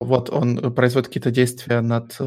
вот 0.01 0.31
он 0.31 0.75
производит 0.75 1.09
какие-то 1.09 1.31
действия 1.31 1.81
над 1.81 2.19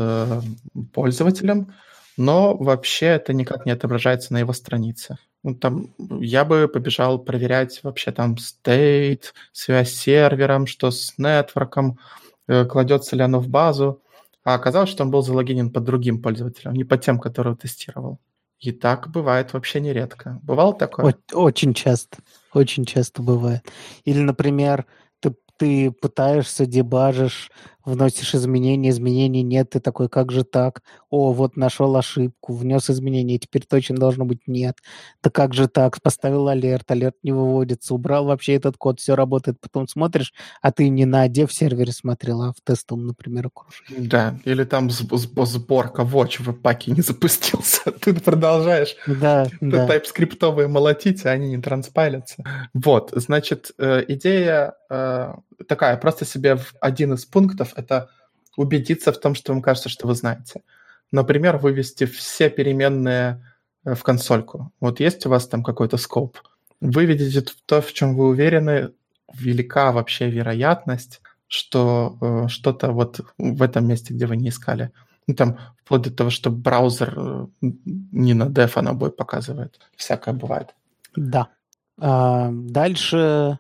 пользователем, 0.94 1.74
но 2.16 2.56
вообще 2.56 3.08
это 3.08 3.34
никак 3.34 3.66
не 3.66 3.74
отображается 3.74 4.32
на 4.32 4.38
его 4.38 4.54
странице. 4.54 5.18
Ну, 5.44 5.54
там 5.54 5.94
я 6.00 6.46
бы 6.46 6.68
побежал 6.68 7.20
проверять 7.20 7.82
вообще 7.84 8.12
там 8.12 8.36
state, 8.36 9.26
связь 9.52 9.94
с 9.94 9.98
сервером, 9.98 10.66
что 10.66 10.90
с 10.90 11.18
нетворком, 11.18 12.00
кладется 12.48 13.16
ли 13.16 13.24
оно 13.24 13.40
в 13.40 13.48
базу, 13.48 14.02
а 14.44 14.54
оказалось, 14.54 14.90
что 14.90 15.04
он 15.04 15.12
был 15.12 15.22
залогинен 15.22 15.72
под 15.72 15.84
другим 15.84 16.22
пользователем, 16.22 16.74
не 16.74 16.84
под 16.84 17.02
тем, 17.02 17.20
которого 17.20 17.56
тестировал. 17.56 18.20
И 18.60 18.72
так 18.72 19.10
бывает 19.10 19.54
вообще 19.54 19.80
нередко. 19.82 20.40
Бывало 20.44 20.74
такое? 20.74 21.16
Очень 21.34 21.74
часто. 21.74 22.18
Очень 22.54 22.86
часто 22.86 23.22
бывает. 23.22 23.64
Или, 24.06 24.20
например, 24.20 24.86
ты, 25.20 25.36
ты 25.58 25.92
пытаешься, 25.92 26.66
дебажишь 26.66 27.52
вносишь 27.86 28.34
изменения, 28.36 28.90
изменений 28.90 29.44
нет, 29.44 29.70
ты 29.72 29.80
такой, 29.80 30.10
как 30.10 30.32
же 30.32 30.44
так? 30.44 30.82
О, 31.10 31.34
вот 31.34 31.56
нашел 31.56 31.96
ошибку, 31.96 32.54
внес 32.54 32.90
изменения, 32.90 33.38
теперь 33.38 33.64
точно 33.66 33.96
должно 33.96 34.26
быть 34.26 34.48
нет. 34.48 34.78
Да 35.24 35.30
как 35.30 35.54
же 35.54 35.68
так? 35.68 36.02
Поставил 36.02 36.48
алерт, 36.48 36.90
алерт 36.92 37.16
не 37.24 37.32
выводится, 37.32 37.94
убрал 37.94 38.26
вообще 38.26 38.56
этот 38.56 38.78
код, 38.78 39.00
все 39.00 39.16
работает. 39.16 39.60
Потом 39.62 39.88
смотришь, 39.88 40.34
а 40.62 40.72
ты 40.72 40.90
не 40.90 41.06
на 41.06 41.28
дев 41.28 41.54
сервере 41.54 41.92
смотрел, 41.92 42.42
а 42.42 42.52
в 42.52 42.62
тестовом, 42.64 43.08
например, 43.08 43.48
окружении. 43.48 44.08
Да, 44.08 44.38
или 44.46 44.64
там 44.64 44.90
сборка 44.90 46.02
watch 46.02 46.42
в 46.42 46.54
паке 46.54 46.92
не 46.92 47.02
запустился, 47.02 47.92
ты 48.02 48.14
продолжаешь 48.14 48.96
да, 49.06 49.48
да. 49.62 49.88
тайп-скриптовые 49.88 50.68
молотить, 50.68 51.26
а 51.26 51.32
они 51.32 51.50
не 51.50 51.62
транспайлятся. 51.62 52.44
Вот, 52.74 53.12
значит, 53.14 53.72
э, 53.78 54.04
идея 54.08 54.74
э, 54.90 55.34
такая, 55.68 55.98
просто 55.98 56.26
себе 56.26 56.58
один 56.82 57.14
из 57.14 57.26
пунктов— 57.26 57.74
это 57.76 58.10
убедиться 58.58 59.12
в 59.12 59.20
том, 59.20 59.36
что 59.36 59.54
вам 59.54 59.62
кажется, 59.62 59.90
что 59.90 60.08
вы 60.08 60.16
знаете. 60.16 60.64
Например, 61.12 61.58
вывести 61.58 62.06
все 62.06 62.50
переменные 62.50 63.46
э, 63.84 63.96
в 63.96 64.04
консольку. 64.04 64.72
Вот 64.80 65.00
есть 65.00 65.26
у 65.26 65.30
вас 65.30 65.48
там 65.48 65.64
какой-то 65.64 65.98
скоп. 65.98 66.40
Выведите 66.82 67.46
то, 67.66 67.82
в 67.82 67.94
чем 67.94 68.16
вы 68.16 68.28
уверены, 68.28 68.92
велика 69.34 69.92
вообще 69.92 70.30
вероятность, 70.30 71.22
что 71.48 72.18
э, 72.22 72.48
что-то 72.48 72.92
вот 72.92 73.22
в 73.38 73.62
этом 73.62 73.88
месте, 73.88 74.14
где 74.14 74.26
вы 74.26 74.38
не 74.38 74.50
искали. 74.50 74.92
Ну, 75.28 75.36
там, 75.36 75.58
вплоть 75.84 76.04
до 76.04 76.12
того, 76.12 76.30
что 76.30 76.50
браузер 76.50 77.14
э, 77.18 77.48
не 77.62 78.34
на 78.34 78.46
def, 78.46 78.72
а 78.76 78.82
на 78.82 78.94
бой 78.94 79.12
показывает. 79.12 79.80
Всякое 79.96 80.34
бывает. 80.34 80.76
Да. 81.16 81.50
А, 81.98 82.50
дальше 82.52 83.60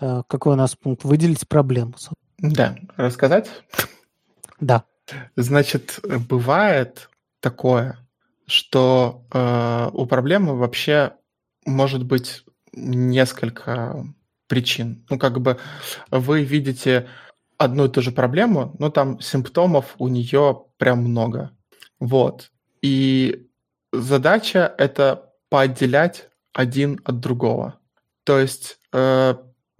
Э, 0.00 0.22
какой 0.26 0.54
у 0.54 0.56
нас 0.56 0.74
пункт? 0.74 1.04
Выделить 1.04 1.48
проблему. 1.48 1.94
Да, 2.38 2.76
рассказать? 2.96 3.50
Да. 4.60 4.84
Значит, 5.36 6.00
бывает 6.28 7.10
такое, 7.40 7.98
что 8.46 9.24
э, 9.32 9.90
у 9.92 10.06
проблемы 10.06 10.56
вообще 10.56 11.12
может 11.66 12.04
быть 12.04 12.44
несколько 12.72 14.04
причин. 14.46 15.04
Ну, 15.10 15.18
как 15.18 15.40
бы 15.40 15.58
вы 16.10 16.42
видите 16.42 17.08
одну 17.58 17.86
и 17.86 17.88
ту 17.88 18.02
же 18.02 18.12
проблему, 18.12 18.74
но 18.78 18.90
там 18.90 19.20
симптомов 19.20 19.94
у 19.98 20.08
нее 20.08 20.64
прям 20.76 21.04
много. 21.04 21.50
Вот. 22.00 22.50
И 22.82 23.48
задача 23.92 24.74
это 24.76 25.32
поотделять 25.48 26.28
один 26.52 27.00
от 27.04 27.20
другого. 27.20 27.78
То 28.24 28.38
есть 28.38 28.78
э, 28.92 29.34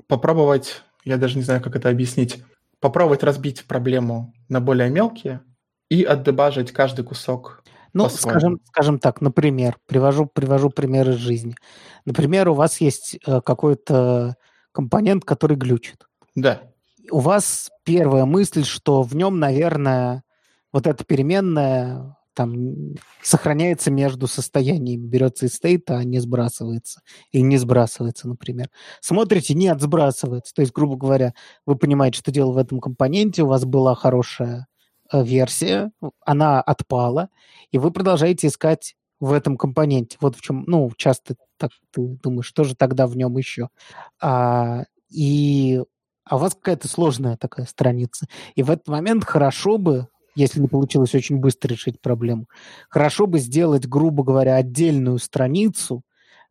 попробовать, 0.06 0.82
я 1.04 1.16
даже 1.16 1.36
не 1.36 1.42
знаю, 1.42 1.62
как 1.62 1.76
это 1.76 1.88
объяснить, 1.88 2.42
попробовать 2.80 3.22
разбить 3.22 3.64
проблему 3.64 4.34
на 4.48 4.60
более 4.60 4.90
мелкие 4.90 5.40
и 5.88 6.02
отдебажить 6.02 6.72
каждый 6.72 7.04
кусок. 7.04 7.62
Ну, 7.92 8.08
скажем, 8.08 8.60
скажем 8.64 8.98
так, 8.98 9.20
например, 9.20 9.78
привожу, 9.86 10.26
привожу 10.26 10.68
пример 10.68 11.10
из 11.10 11.16
жизни. 11.16 11.54
Например, 12.04 12.48
у 12.48 12.54
вас 12.54 12.80
есть 12.80 13.18
э, 13.24 13.40
какой-то 13.40 14.36
компонент, 14.72 15.24
который 15.24 15.56
глючит. 15.56 16.08
Да. 16.34 16.62
У 17.10 17.20
вас 17.20 17.70
первая 17.84 18.24
мысль, 18.24 18.64
что 18.64 19.02
в 19.02 19.14
нем, 19.14 19.38
наверное, 19.38 20.24
вот 20.72 20.88
эта 20.88 21.04
переменная 21.04 22.16
там 22.34 22.94
сохраняется 23.22 23.90
между 23.90 24.26
состояниями, 24.26 25.06
берется 25.06 25.46
из 25.46 25.54
стейта, 25.54 25.98
а 25.98 26.04
не 26.04 26.18
сбрасывается. 26.18 27.00
Или 27.32 27.42
не 27.42 27.56
сбрасывается, 27.56 28.28
например. 28.28 28.68
Смотрите, 29.00 29.54
нет, 29.54 29.80
сбрасывается. 29.80 30.54
То 30.54 30.62
есть, 30.62 30.72
грубо 30.72 30.96
говоря, 30.96 31.34
вы 31.66 31.76
понимаете, 31.76 32.18
что 32.18 32.30
дело 32.30 32.52
в 32.52 32.58
этом 32.58 32.80
компоненте, 32.80 33.42
у 33.42 33.46
вас 33.46 33.64
была 33.64 33.94
хорошая 33.94 34.66
э, 35.12 35.24
версия, 35.24 35.90
она 36.24 36.60
отпала, 36.60 37.28
и 37.70 37.78
вы 37.78 37.90
продолжаете 37.90 38.48
искать 38.48 38.96
в 39.20 39.32
этом 39.32 39.56
компоненте. 39.56 40.18
Вот 40.20 40.36
в 40.36 40.40
чем, 40.42 40.64
ну, 40.66 40.90
часто 40.96 41.36
так 41.56 41.70
ты 41.92 42.18
думаешь, 42.22 42.46
что 42.46 42.64
же 42.64 42.74
тогда 42.74 43.06
в 43.06 43.16
нем 43.16 43.36
еще? 43.36 43.68
А, 44.20 44.84
и 45.08 45.80
а 46.24 46.36
у 46.36 46.38
вас 46.38 46.54
какая-то 46.54 46.88
сложная 46.88 47.36
такая 47.36 47.66
страница. 47.66 48.26
И 48.54 48.62
в 48.62 48.70
этот 48.70 48.88
момент 48.88 49.24
хорошо 49.24 49.78
бы 49.78 50.08
если 50.34 50.60
не 50.60 50.68
получилось 50.68 51.14
очень 51.14 51.38
быстро 51.38 51.70
решить 51.70 52.00
проблему. 52.00 52.48
Хорошо 52.88 53.26
бы 53.26 53.38
сделать, 53.38 53.86
грубо 53.86 54.24
говоря, 54.24 54.56
отдельную 54.56 55.18
страницу, 55.18 56.02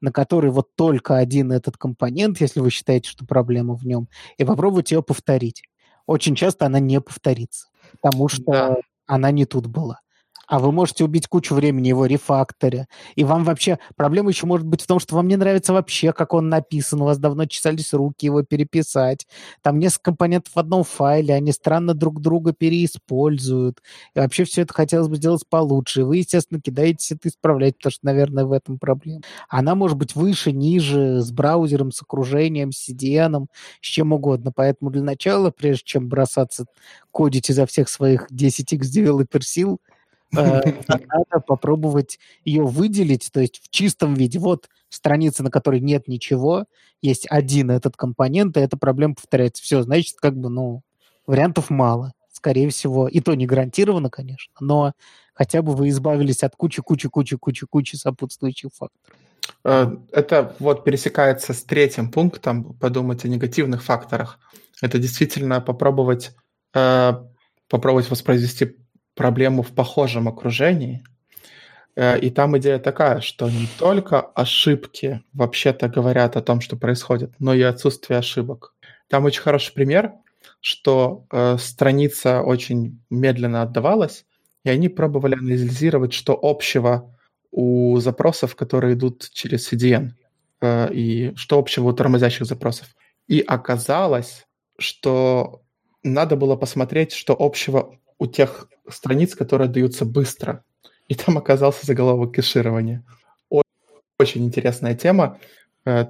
на 0.02 0.12
которой 0.12 0.52
вот 0.52 0.76
только 0.76 1.18
один 1.18 1.52
этот 1.52 1.78
компонент, 1.78 2.42
если 2.42 2.60
вы 2.60 2.70
считаете, 2.70 3.10
что 3.10 3.26
проблема 3.26 3.76
в 3.76 3.86
нем, 3.86 4.08
и 4.38 4.44
попробовать 4.44 4.92
ее 4.92 5.02
повторить. 5.02 5.64
Очень 6.06 6.36
часто 6.36 6.66
она 6.66 6.80
не 6.80 7.00
повторится, 7.00 7.68
потому 8.02 8.28
что 8.28 8.44
да. 8.52 8.76
она 9.06 9.32
не 9.32 9.46
тут 9.46 9.68
была 9.68 10.00
а 10.48 10.60
вы 10.60 10.72
можете 10.72 11.06
убить 11.06 11.28
кучу 11.28 11.56
времени 11.56 11.88
его 11.88 12.06
рефакторе. 12.06 12.88
И 13.16 13.24
вам 13.24 13.44
вообще... 13.44 13.80
Проблема 13.96 14.30
еще 14.30 14.46
может 14.46 14.68
быть 14.68 14.82
в 14.82 14.88
том, 14.88 15.00
что 15.00 15.16
вам 15.16 15.28
не 15.28 15.38
нравится 15.38 15.74
вообще, 15.74 16.12
как 16.12 16.34
он 16.34 16.50
написан. 16.50 17.02
У 17.02 17.06
вас 17.06 17.18
давно 17.18 17.46
чесались 17.46 17.94
руки 17.94 18.26
его 18.26 18.44
переписать. 18.44 19.26
Там 19.62 19.80
несколько 19.80 20.12
компонентов 20.12 20.54
в 20.54 20.60
одном 20.60 20.84
файле, 20.84 21.34
они 21.34 21.52
странно 21.52 21.94
друг 21.94 22.20
друга 22.20 22.54
переиспользуют. 22.54 23.82
И 24.16 24.20
вообще 24.20 24.44
все 24.44 24.64
это 24.64 24.74
хотелось 24.74 25.08
бы 25.08 25.16
сделать 25.16 25.48
получше. 25.50 26.04
Вы, 26.04 26.18
естественно, 26.18 26.60
кидаетесь 26.60 27.12
это 27.12 27.30
исправлять, 27.30 27.78
потому 27.78 27.91
что, 27.91 28.06
наверное, 28.06 28.46
в 28.46 28.52
этом 28.52 28.78
проблема. 28.80 29.22
Она 29.48 29.76
может 29.76 29.98
быть 29.98 30.16
выше, 30.16 30.52
ниже, 30.52 31.22
с 31.22 31.32
браузером, 31.32 31.91
с 31.91 32.02
окружением, 32.02 32.72
с 32.72 32.89
CDN, 32.89 33.48
с 33.82 33.86
чем 33.86 34.12
угодно. 34.12 34.52
Поэтому 34.54 34.91
для 34.91 35.04
начала, 35.04 35.52
прежде 35.52 35.84
чем 35.86 36.10
бросаться 36.10 36.66
кодить 37.12 37.50
изо 37.50 37.66
всех 37.66 37.88
своих 37.88 38.30
10x 38.32 38.82
developer 38.82 39.41
сил, 39.41 39.80
надо 40.88 41.40
попробовать 41.46 42.20
ее 42.44 42.64
выделить, 42.64 43.30
то 43.32 43.40
есть 43.40 43.62
в 43.64 43.70
чистом 43.70 44.14
виде. 44.16 44.40
Вот 44.40 44.70
страница, 44.90 45.44
на 45.44 45.52
которой 45.52 45.80
нет 45.80 46.08
ничего, 46.08 46.66
есть 47.02 47.28
один 47.30 47.72
этот 47.72 47.96
компонент, 47.98 48.58
и 48.58 48.62
эта 48.62 48.78
проблема 48.78 49.16
повторяется. 49.16 49.64
Все, 49.64 49.82
значит, 49.84 50.18
как 50.20 50.36
бы, 50.36 50.50
ну, 50.50 50.82
вариантов 51.28 51.70
мало, 51.70 52.14
скорее 52.32 52.70
всего. 52.70 53.08
И 53.08 53.20
то 53.20 53.34
не 53.34 53.46
гарантированно, 53.46 54.10
конечно, 54.10 54.54
но 54.60 54.94
хотя 55.34 55.62
бы 55.62 55.74
вы 55.74 55.90
избавились 55.90 56.44
от 56.44 56.56
кучи-кучи-кучи-кучи-кучи 56.56 57.96
сопутствующих 57.96 58.72
факторов. 58.74 59.18
Э, 59.64 59.96
это 60.12 60.56
вот 60.60 60.84
пересекается 60.84 61.54
с 61.54 61.64
третьим 61.64 62.12
пунктом, 62.12 62.74
подумать 62.76 63.26
о 63.26 63.28
негативных 63.28 63.84
факторах. 63.84 64.40
Это 64.82 65.00
действительно 65.00 65.62
попробовать, 65.62 66.36
э, 66.74 67.14
попробовать 67.70 68.10
воспроизвести 68.10 68.78
проблему 69.16 69.61
в 69.61 69.72
похожем 69.72 70.28
окружении. 70.28 71.03
Э, 71.95 72.20
и 72.20 72.30
там 72.30 72.57
идея 72.57 72.80
такая, 72.80 73.22
что 73.22 73.49
не 73.49 73.68
только 73.80 74.22
ошибки 74.22 75.22
вообще-то 75.34 75.88
говорят 75.88 76.36
о 76.36 76.41
том, 76.41 76.61
что 76.61 76.76
происходит, 76.76 77.34
но 77.39 77.53
и 77.53 77.61
отсутствие 77.61 78.20
ошибок. 78.20 78.74
Там 79.07 79.26
очень 79.26 79.41
хороший 79.41 79.74
пример, 79.74 80.14
что 80.59 81.26
э, 81.32 81.57
страница 81.59 82.41
очень 82.41 82.99
медленно 83.09 83.61
отдавалась, 83.61 84.26
и 84.64 84.70
они 84.70 84.89
пробовали 84.89 85.36
анализировать, 85.36 86.14
что 86.14 86.39
общего 86.41 87.14
у 87.51 87.97
запросов, 87.99 88.55
которые 88.55 88.95
идут 88.95 89.30
через 89.32 89.72
CDN, 89.72 90.11
э, 90.61 90.93
и 90.93 91.36
что 91.36 91.59
общего 91.59 91.89
у 91.89 91.93
тормозящих 91.93 92.45
запросов. 92.45 92.88
И 93.28 93.41
оказалось, 93.41 94.47
что 94.80 95.61
надо 96.01 96.36
было 96.36 96.55
посмотреть, 96.55 97.14
что 97.14 97.36
общего 97.38 97.97
у 98.24 98.28
тех 98.28 98.70
страниц, 98.90 99.36
которые 99.36 99.70
даются 99.70 100.06
быстро. 100.06 100.64
И 101.10 101.16
там 101.16 101.38
оказался 101.38 101.86
заголовок 101.86 102.34
кэширования. 102.34 103.04
Очень 104.18 104.46
интересная 104.46 104.96
тема. 104.96 105.40
Э, 105.86 106.06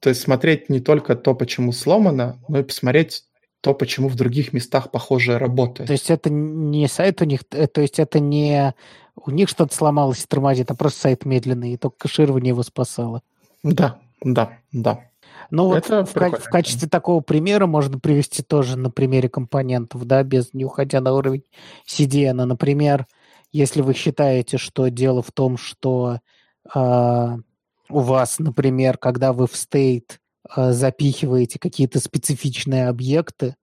то 0.00 0.08
есть 0.08 0.22
смотреть 0.22 0.70
не 0.70 0.80
только 0.80 1.14
то, 1.14 1.34
почему 1.34 1.72
сломано, 1.72 2.40
но 2.48 2.60
и 2.60 2.62
посмотреть 2.62 3.24
то, 3.60 3.74
почему 3.74 4.08
в 4.08 4.14
других 4.14 4.52
местах 4.52 4.90
похожее 4.90 5.36
работает. 5.36 5.88
То 5.88 5.92
есть 5.92 6.10
это 6.10 6.30
не 6.30 6.88
сайт 6.88 7.20
у 7.20 7.24
них, 7.24 7.40
э, 7.50 7.66
то 7.66 7.82
есть 7.82 7.98
это 7.98 8.20
не 8.20 8.74
у 9.16 9.30
них 9.30 9.48
что-то 9.48 9.74
сломалось 9.74 10.22
и 10.22 10.26
тормозит, 10.26 10.70
а 10.70 10.74
просто 10.74 11.00
сайт 11.00 11.26
медленный, 11.26 11.74
и 11.74 11.76
только 11.76 11.96
кэширование 11.98 12.50
его 12.50 12.62
спасало. 12.62 13.22
Да, 13.62 13.98
да, 14.22 14.58
да. 14.72 15.07
Ну 15.50 15.66
вот 15.66 15.88
в, 15.88 16.14
в 16.14 16.44
качестве 16.44 16.88
такого 16.88 17.20
примера 17.20 17.66
можно 17.66 17.98
привести 17.98 18.42
тоже 18.42 18.76
на 18.76 18.90
примере 18.90 19.28
компонентов, 19.28 20.04
да, 20.04 20.22
без 20.22 20.52
не 20.52 20.64
уходя 20.64 21.00
на 21.00 21.14
уровень 21.14 21.44
CDN. 21.86 22.44
Например, 22.44 23.06
если 23.50 23.80
вы 23.80 23.94
считаете, 23.94 24.58
что 24.58 24.88
дело 24.88 25.22
в 25.22 25.32
том, 25.32 25.56
что 25.56 26.18
э, 26.74 27.36
у 27.88 27.98
вас, 28.00 28.38
например, 28.38 28.98
когда 28.98 29.32
вы 29.32 29.46
в 29.46 29.54
state 29.54 30.18
э, 30.54 30.72
запихиваете 30.72 31.58
какие-то 31.58 32.00
специфичные 32.00 32.88
объекты, 32.88 33.56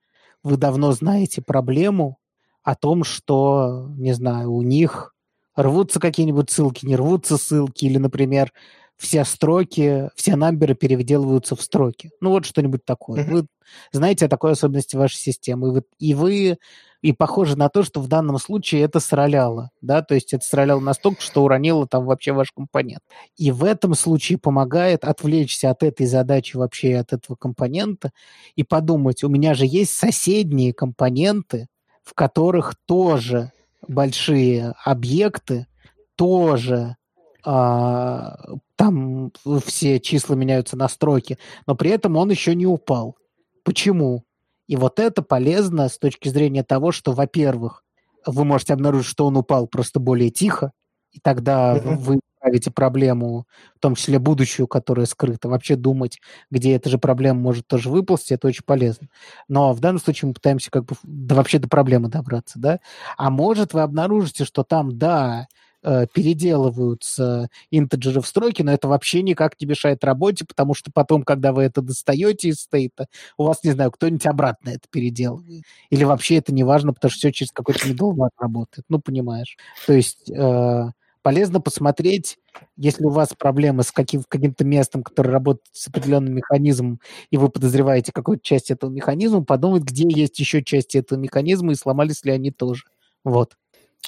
вы 0.44 0.58
давно 0.58 0.92
знаете 0.92 1.42
проблему 1.42 2.18
о 2.64 2.76
том, 2.76 3.04
что, 3.04 3.88
не 3.96 4.14
знаю, 4.14 4.52
у 4.52 4.64
них 4.64 5.14
рвутся 5.56 6.00
какие-нибудь 6.00 6.50
ссылки, 6.50 6.86
не 6.86 6.96
рвутся 6.96 7.38
ссылки, 7.38 7.86
или, 7.86 7.98
например, 7.98 8.52
все 8.98 9.26
строки, 9.26 10.10
все 10.16 10.36
намберы 10.36 10.74
переделываются 10.74 11.56
в 11.56 11.62
строки. 11.62 12.12
Ну 12.22 12.30
вот 12.30 12.46
что-нибудь 12.46 12.86
такое. 12.86 13.24
Mm-hmm. 13.24 13.32
Вы 13.32 13.48
знаете 13.92 14.26
о 14.26 14.30
такой 14.30 14.52
особенности 14.52 14.96
вашей 14.96 15.18
системы, 15.18 15.68
и 15.68 15.72
вы, 15.72 15.84
и 16.00 16.14
вы 16.14 16.58
И 17.06 17.14
похоже 17.14 17.56
на 17.56 17.70
то, 17.70 17.84
что 17.84 18.02
в 18.02 18.08
данном 18.08 18.40
случае 18.40 18.82
это 18.82 19.00
сраляло, 19.00 19.70
да, 19.80 20.02
то 20.02 20.16
есть 20.16 20.34
это 20.34 20.44
сраляло 20.44 20.80
настолько, 20.80 21.22
что 21.22 21.44
уронило 21.44 21.86
там 21.88 22.06
вообще 22.06 22.32
ваш 22.32 22.52
компонент. 22.52 23.04
И 23.38 23.52
в 23.52 23.64
этом 23.64 23.94
случае 23.94 24.40
помогает 24.40 25.04
отвлечься 25.04 25.70
от 25.70 25.84
этой 25.84 26.08
задачи 26.08 26.58
вообще, 26.58 26.96
от 26.96 27.14
этого 27.14 27.36
компонента 27.36 28.12
и 28.56 28.64
подумать, 28.64 29.24
у 29.24 29.30
меня 29.30 29.54
же 29.54 29.68
есть 29.68 29.92
соседние 29.92 30.74
компоненты, 30.74 31.68
в 32.04 32.16
которых 32.16 32.74
тоже 32.88 33.52
большие 33.88 34.74
объекты, 34.84 35.68
тоже 36.16 36.96
а, 37.44 38.36
там 38.76 39.32
все 39.66 40.00
числа 40.00 40.36
меняются 40.36 40.78
на 40.78 40.88
строки, 40.90 41.38
но 41.68 41.76
при 41.76 41.92
этом 41.92 42.18
он 42.18 42.30
еще 42.30 42.56
не 42.56 42.66
упал. 42.68 43.18
Почему? 43.64 44.24
И 44.68 44.76
вот 44.76 45.00
это 45.00 45.22
полезно 45.22 45.90
с 45.90 45.98
точки 45.98 46.30
зрения 46.30 46.64
того, 46.64 46.92
что, 46.92 47.12
во-первых, 47.14 47.84
вы 48.26 48.46
можете 48.46 48.74
обнаружить, 48.74 49.08
что 49.08 49.28
он 49.28 49.38
упал 49.38 49.68
просто 49.68 50.00
более 50.00 50.32
тихо, 50.32 50.72
и 51.12 51.20
тогда 51.20 51.76
вы 51.76 52.20
ставите 52.40 52.72
проблему, 52.72 53.46
в 53.76 53.80
том 53.80 53.96
числе 53.96 54.20
будущую, 54.20 54.68
которая 54.68 55.06
скрыта. 55.06 55.50
Вообще 55.50 55.76
думать, 55.76 56.20
где 56.52 56.76
эта 56.76 56.90
же 56.90 56.98
проблема 56.98 57.40
может 57.40 57.68
тоже 57.68 57.90
выползти, 57.90 58.34
это 58.34 58.48
очень 58.48 58.64
полезно. 58.66 59.08
Но 59.48 59.74
в 59.74 59.80
данном 59.80 60.00
случае 60.00 60.28
мы 60.28 60.34
пытаемся 60.34 60.70
как 60.72 60.86
бы 60.86 60.96
да, 61.04 61.36
вообще 61.36 61.58
до 61.60 61.68
проблемы 61.68 62.10
добраться, 62.10 62.60
да. 62.60 62.80
А 63.18 63.30
может 63.30 63.74
вы 63.74 63.82
обнаружите, 63.82 64.46
что 64.46 64.64
там, 64.64 64.98
да, 64.98 65.48
э, 65.86 66.08
переделываются 66.12 67.50
интеджеры 67.72 68.22
в 68.22 68.28
строке, 68.28 68.64
но 68.64 68.74
это 68.74 68.88
вообще 68.88 69.22
никак 69.22 69.60
не 69.62 69.68
мешает 69.68 70.04
работе, 70.04 70.44
потому 70.46 70.74
что 70.74 70.92
потом, 70.92 71.24
когда 71.24 71.54
вы 71.54 71.64
это 71.64 71.82
достаете 71.82 72.50
из 72.50 72.62
стейта, 72.62 73.08
у 73.38 73.44
вас, 73.44 73.64
не 73.64 73.72
знаю, 73.72 73.92
кто-нибудь 73.92 74.26
обратно 74.26 74.72
это 74.72 74.88
переделывает. 74.90 75.64
Или 75.90 76.04
вообще 76.04 76.38
это 76.38 76.54
не 76.54 76.64
важно, 76.64 76.94
потому 76.94 77.12
что 77.12 77.20
все 77.20 77.32
через 77.32 77.52
какой-то 77.52 77.88
middleware 77.88 78.30
работает. 78.38 78.86
Ну, 78.90 79.00
понимаешь. 79.00 79.58
То 79.86 79.94
есть 79.94 80.30
э, 80.30 80.90
полезно 81.22 81.62
посмотреть, 81.62 82.38
если 82.78 83.06
у 83.06 83.10
вас 83.10 83.34
проблемы 83.38 83.84
с 83.84 83.92
каким, 83.92 84.24
каким-то 84.28 84.64
местом, 84.64 85.04
которое 85.04 85.32
работает 85.32 85.68
с 85.72 85.88
определенным 85.88 86.36
механизмом, 86.36 87.00
и 87.30 87.38
вы 87.38 87.50
подозреваете 87.50 88.12
какую-то 88.12 88.44
часть 88.44 88.72
этого 88.72 88.90
механизма, 88.90 89.44
подумать, 89.44 89.84
где 89.84 90.08
есть 90.08 90.40
еще 90.40 90.64
части 90.64 90.98
этого 90.98 91.20
механизма, 91.20 91.72
и 91.72 91.76
сломались 91.76 92.24
ли 92.24 92.32
они 92.32 92.52
тоже. 92.52 92.84
Вот. 93.24 93.58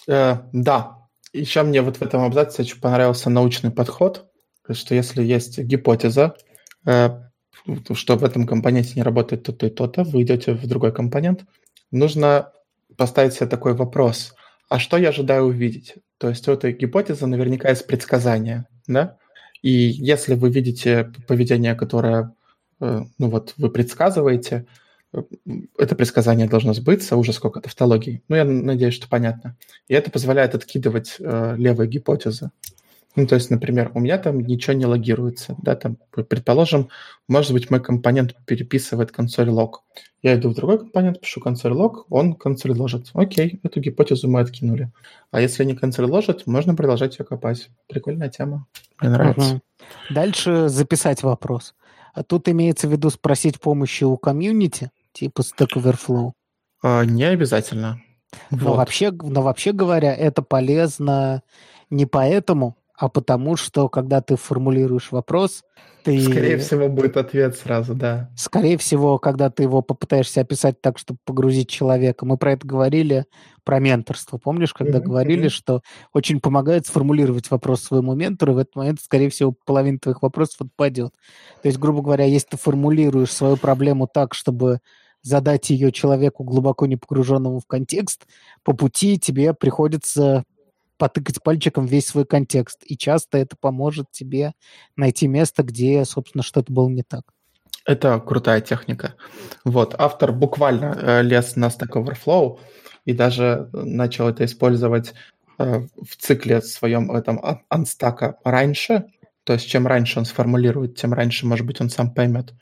Э, 0.07 0.38
да, 0.53 0.97
еще 1.39 1.63
мне 1.63 1.81
вот 1.81 1.97
в 1.97 2.01
этом 2.01 2.23
абзаце 2.23 2.61
очень 2.61 2.79
понравился 2.79 3.29
научный 3.29 3.71
подход, 3.71 4.29
что 4.69 4.95
если 4.95 5.23
есть 5.23 5.59
гипотеза, 5.59 6.35
э, 6.85 7.09
что 7.93 8.15
в 8.15 8.23
этом 8.23 8.47
компоненте 8.47 8.93
не 8.95 9.03
работает 9.03 9.43
то-то 9.43 9.67
и 9.67 9.69
то-то, 9.69 10.03
вы 10.03 10.23
идете 10.23 10.53
в 10.53 10.65
другой 10.67 10.93
компонент, 10.93 11.45
нужно 11.91 12.51
поставить 12.95 13.33
себе 13.33 13.47
такой 13.47 13.73
вопрос. 13.73 14.33
А 14.69 14.79
что 14.79 14.97
я 14.97 15.09
ожидаю 15.09 15.45
увидеть? 15.45 15.95
То 16.17 16.29
есть 16.29 16.47
у 16.47 16.51
этой 16.51 16.73
гипотезы 16.73 17.25
наверняка 17.25 17.69
есть 17.69 17.88
предсказание, 17.88 18.65
да? 18.88 19.17
И 19.61 19.71
если 19.71 20.35
вы 20.35 20.49
видите 20.49 21.11
поведение, 21.27 21.75
которое, 21.75 22.33
э, 22.79 23.01
ну 23.17 23.29
вот, 23.29 23.53
вы 23.57 23.69
предсказываете, 23.69 24.65
это 25.78 25.95
предсказание 25.95 26.47
должно 26.47 26.74
сбыться, 26.74 27.16
уже 27.16 27.34
сколько 27.34 27.62
тавтологий. 27.62 28.24
Ну, 28.28 28.36
я 28.36 28.43
надеюсь, 28.43 28.93
что 28.93 29.08
понятно. 29.08 29.55
И 29.88 29.93
это 29.93 30.12
позволяет 30.12 30.53
откидывать 30.53 31.16
э, 31.20 31.55
левые 31.58 31.88
гипотезы. 31.88 32.51
Ну, 33.16 33.26
то 33.26 33.34
есть, 33.34 33.49
например, 33.49 33.91
у 33.95 33.99
меня 33.99 34.20
там 34.20 34.41
ничего 34.41 34.74
не 34.74 34.86
логируется, 34.86 35.55
да, 35.64 35.76
там, 35.76 35.97
предположим, 36.12 36.89
может 37.28 37.51
быть, 37.51 37.72
мой 37.72 37.82
компонент 37.82 38.36
переписывает 38.45 39.12
консоль 39.12 39.49
лог. 39.49 39.84
Я 40.22 40.36
иду 40.36 40.49
в 40.49 40.53
другой 40.53 40.78
компонент, 40.78 41.20
пишу 41.20 41.41
консоль 41.41 41.74
лог, 41.74 42.05
он 42.12 42.36
консоль 42.36 42.78
ложит. 42.78 43.10
Окей, 43.14 43.60
эту 43.64 43.80
гипотезу 43.80 44.30
мы 44.30 44.41
откинули. 44.41 44.91
А 45.32 45.41
если 45.41 45.64
не 45.64 45.76
консоль 45.76 46.05
ложит, 46.05 46.45
можно 46.45 46.76
продолжать 46.76 47.18
ее 47.18 47.26
копать. 47.26 47.70
Прикольная 47.88 48.30
тема. 48.30 48.68
Мне 49.01 49.10
нравится. 49.10 49.53
Угу. 49.53 49.62
Дальше 50.12 50.70
записать 50.70 51.24
вопрос. 51.24 51.74
А 52.14 52.24
тут 52.24 52.47
имеется 52.49 52.88
в 52.88 52.91
виду 52.91 53.10
спросить 53.10 53.60
помощи 53.60 54.03
у 54.03 54.16
комьюнити, 54.18 54.91
типа 55.20 55.41
Stack 55.41 55.76
Overflow? 55.76 56.32
А, 56.84 57.03
не 57.03 57.24
обязательно. 57.24 58.01
Но, 58.51 58.70
вот. 58.70 58.78
вообще, 58.78 59.11
но 59.11 59.41
вообще 59.41 59.72
говоря, 59.72 60.13
это 60.13 60.41
полезно 60.41 61.41
не 61.89 62.05
поэтому, 62.05 62.78
а 62.97 63.09
потому 63.09 63.55
что, 63.55 63.89
когда 63.89 64.22
ты 64.22 64.36
формулируешь 64.36 65.11
вопрос, 65.11 65.63
ты... 66.03 66.20
Скорее 66.22 66.57
всего, 66.57 66.88
будет 66.88 67.18
ответ 67.18 67.57
сразу, 67.57 67.93
да. 67.93 68.30
Скорее 68.36 68.78
всего, 68.78 69.18
когда 69.18 69.49
ты 69.49 69.63
его 69.63 69.82
попытаешься 69.82 70.41
описать 70.41 70.82
так, 70.82 70.97
чтобы 70.97 71.20
погрузить 71.26 71.70
человека. 71.70 72.26
Мы 72.26 72.38
про 72.38 72.53
это 72.53 72.65
говорили, 72.65 73.26
про 73.63 73.80
менторство. 73.80 74.38
Помнишь, 74.38 74.74
когда 74.74 74.99
mm-hmm. 74.99 75.03
говорили, 75.03 75.47
что 75.49 75.82
очень 76.13 76.39
помогает 76.39 76.88
сформулировать 76.88 77.51
вопрос 77.51 77.84
своему 77.84 78.15
ментору, 78.15 78.53
и 78.53 78.55
в 78.55 78.57
этот 78.59 78.76
момент, 78.76 78.99
скорее 79.01 79.30
всего, 79.30 79.53
половина 79.65 79.99
твоих 79.99 80.22
вопросов 80.22 80.61
отпадет. 80.61 81.11
То 81.61 81.68
есть, 81.68 81.78
грубо 81.78 82.01
говоря, 82.01 82.26
если 82.26 82.47
ты 82.51 82.57
формулируешь 82.57 83.32
свою 83.32 83.57
проблему 83.57 84.07
так, 84.07 84.34
чтобы 84.34 84.80
задать 85.28 85.69
ее 85.69 85.91
человеку, 85.91 86.43
глубоко 86.43 86.86
не 86.86 86.95
погруженному 86.95 87.59
в 87.59 87.65
контекст, 87.65 88.25
по 88.63 88.73
пути 88.73 89.19
тебе 89.19 89.53
приходится 89.53 90.43
потыкать 90.97 91.43
пальчиком 91.43 91.86
весь 91.86 92.07
свой 92.07 92.25
контекст. 92.25 92.82
И 92.86 92.97
часто 92.97 93.38
это 93.38 93.55
поможет 93.59 94.11
тебе 94.11 94.53
найти 94.95 95.28
место, 95.28 95.63
где, 95.63 96.03
собственно, 96.05 96.43
что-то 96.43 96.71
было 96.73 96.89
не 96.89 97.03
так. 97.03 97.23
Это 97.86 98.19
крутая 98.19 98.61
техника. 98.61 99.15
Вот, 99.63 99.95
автор 99.97 100.34
буквально 100.34 100.97
э, 100.99 101.21
лез 101.21 101.55
на 101.55 101.67
Stack 101.67 101.93
Overflow 101.93 102.59
и 103.05 103.13
даже 103.13 103.69
начал 103.71 104.28
это 104.28 104.43
использовать 104.43 105.13
э, 105.57 105.80
в 105.80 106.15
цикле 106.17 106.61
своем 106.61 107.11
этом 107.11 107.39
анстака 107.69 108.38
раньше. 108.43 109.05
То 109.43 109.53
есть 109.53 109.67
чем 109.67 109.88
раньше 109.88 110.19
он 110.19 110.25
сформулирует, 110.25 110.95
тем 110.95 111.13
раньше, 111.13 111.45
может 111.45 111.65
быть, 111.65 111.80
он 111.80 111.89
сам 111.89 112.13
поймет. 112.13 112.53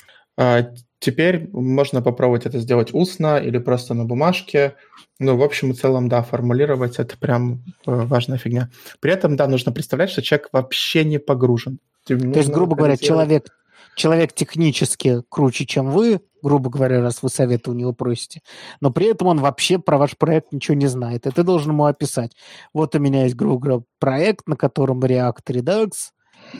Теперь 1.06 1.48
можно 1.52 2.02
попробовать 2.02 2.48
это 2.48 2.58
сделать 2.58 2.92
устно 2.92 3.38
или 3.38 3.60
просто 3.60 3.94
на 3.94 4.06
бумажке. 4.06 4.74
Ну, 5.20 5.38
в 5.38 5.44
общем 5.44 5.70
и 5.70 5.76
целом, 5.76 6.10
да, 6.10 6.24
формулировать 6.24 6.98
это 6.98 7.16
прям 7.16 7.64
э, 7.86 7.92
важная 7.92 8.40
фигня. 8.40 8.72
При 9.02 9.12
этом, 9.12 9.36
да, 9.36 9.48
нужно 9.48 9.72
представлять, 9.72 10.10
что 10.10 10.24
человек 10.24 10.50
вообще 10.52 11.06
не 11.06 11.20
погружен. 11.20 11.78
То 12.08 12.16
есть, 12.16 12.50
грубо 12.50 12.76
говоря, 12.76 12.98
человек, 12.98 13.50
человек 13.96 14.34
технически 14.34 15.22
круче, 15.30 15.68
чем 15.68 15.92
вы, 15.92 16.22
грубо 16.42 16.72
говоря, 16.72 17.04
раз 17.04 17.22
вы 17.22 17.30
совета 17.30 17.70
у 17.70 17.76
него 17.76 17.94
просите, 17.94 18.42
но 18.82 18.90
при 18.90 19.06
этом 19.06 19.28
он 19.28 19.42
вообще 19.42 19.78
про 19.78 20.00
ваш 20.00 20.18
проект 20.18 20.54
ничего 20.54 20.74
не 20.74 20.88
знает, 20.88 21.28
и 21.28 21.30
ты 21.30 21.44
должен 21.44 21.74
ему 21.74 21.86
описать. 21.86 22.32
Вот 22.74 22.96
у 22.96 23.00
меня 23.00 23.26
есть, 23.26 23.36
грубо 23.36 23.60
говоря, 23.60 23.84
проект, 24.00 24.48
на 24.48 24.56
котором 24.56 25.06
React 25.06 25.44
Redux, 25.50 25.90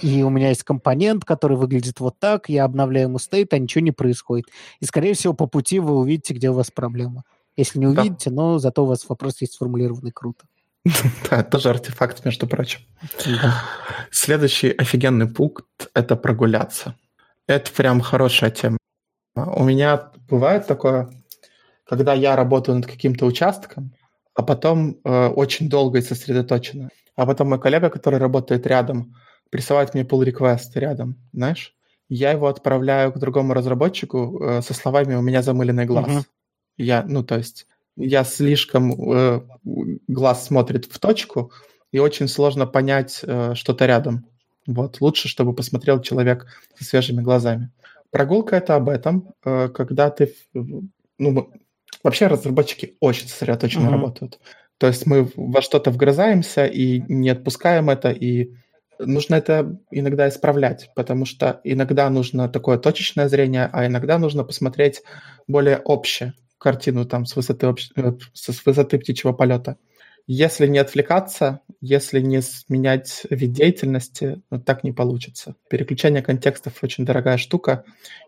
и 0.02 0.24
у 0.24 0.30
меня 0.30 0.50
есть 0.50 0.64
компонент, 0.64 1.26
который 1.26 1.58
выглядит 1.58 2.00
вот 2.00 2.20
так, 2.20 2.50
я 2.50 2.66
обновляю 2.66 3.08
ему 3.08 3.20
стейт, 3.20 3.54
а 3.54 3.58
ничего 3.58 3.84
не 3.84 3.92
происходит. 3.92 4.48
И, 4.80 4.86
скорее 4.86 5.14
всего, 5.14 5.34
по 5.34 5.48
пути 5.48 5.80
вы 5.80 5.96
увидите, 5.96 6.34
где 6.34 6.50
у 6.50 6.54
вас 6.54 6.72
проблема. 6.72 7.24
Если 7.58 7.80
не 7.80 7.88
увидите, 7.88 8.30
да. 8.30 8.36
но 8.36 8.60
зато 8.60 8.84
у 8.84 8.88
вас 8.88 9.08
вопрос 9.08 9.42
есть 9.42 9.54
сформулированный 9.54 10.12
круто. 10.12 10.46
Да, 11.30 11.44
тоже 11.44 11.70
артефакт, 11.70 12.26
между 12.26 12.48
прочим. 12.48 12.82
Следующий 14.12 14.72
офигенный 14.72 15.28
пункт– 15.28 15.66
это 15.94 16.16
прогуляться. 16.16 16.96
Это 17.48 17.72
прям 17.72 18.02
хорошая 18.02 18.52
тема. 18.52 18.78
У 19.36 19.64
меня 19.64 20.12
бывает 20.30 20.68
такое, 20.68 21.10
когда 21.86 22.14
я 22.14 22.36
работаю 22.36 22.78
над 22.78 22.86
каким-то 22.86 23.26
участком, 23.26 23.94
а 24.34 24.44
потом 24.44 24.98
э, 25.04 25.28
очень 25.28 25.70
долго 25.70 26.00
и 26.00 26.02
сосредоточенно. 26.02 26.90
А 27.16 27.26
потом 27.26 27.50
мой 27.50 27.60
коллега, 27.60 27.90
который 27.90 28.20
работает 28.20 28.68
рядом, 28.68 29.16
присылает 29.56 29.94
мне 29.94 30.04
pull 30.04 30.26
request 30.26 30.72
рядом, 30.76 31.16
знаешь? 31.32 31.74
Я 32.10 32.32
его 32.32 32.48
отправляю 32.48 33.14
к 33.14 33.20
другому 33.20 33.54
разработчику 33.54 34.44
э, 34.44 34.62
со 34.62 34.74
словами 34.74 35.16
«у 35.16 35.22
меня 35.22 35.42
замыленный 35.42 35.86
глаз». 35.86 36.10
Uh-huh. 36.10 36.24
Я, 36.76 37.06
ну, 37.08 37.24
то 37.24 37.38
есть 37.38 37.66
я 37.96 38.26
слишком... 38.26 38.92
Э, 39.14 39.42
глаз 40.10 40.46
смотрит 40.46 40.86
в 40.92 41.00
точку, 41.00 41.54
и 41.94 42.00
очень 42.00 42.28
сложно 42.28 42.68
понять 42.68 43.22
э, 43.24 43.54
что-то 43.56 43.86
рядом. 43.86 44.26
Вот, 44.68 45.00
лучше, 45.00 45.30
чтобы 45.30 45.56
посмотрел 45.56 46.02
человек 46.02 46.48
со 46.78 46.84
свежими 46.84 47.22
глазами. 47.22 47.72
Прогулка— 48.12 48.56
это 48.58 48.76
об 48.76 48.90
этом, 48.90 49.30
э, 49.46 49.70
когда 49.70 50.10
ты... 50.10 50.36
Ну, 51.18 51.50
вообще 52.04 52.28
разработчики 52.28 52.98
очень 53.00 53.30
сосредоточенно 53.30 53.88
uh-huh. 53.88 53.92
работают. 53.92 54.40
То 54.80 54.88
есть 54.88 55.06
мы 55.06 55.32
во 55.38 55.62
что-то 55.62 55.92
вгрызаемся 55.92 56.66
и 56.66 57.02
не 57.08 57.30
отпускаем 57.30 57.90
это, 57.90 58.12
и 58.12 58.54
нужно 59.00 59.36
это 59.36 59.78
иногда 59.92 60.28
исправлять, 60.30 60.90
потому 60.96 61.26
что 61.26 61.62
иногда 61.64 62.10
нужно 62.10 62.50
такое 62.50 62.78
точечное 62.78 63.28
зрение, 63.28 63.70
а 63.72 63.86
иногда 63.86 64.18
нужно 64.18 64.44
посмотреть 64.44 65.04
более 65.48 65.78
общее 65.80 66.34
картину 66.58 67.06
там 67.06 67.26
с 67.26 67.36
высоты, 67.36 67.68
общ... 67.68 67.92
Э, 67.96 68.14
с 68.34 68.66
высоты 68.66 68.98
птичьего 68.98 69.34
полета. 69.34 69.78
Если 70.28 70.66
не 70.66 70.80
отвлекаться, 70.80 71.62
если 71.82 72.20
не 72.20 72.42
менять 72.68 73.28
вид 73.30 73.52
деятельности, 73.52 74.42
ну, 74.50 74.60
так 74.60 74.84
не 74.84 74.92
получится. 74.92 75.56
Переключение 75.70 76.24
контекстов 76.24 76.84
очень 76.84 77.06
дорогая 77.06 77.38
штука. 77.38 77.84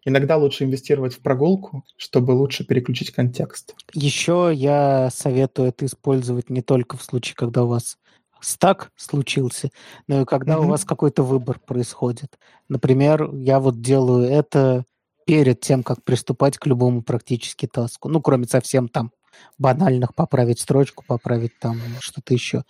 Иногда 0.06 0.38
лучше 0.38 0.66
инвестировать 0.66 1.16
в 1.16 1.22
прогулку, 1.22 1.84
чтобы 1.98 2.34
лучше 2.34 2.64
переключить 2.66 3.10
контекст. 3.10 3.74
Еще 3.94 4.52
я 4.54 5.10
советую 5.12 5.70
это 5.70 5.88
использовать 5.88 6.52
не 6.52 6.62
только 6.62 6.98
в 6.98 7.04
случае, 7.04 7.36
когда 7.36 7.64
у 7.64 7.68
вас 7.68 7.98
стак 8.42 8.92
случился, 8.96 9.70
но 10.08 10.22
и 10.22 10.26
когда 10.26 10.54
mm-hmm. 10.54 10.66
у 10.66 10.70
вас 10.70 10.86
какой-то 10.86 11.24
выбор 11.24 11.60
происходит. 11.60 12.38
Например, 12.70 13.34
я 13.34 13.60
вот 13.60 13.82
делаю 13.82 14.30
это 14.30 14.86
перед 15.26 15.60
тем, 15.60 15.84
как 15.84 16.04
приступать 16.04 16.58
к 16.58 16.66
любому 16.66 17.02
практически 17.04 17.68
таску. 17.68 18.10
Ну, 18.10 18.22
кроме 18.22 18.46
совсем 18.46 18.88
там 18.88 19.12
банальных, 19.58 20.16
поправить 20.16 20.60
строчку, 20.60 21.04
поправить 21.06 21.58
там 21.60 21.80
что-то 22.00 22.34
еще. 22.34 22.64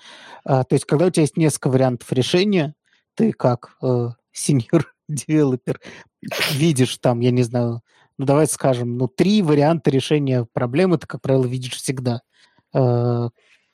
А, 0.43 0.63
то 0.63 0.73
есть, 0.73 0.85
когда 0.85 1.05
у 1.05 1.09
тебя 1.09 1.21
есть 1.21 1.37
несколько 1.37 1.69
вариантов 1.69 2.11
решения, 2.11 2.73
ты 3.15 3.31
как 3.31 3.77
э, 3.81 4.09
senior 4.35 4.85
девелопер 5.07 5.79
видишь 6.51 6.97
там, 6.97 7.19
я 7.19 7.31
не 7.31 7.43
знаю, 7.43 7.81
ну 8.17 8.25
давай 8.25 8.47
скажем, 8.47 8.97
ну 8.97 9.07
три 9.07 9.41
варианта 9.41 9.91
решения 9.91 10.47
проблемы 10.51 10.97
ты, 10.97 11.07
как 11.07 11.21
правило, 11.21 11.45
видишь 11.45 11.75
всегда. 11.75 12.21
Э, 12.73 13.29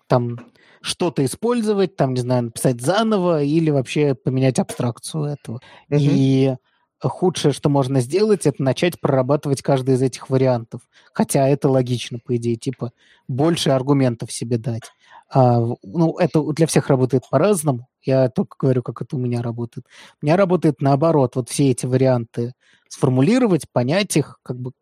там 0.08 0.40
что-то 0.84 1.24
использовать, 1.24 1.96
там, 1.96 2.14
не 2.14 2.20
знаю, 2.20 2.44
написать 2.44 2.82
заново 2.82 3.42
или 3.42 3.70
вообще 3.70 4.16
поменять 4.16 4.60
абстракцию 4.60 5.24
этого. 5.24 5.62
Mm-hmm. 5.90 5.98
И 6.00 6.56
худшее, 7.02 7.54
что 7.54 7.70
можно 7.70 8.02
сделать, 8.02 8.46
это 8.46 8.62
начать 8.62 9.00
прорабатывать 9.00 9.62
каждый 9.62 9.96
из 9.96 10.02
этих 10.02 10.30
вариантов. 10.30 10.82
Хотя 11.14 11.48
это 11.48 11.70
логично, 11.70 12.20
по 12.20 12.36
идее, 12.36 12.58
типа 12.58 12.92
больше 13.30 13.70
аргументов 13.70 14.32
себе 14.32 14.58
дать. 14.58 14.92
А, 15.34 15.62
ну, 15.84 16.18
это 16.18 16.44
для 16.52 16.68
всех 16.68 16.90
работает 16.90 17.24
по-разному. 17.30 17.88
Я 18.02 18.28
только 18.28 18.58
говорю, 18.60 18.84
как 18.84 19.02
это 19.02 19.16
у 19.16 19.20
меня 19.20 19.42
работает. 19.42 19.88
У 20.22 20.26
меня 20.26 20.36
работает 20.36 20.82
наоборот. 20.82 21.38
Вот 21.38 21.50
все 21.50 21.72
эти 21.72 21.86
варианты 21.86 22.54
сформулировать, 22.90 23.70
понять 23.72 24.18
их, 24.18 24.40
как 24.44 24.60
бы, 24.60 24.74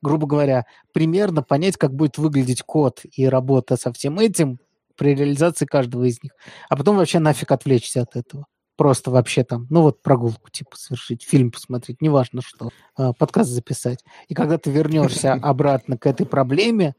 грубо 0.00 0.26
говоря, 0.26 0.64
примерно 0.94 1.42
понять, 1.42 1.76
как 1.76 1.94
будет 1.94 2.16
выглядеть 2.16 2.62
код 2.62 3.02
и 3.14 3.26
работа 3.26 3.76
со 3.76 3.92
всем 3.92 4.18
этим 4.18 4.58
при 4.96 5.14
реализации 5.14 5.66
каждого 5.66 6.04
из 6.04 6.22
них. 6.22 6.32
А 6.68 6.76
потом 6.76 6.96
вообще 6.96 7.18
нафиг 7.18 7.50
отвлечься 7.52 8.02
от 8.02 8.16
этого 8.16 8.46
просто 8.80 9.10
вообще 9.10 9.44
там, 9.44 9.66
ну 9.68 9.82
вот 9.82 10.00
прогулку 10.00 10.48
типа 10.50 10.74
совершить, 10.74 11.22
фильм 11.22 11.50
посмотреть, 11.50 12.00
неважно 12.00 12.40
что, 12.40 12.70
а, 12.96 13.12
подкаст 13.12 13.50
записать. 13.50 14.02
И 14.28 14.34
когда 14.34 14.56
ты 14.56 14.70
вернешься 14.70 15.34
обратно 15.42 15.98
к 15.98 16.06
этой 16.06 16.24
проблеме, 16.24 16.94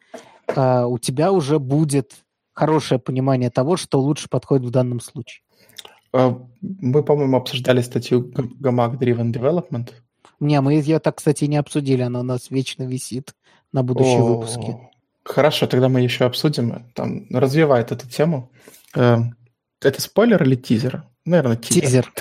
а, 0.55 0.85
у 0.85 0.99
тебя 0.99 1.31
уже 1.31 1.57
будет 1.57 2.11
хорошее 2.53 2.99
понимание 2.99 3.49
того, 3.49 3.77
что 3.77 3.99
лучше 3.99 4.29
подходит 4.29 4.67
в 4.67 4.69
данном 4.69 4.99
случае. 4.99 5.41
А, 6.13 6.37
мы, 6.61 7.01
по-моему, 7.01 7.35
обсуждали 7.37 7.81
статью 7.81 8.31
Gamag 8.31 8.99
Driven 8.99 9.33
Development. 9.33 9.89
Не, 10.39 10.61
мы 10.61 10.75
ее 10.75 10.99
так, 10.99 11.17
кстати, 11.17 11.45
не 11.45 11.57
обсудили, 11.57 12.03
она 12.03 12.19
у 12.19 12.23
нас 12.23 12.51
вечно 12.51 12.83
висит 12.83 13.33
на 13.71 13.81
будущие 13.81 14.21
О, 14.21 14.35
выпуски. 14.35 14.77
Хорошо, 15.23 15.67
тогда 15.67 15.87
мы 15.89 16.01
еще 16.01 16.25
обсудим. 16.25 16.85
Там 16.95 17.27
развивает 17.29 17.91
эту 17.91 18.07
тему. 18.09 18.51
Эм, 18.95 19.35
это 19.81 20.01
спойлер 20.01 20.41
или 20.43 20.55
тизер? 20.55 21.03
Наверное, 21.25 21.57
тизер. 21.57 22.11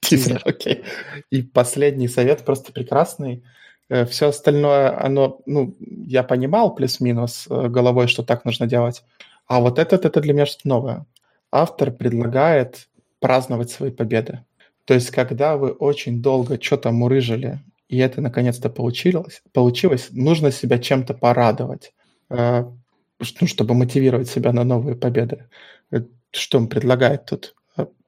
Тизер, 0.00 0.42
окей. 0.44 0.82
И 1.30 1.42
последний 1.42 2.08
совет 2.08 2.44
просто 2.44 2.72
прекрасный. 2.72 3.44
Э, 3.88 4.04
Все 4.06 4.28
остальное, 4.28 5.00
оно, 5.04 5.40
ну, 5.46 5.76
я 5.78 6.22
понимал 6.22 6.74
плюс-минус 6.74 7.46
э, 7.48 7.68
головой, 7.68 8.08
что 8.08 8.22
так 8.24 8.44
нужно 8.44 8.66
делать. 8.66 9.04
А 9.46 9.60
вот 9.60 9.78
этот, 9.78 10.04
это 10.04 10.20
для 10.20 10.32
меня 10.32 10.46
что-то 10.46 10.68
новое. 10.68 11.06
Автор 11.52 11.90
предлагает 11.92 12.88
праздновать 13.20 13.70
свои 13.70 13.90
победы. 13.90 14.44
То 14.84 14.94
есть, 14.94 15.10
когда 15.10 15.56
вы 15.56 15.70
очень 15.70 16.20
долго 16.22 16.60
что-то 16.60 16.90
мурыжили, 16.90 17.60
и 17.88 17.98
это 17.98 18.20
наконец-то 18.20 18.70
получилось, 18.70 19.42
получилось, 19.52 20.08
нужно 20.12 20.50
себя 20.52 20.78
чем-то 20.78 21.14
порадовать, 21.14 21.92
ну, 22.30 23.46
чтобы 23.46 23.74
мотивировать 23.74 24.28
себя 24.28 24.52
на 24.52 24.64
новые 24.64 24.96
победы. 24.96 25.48
Что 26.32 26.58
он 26.58 26.68
предлагает 26.68 27.26
тут? 27.26 27.54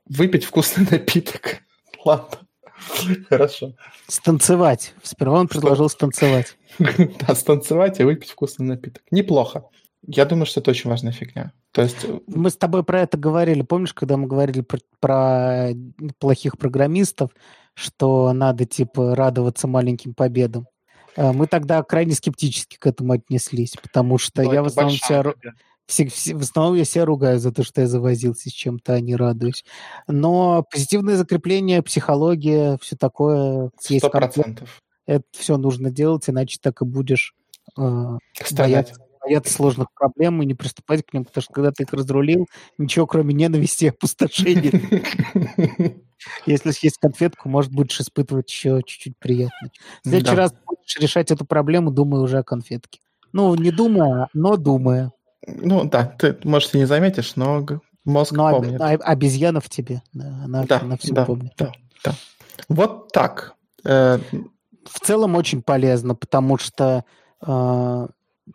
Выпить 0.08 0.44
вкусный 0.44 0.86
напиток. 0.90 1.62
Ладно. 2.04 2.38
Хорошо. 3.28 3.74
Станцевать. 4.08 4.94
Сперва 5.02 5.40
он 5.40 5.48
предложил 5.48 5.88
станцевать. 5.88 6.56
Да, 6.78 7.34
станцевать 7.34 8.00
и 8.00 8.04
выпить 8.04 8.30
вкусный 8.30 8.66
напиток. 8.66 9.02
Неплохо. 9.10 9.64
Я 10.06 10.24
думаю, 10.24 10.46
что 10.46 10.60
это 10.60 10.70
очень 10.70 10.90
важная 10.90 11.12
фигня. 11.12 11.52
То 11.70 11.82
есть... 11.82 12.04
Э, 12.04 12.18
мы 12.26 12.50
с 12.50 12.56
тобой 12.56 12.82
про 12.82 13.02
это 13.02 13.16
говорили. 13.16 13.62
Помнишь, 13.62 13.94
когда 13.94 14.16
мы 14.16 14.26
говорили 14.26 14.62
про, 14.62 14.78
про 14.98 15.68
плохих 16.18 16.58
программистов, 16.58 17.30
что 17.74 18.32
надо, 18.32 18.64
типа, 18.64 19.14
радоваться 19.14 19.68
маленьким 19.68 20.14
победам? 20.14 20.66
Э, 21.16 21.32
мы 21.32 21.46
тогда 21.46 21.82
крайне 21.82 22.14
скептически 22.14 22.76
к 22.76 22.86
этому 22.86 23.12
отнеслись, 23.14 23.76
потому 23.80 24.18
что 24.18 24.42
Но 24.42 24.52
я 24.52 24.62
в 24.62 24.66
основном 24.66 24.96
себя... 24.96 25.34
Все, 25.86 26.06
все, 26.06 26.34
в 26.34 26.40
основном 26.40 26.76
я 26.76 26.84
себя 26.84 27.04
ругаю 27.04 27.38
за 27.40 27.52
то, 27.52 27.64
что 27.64 27.80
я 27.80 27.88
завозился 27.88 28.48
с 28.48 28.52
чем-то, 28.52 28.94
а 28.94 29.00
не 29.00 29.16
радуюсь. 29.16 29.64
Но 30.06 30.64
позитивное 30.70 31.16
закрепление, 31.16 31.82
психология, 31.82 32.78
все 32.80 32.96
такое. 32.96 33.70
Сто 33.78 34.08
процентов. 34.08 34.80
Это 35.06 35.24
все 35.32 35.56
нужно 35.56 35.90
делать, 35.90 36.30
иначе 36.30 36.58
так 36.62 36.80
и 36.80 36.84
будешь 36.84 37.34
э, 37.76 38.18
бояться, 38.52 38.94
бояться 39.22 39.52
сложных 39.52 39.88
проблем 39.94 40.42
и 40.42 40.46
не 40.46 40.54
приступать 40.54 41.04
к 41.04 41.12
ним, 41.12 41.24
потому 41.24 41.42
что 41.42 41.52
когда 41.52 41.70
ты 41.70 41.84
их 41.84 41.92
разрулил, 41.92 42.48
ничего 42.78 43.06
кроме 43.06 43.34
ненависти 43.34 43.86
и 43.86 43.88
опустошения. 43.88 44.72
Если 46.46 46.70
съесть 46.70 46.98
конфетку, 46.98 47.48
может, 47.48 47.72
будешь 47.72 48.00
испытывать 48.00 48.48
еще 48.48 48.80
чуть-чуть 48.84 49.18
приятно. 49.18 49.70
В 50.04 50.08
следующий 50.08 50.36
раз 50.36 50.54
будешь 50.66 50.96
решать 50.98 51.30
эту 51.30 51.44
проблему, 51.44 51.90
думая 51.90 52.20
уже 52.20 52.38
о 52.38 52.44
конфетке. 52.44 53.00
Ну, 53.32 53.54
не 53.54 53.70
думая, 53.70 54.28
но 54.32 54.56
думая. 54.56 55.12
Ну 55.46 55.84
да, 55.84 56.04
ты, 56.04 56.36
может, 56.44 56.74
и 56.74 56.78
не 56.78 56.84
заметишь, 56.84 57.34
но 57.36 57.66
мозг 58.04 58.32
но 58.32 58.50
помнит. 58.50 58.78
Но 58.78 58.86
обезьяна 58.86 59.60
в 59.60 59.68
тебе, 59.68 60.02
она, 60.14 60.64
да, 60.64 60.80
она 60.80 60.96
все 60.96 61.12
да, 61.12 61.24
помнит. 61.24 61.52
Да, 61.58 61.72
да. 62.04 62.14
Вот 62.68 63.10
так. 63.12 63.54
Э, 63.84 64.18
в 64.84 65.00
целом 65.00 65.34
очень 65.34 65.62
полезно, 65.62 66.14
потому 66.14 66.58
что 66.58 67.04
э, 67.44 68.06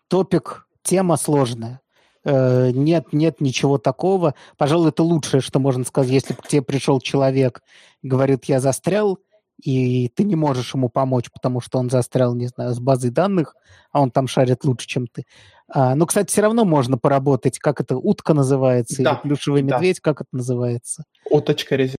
топик, 0.07 0.67
тема 0.83 1.17
сложная. 1.17 1.81
Э, 2.23 2.71
нет, 2.71 3.13
нет 3.13 3.41
ничего 3.41 3.77
такого. 3.77 4.35
Пожалуй, 4.57 4.89
это 4.89 5.03
лучшее, 5.03 5.41
что 5.41 5.59
можно 5.59 5.83
сказать, 5.85 6.11
если 6.11 6.33
к 6.33 6.47
тебе 6.47 6.61
пришел 6.61 6.99
человек, 6.99 7.61
говорит, 8.03 8.45
я 8.45 8.59
застрял, 8.59 9.19
и 9.61 10.09
ты 10.09 10.23
не 10.23 10.35
можешь 10.35 10.73
ему 10.73 10.89
помочь, 10.89 11.31
потому 11.31 11.61
что 11.61 11.79
он 11.79 11.89
застрял, 11.89 12.35
не 12.35 12.47
знаю, 12.47 12.73
с 12.73 12.79
базой 12.79 13.11
данных, 13.11 13.55
а 13.91 14.01
он 14.01 14.11
там 14.11 14.27
шарит 14.27 14.63
лучше, 14.65 14.87
чем 14.87 15.07
ты. 15.07 15.23
А, 15.69 15.95
но, 15.95 16.05
кстати, 16.05 16.29
все 16.29 16.41
равно 16.41 16.63
можно 16.63 16.97
поработать, 16.97 17.59
как 17.59 17.81
это, 17.81 17.97
утка 17.97 18.33
называется, 18.33 19.01
да, 19.01 19.11
или 19.11 19.29
плюшевый 19.29 19.63
медведь, 19.63 19.97
да. 19.97 20.01
как 20.11 20.21
это 20.21 20.29
называется? 20.31 21.03
Уточка 21.29 21.75
резиновая. 21.75 21.97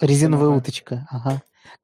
Резиновая 0.00 0.48
уточка, 0.50 1.06
ага. 1.10 1.42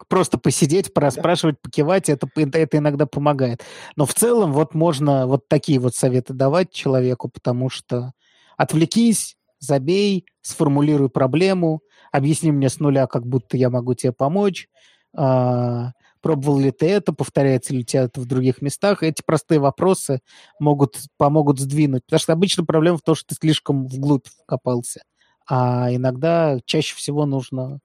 Просто 0.08 0.38
посидеть, 0.38 0.92
пораспрашивать, 0.92 1.56
да. 1.56 1.60
покивать, 1.62 2.08
это, 2.08 2.28
это 2.36 2.78
иногда 2.78 3.06
помогает. 3.06 3.62
Но 3.96 4.06
в 4.06 4.14
целом 4.14 4.52
вот 4.52 4.74
можно 4.74 5.26
вот 5.26 5.48
такие 5.48 5.78
вот 5.78 5.94
советы 5.94 6.32
давать 6.32 6.70
человеку, 6.70 7.28
потому 7.28 7.68
что 7.70 8.12
отвлекись, 8.56 9.36
забей, 9.58 10.26
сформулируй 10.42 11.10
проблему, 11.10 11.82
объясни 12.12 12.50
мне 12.50 12.68
с 12.68 12.80
нуля, 12.80 13.06
как 13.06 13.26
будто 13.26 13.56
я 13.56 13.70
могу 13.70 13.94
тебе 13.94 14.12
помочь, 14.12 14.68
а, 15.14 15.92
пробовал 16.20 16.58
ли 16.58 16.70
ты 16.70 16.88
это, 16.88 17.12
повторяется 17.12 17.72
ли 17.72 17.80
у 17.80 17.82
тебя 17.82 18.02
это 18.04 18.20
в 18.20 18.26
других 18.26 18.62
местах. 18.62 19.02
Эти 19.02 19.22
простые 19.24 19.58
вопросы 19.58 20.20
могут, 20.58 20.98
помогут 21.16 21.58
сдвинуть. 21.58 22.04
Потому 22.04 22.20
что 22.20 22.32
обычно 22.32 22.64
проблема 22.64 22.98
в 22.98 23.02
том, 23.02 23.14
что 23.14 23.28
ты 23.28 23.34
слишком 23.40 23.86
вглубь 23.86 24.26
вкопался. 24.26 25.02
А 25.48 25.88
иногда 25.92 26.58
чаще 26.64 26.94
всего 26.94 27.26
нужно... 27.26 27.80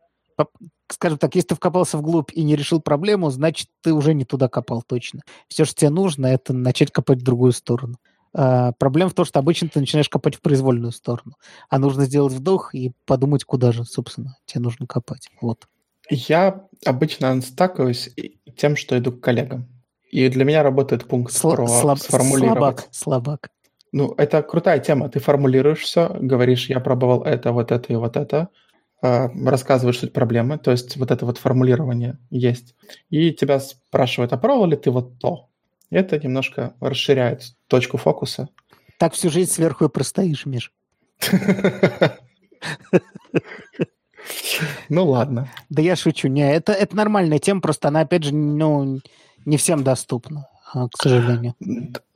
Скажем 0.90 1.18
так, 1.18 1.36
если 1.36 1.50
ты 1.50 1.56
вкопался 1.56 1.98
вглубь 1.98 2.32
и 2.34 2.44
не 2.44 2.56
решил 2.56 2.80
проблему, 2.80 3.30
значит, 3.32 3.70
ты 3.82 3.94
уже 3.94 4.14
не 4.14 4.24
туда 4.24 4.48
копал 4.48 4.84
точно. 4.84 5.22
Все, 5.48 5.66
что 5.66 5.76
тебе 5.76 5.90
нужно, 5.90 6.28
это 6.28 6.54
начать 6.54 6.92
копать 6.92 7.20
в 7.20 7.24
другую 7.24 7.52
сторону. 7.52 7.96
Uh, 8.36 8.74
проблема 8.78 9.10
в 9.10 9.14
том, 9.14 9.24
что 9.24 9.40
обычно 9.40 9.70
ты 9.70 9.80
начинаешь 9.80 10.10
копать 10.10 10.36
в 10.36 10.42
произвольную 10.42 10.92
сторону. 10.92 11.38
А 11.70 11.80
нужно 11.80 12.04
сделать 12.04 12.34
вдох 12.34 12.76
и 12.76 12.92
подумать, 13.06 13.46
куда 13.46 13.72
же, 13.72 13.86
собственно, 13.86 14.36
тебе 14.46 14.60
нужно 14.62 14.88
копать. 14.88 15.30
Вот. 15.40 15.68
Я 16.10 16.68
обычно 16.86 17.30
анстакаюсь 17.30 18.14
тем, 18.58 18.76
что 18.76 18.98
иду 18.98 19.14
к 19.14 19.22
коллегам. 19.22 19.68
И 20.12 20.28
для 20.30 20.44
меня 20.44 20.64
работает 20.64 21.08
пункт 21.08 21.34
Сл- 21.34 21.56
про 21.56 21.66
слаб- 21.66 22.00
сформулировать. 22.00 22.58
Слабак, 22.58 22.88
слабак. 22.92 23.50
Ну, 23.92 24.14
это 24.18 24.42
крутая 24.44 24.80
тема. 24.80 25.08
Ты 25.08 25.20
формулируешь 25.20 25.80
все, 25.80 26.10
говоришь, 26.20 26.70
я 26.70 26.82
пробовал 26.82 27.24
это, 27.24 27.54
вот 27.54 27.72
это 27.72 27.94
и 27.94 27.96
вот 27.96 28.18
это, 28.18 28.50
рассказываешь 29.43 29.99
суть 29.99 30.14
проблемы, 30.14 30.58
то 30.58 30.72
есть 30.72 30.97
вот 30.97 31.12
это 31.12 31.26
вот 31.26 31.38
формулирование 31.38 32.18
есть. 32.30 32.76
И 33.10 33.32
тебя 33.32 33.60
спрашивают, 33.60 34.34
а 34.34 34.38
пробовал 34.38 34.68
ли 34.68 34.78
ты 34.78 34.91
вот 34.91 35.20
то? 35.20 35.49
Это 35.89 36.20
немножко 36.20 36.74
расширяет 36.80 37.56
точку 37.68 37.97
фокуса. 37.97 38.49
Так 38.97 39.14
всю 39.14 39.30
жизнь 39.30 39.51
сверху 39.51 39.86
и 39.86 39.89
простоишь, 39.89 40.45
Миш. 40.45 40.72
Ну 44.89 45.06
ладно. 45.06 45.49
Да 45.70 45.82
я 45.82 45.95
шучу. 45.95 46.28
Не, 46.28 46.56
это, 46.56 46.72
это 46.72 46.95
нормальная 46.95 47.39
тема, 47.39 47.62
просто 47.62 47.89
она, 47.89 48.01
опять 48.01 48.24
же, 48.24 48.34
ну, 48.34 48.99
не 49.45 49.58
всем 49.58 49.84
доступна, 49.84 50.47
а, 50.51 50.55
к 50.92 51.02
сожалению. 51.02 51.56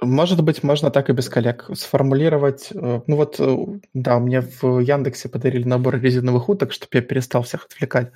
Может 0.01 0.43
быть, 0.43 0.64
можно 0.64 0.91
так 0.91 1.10
и 1.10 1.14
без 1.14 1.30
коллег 1.30 1.70
сформулировать. 1.74 2.70
Э, 2.74 3.01
ну 3.07 3.16
вот, 3.16 3.36
э, 3.39 3.57
да, 3.93 4.20
мне 4.20 4.41
в 4.41 4.80
Яндексе 4.80 5.30
подарили 5.30 5.64
набор 5.64 5.99
резиновых 5.99 6.49
уток, 6.49 6.74
чтобы 6.74 6.89
я 6.93 7.01
перестал 7.01 7.43
всех 7.43 7.66
отвлекать. 7.66 8.12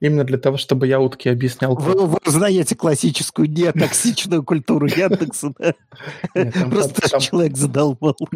Именно 0.00 0.22
для 0.22 0.38
того, 0.38 0.56
чтобы 0.56 0.86
я 0.86 1.00
утки 1.00 1.28
объяснял. 1.28 1.74
Вы, 1.74 2.06
вы 2.06 2.18
знаете 2.24 2.76
классическую 2.76 3.50
нетоксичную 3.50 4.44
культуру 4.44 4.86
Яндекса, 4.86 5.52
да? 5.58 5.74
Просто 6.70 7.20
человек 7.20 7.56
задолбал. 7.56 8.16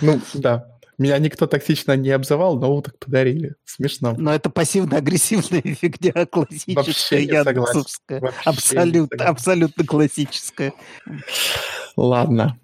Ну, 0.00 0.20
да. 0.34 0.77
Меня 0.98 1.16
никто 1.18 1.46
токсично 1.46 1.96
не 1.96 2.10
обзывал, 2.10 2.58
но 2.58 2.74
уток 2.74 2.98
подарили. 2.98 3.54
Смешно. 3.64 4.14
Но 4.18 4.34
это 4.34 4.50
пассивно-агрессивная 4.50 5.62
фигня 5.62 6.26
классическая, 6.26 7.20
яндексовская. 7.20 8.32
Абсолютно, 8.44 9.24
абсолютно 9.24 9.84
классическая. 9.86 10.72
Ладно. 11.96 12.58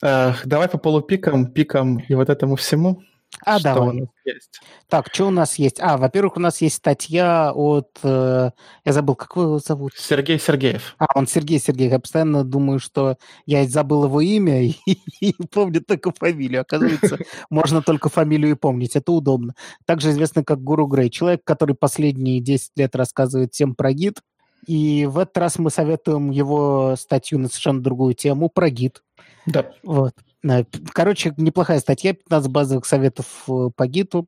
Давай 0.00 0.68
по 0.68 0.78
полупикам, 0.78 1.46
пикам 1.46 1.98
и 1.98 2.14
вот 2.14 2.28
этому 2.28 2.56
всему. 2.56 3.02
А, 3.44 3.58
что 3.58 3.74
давай. 3.74 3.88
у 3.88 3.92
нас 3.92 4.08
есть? 4.24 4.60
Так, 4.88 5.08
что 5.12 5.26
у 5.26 5.30
нас 5.30 5.54
есть? 5.56 5.80
А, 5.80 5.98
во-первых, 5.98 6.36
у 6.36 6.40
нас 6.40 6.60
есть 6.60 6.76
статья 6.76 7.52
от... 7.52 7.90
Э, 8.02 8.50
я 8.84 8.92
забыл, 8.92 9.14
как 9.14 9.36
его 9.36 9.58
зовут? 9.58 9.92
Сергей 9.96 10.38
Сергеев. 10.38 10.94
А, 10.98 11.06
он 11.14 11.26
Сергей 11.26 11.58
Сергеев. 11.58 11.92
Я 11.92 11.98
постоянно 11.98 12.44
думаю, 12.44 12.78
что 12.78 13.16
я 13.44 13.66
забыл 13.66 14.04
его 14.04 14.20
имя 14.20 14.62
и, 14.64 14.76
и 15.20 15.34
помню 15.50 15.82
только 15.82 16.12
фамилию. 16.12 16.62
Оказывается, 16.62 17.18
можно 17.50 17.82
только 17.82 18.08
фамилию 18.08 18.52
и 18.52 18.58
помнить. 18.58 18.96
Это 18.96 19.12
удобно. 19.12 19.54
Также 19.84 20.10
известный 20.10 20.44
как 20.44 20.62
Гуру 20.62 20.86
Грей. 20.86 21.10
Человек, 21.10 21.42
который 21.44 21.74
последние 21.74 22.40
10 22.40 22.72
лет 22.76 22.96
рассказывает 22.96 23.52
всем 23.52 23.74
про 23.74 23.92
гид. 23.92 24.20
И 24.66 25.06
в 25.06 25.18
этот 25.18 25.36
раз 25.38 25.58
мы 25.58 25.70
советуем 25.70 26.30
его 26.30 26.96
статью 26.98 27.38
на 27.38 27.48
совершенно 27.48 27.82
другую 27.82 28.14
тему, 28.14 28.48
про 28.48 28.70
гид. 28.70 29.02
Да. 29.46 29.70
Вот. 29.84 30.12
Э, 30.48 30.64
короче, 30.92 31.34
неплохая 31.36 31.80
статья, 31.80 32.14
15 32.14 32.50
базовых 32.50 32.86
советов 32.86 33.26
э, 33.48 33.70
по 33.74 33.86
гиту. 33.86 34.26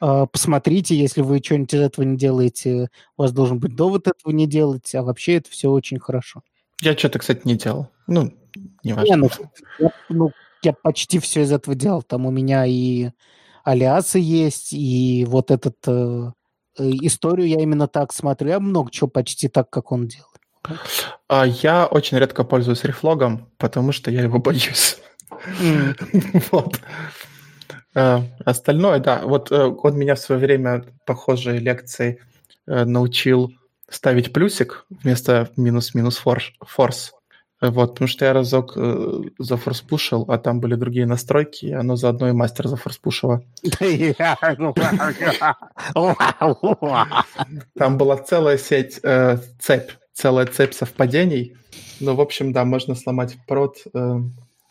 Э, 0.00 0.26
посмотрите, 0.30 0.96
если 0.96 1.22
вы 1.22 1.40
что-нибудь 1.44 1.74
из 1.74 1.80
этого 1.80 2.04
не 2.04 2.16
делаете, 2.16 2.90
у 3.16 3.22
вас 3.22 3.32
должен 3.32 3.58
быть 3.58 3.74
довод 3.74 4.08
этого 4.08 4.32
не 4.32 4.46
делать, 4.46 4.94
а 4.94 5.02
вообще 5.02 5.36
это 5.36 5.50
все 5.50 5.70
очень 5.70 5.98
хорошо. 5.98 6.42
Я 6.80 6.96
что-то, 6.96 7.18
кстати, 7.18 7.42
не 7.44 7.56
делал. 7.56 7.88
Ну, 8.06 8.32
не 8.84 8.92
важно. 8.92 9.14
Не, 9.14 9.16
ну, 9.16 9.30
я, 9.78 9.92
ну, 10.08 10.32
я 10.62 10.72
почти 10.72 11.18
все 11.18 11.42
из 11.42 11.52
этого 11.52 11.74
делал. 11.74 12.02
Там 12.02 12.26
у 12.26 12.30
меня 12.30 12.64
и 12.66 13.10
алиасы 13.64 14.18
есть, 14.18 14.72
и 14.72 15.26
вот 15.28 15.50
этот 15.50 15.76
э, 15.86 16.30
историю 16.78 17.48
я 17.48 17.60
именно 17.60 17.88
так 17.88 18.12
смотрю. 18.12 18.48
Я 18.48 18.60
много 18.60 18.90
чего 18.90 19.08
почти 19.08 19.48
так, 19.48 19.68
как 19.70 19.90
он 19.92 20.06
делает. 20.06 20.28
А 21.28 21.46
я 21.46 21.86
очень 21.86 22.18
редко 22.18 22.44
пользуюсь 22.44 22.84
рефлогом, 22.84 23.48
потому 23.58 23.92
что 23.92 24.10
я 24.10 24.22
его 24.22 24.38
боюсь. 24.38 24.98
Вот. 26.50 26.80
Э, 27.94 28.20
остальное, 28.44 29.00
да. 29.00 29.22
Вот 29.24 29.50
э, 29.50 29.64
он 29.64 29.98
меня 29.98 30.14
в 30.14 30.20
свое 30.20 30.40
время 30.40 30.84
похожей 31.04 31.58
лекции 31.58 32.20
э, 32.66 32.84
научил 32.84 33.52
ставить 33.90 34.32
плюсик 34.32 34.84
вместо 34.90 35.50
минус-минус 35.56 36.18
форс. 36.18 37.12
Вот, 37.60 37.94
потому 37.94 38.06
что 38.06 38.24
я 38.24 38.32
разок 38.32 38.74
э, 38.76 39.20
зафорспушил, 39.38 40.24
а 40.28 40.38
там 40.38 40.60
были 40.60 40.76
другие 40.76 41.06
настройки, 41.06 41.66
и 41.66 41.72
оно 41.72 41.96
заодно 41.96 42.28
и 42.28 42.32
мастер 42.32 42.68
зафорспушило. 42.68 43.42
Там 47.76 47.98
была 47.98 48.16
целая 48.18 48.58
сеть, 48.58 49.00
э, 49.02 49.38
цепь, 49.58 49.90
целая 50.12 50.46
цепь 50.46 50.72
совпадений. 50.72 51.56
Ну, 51.98 52.14
в 52.14 52.20
общем, 52.20 52.52
да, 52.52 52.64
можно 52.64 52.94
сломать 52.94 53.36
прод 53.48 53.78
э, 53.92 54.20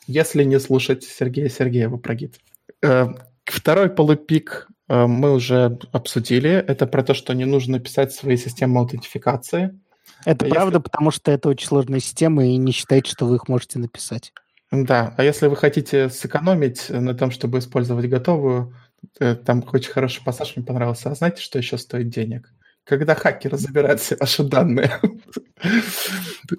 если 0.07 0.43
не 0.43 0.59
слушать 0.59 1.03
Сергея 1.03 1.49
Сергеева 1.49 1.97
про 1.97 2.15
гид. 2.15 2.39
Э, 2.81 3.07
второй 3.45 3.89
полупик 3.89 4.67
э, 4.87 5.05
мы 5.05 5.33
уже 5.33 5.77
обсудили. 5.91 6.51
Это 6.51 6.87
про 6.87 7.03
то, 7.03 7.13
что 7.13 7.33
не 7.33 7.45
нужно 7.45 7.79
писать 7.79 8.13
свои 8.13 8.37
системы 8.37 8.79
аутентификации. 8.79 9.79
Это 10.25 10.45
а 10.45 10.49
правда, 10.49 10.79
потому 10.79 11.11
что 11.11 11.31
это 11.31 11.49
очень 11.49 11.67
сложная 11.67 11.99
система, 11.99 12.45
и 12.45 12.57
не 12.57 12.71
считайте, 12.71 13.11
что 13.11 13.25
вы 13.25 13.35
их 13.35 13.47
можете 13.47 13.79
написать. 13.79 14.33
Да, 14.71 15.13
а 15.17 15.23
если 15.23 15.47
вы 15.47 15.55
хотите 15.55 16.09
сэкономить 16.09 16.89
на 16.89 17.13
том, 17.13 17.31
чтобы 17.31 17.59
использовать 17.59 18.09
готовую, 18.09 18.75
э, 19.19 19.35
там 19.35 19.63
очень 19.71 19.91
хороший 19.91 20.23
пассаж 20.23 20.55
мне 20.55 20.65
понравился. 20.65 21.11
А 21.11 21.15
знаете, 21.15 21.41
что 21.41 21.57
еще 21.57 21.77
стоит 21.77 22.09
денег? 22.09 22.51
Когда 22.88 23.15
хакеры 23.15 23.57
забирают 23.57 23.99
все 23.99 24.15
ваши 24.15 24.43
данные. 24.43 24.99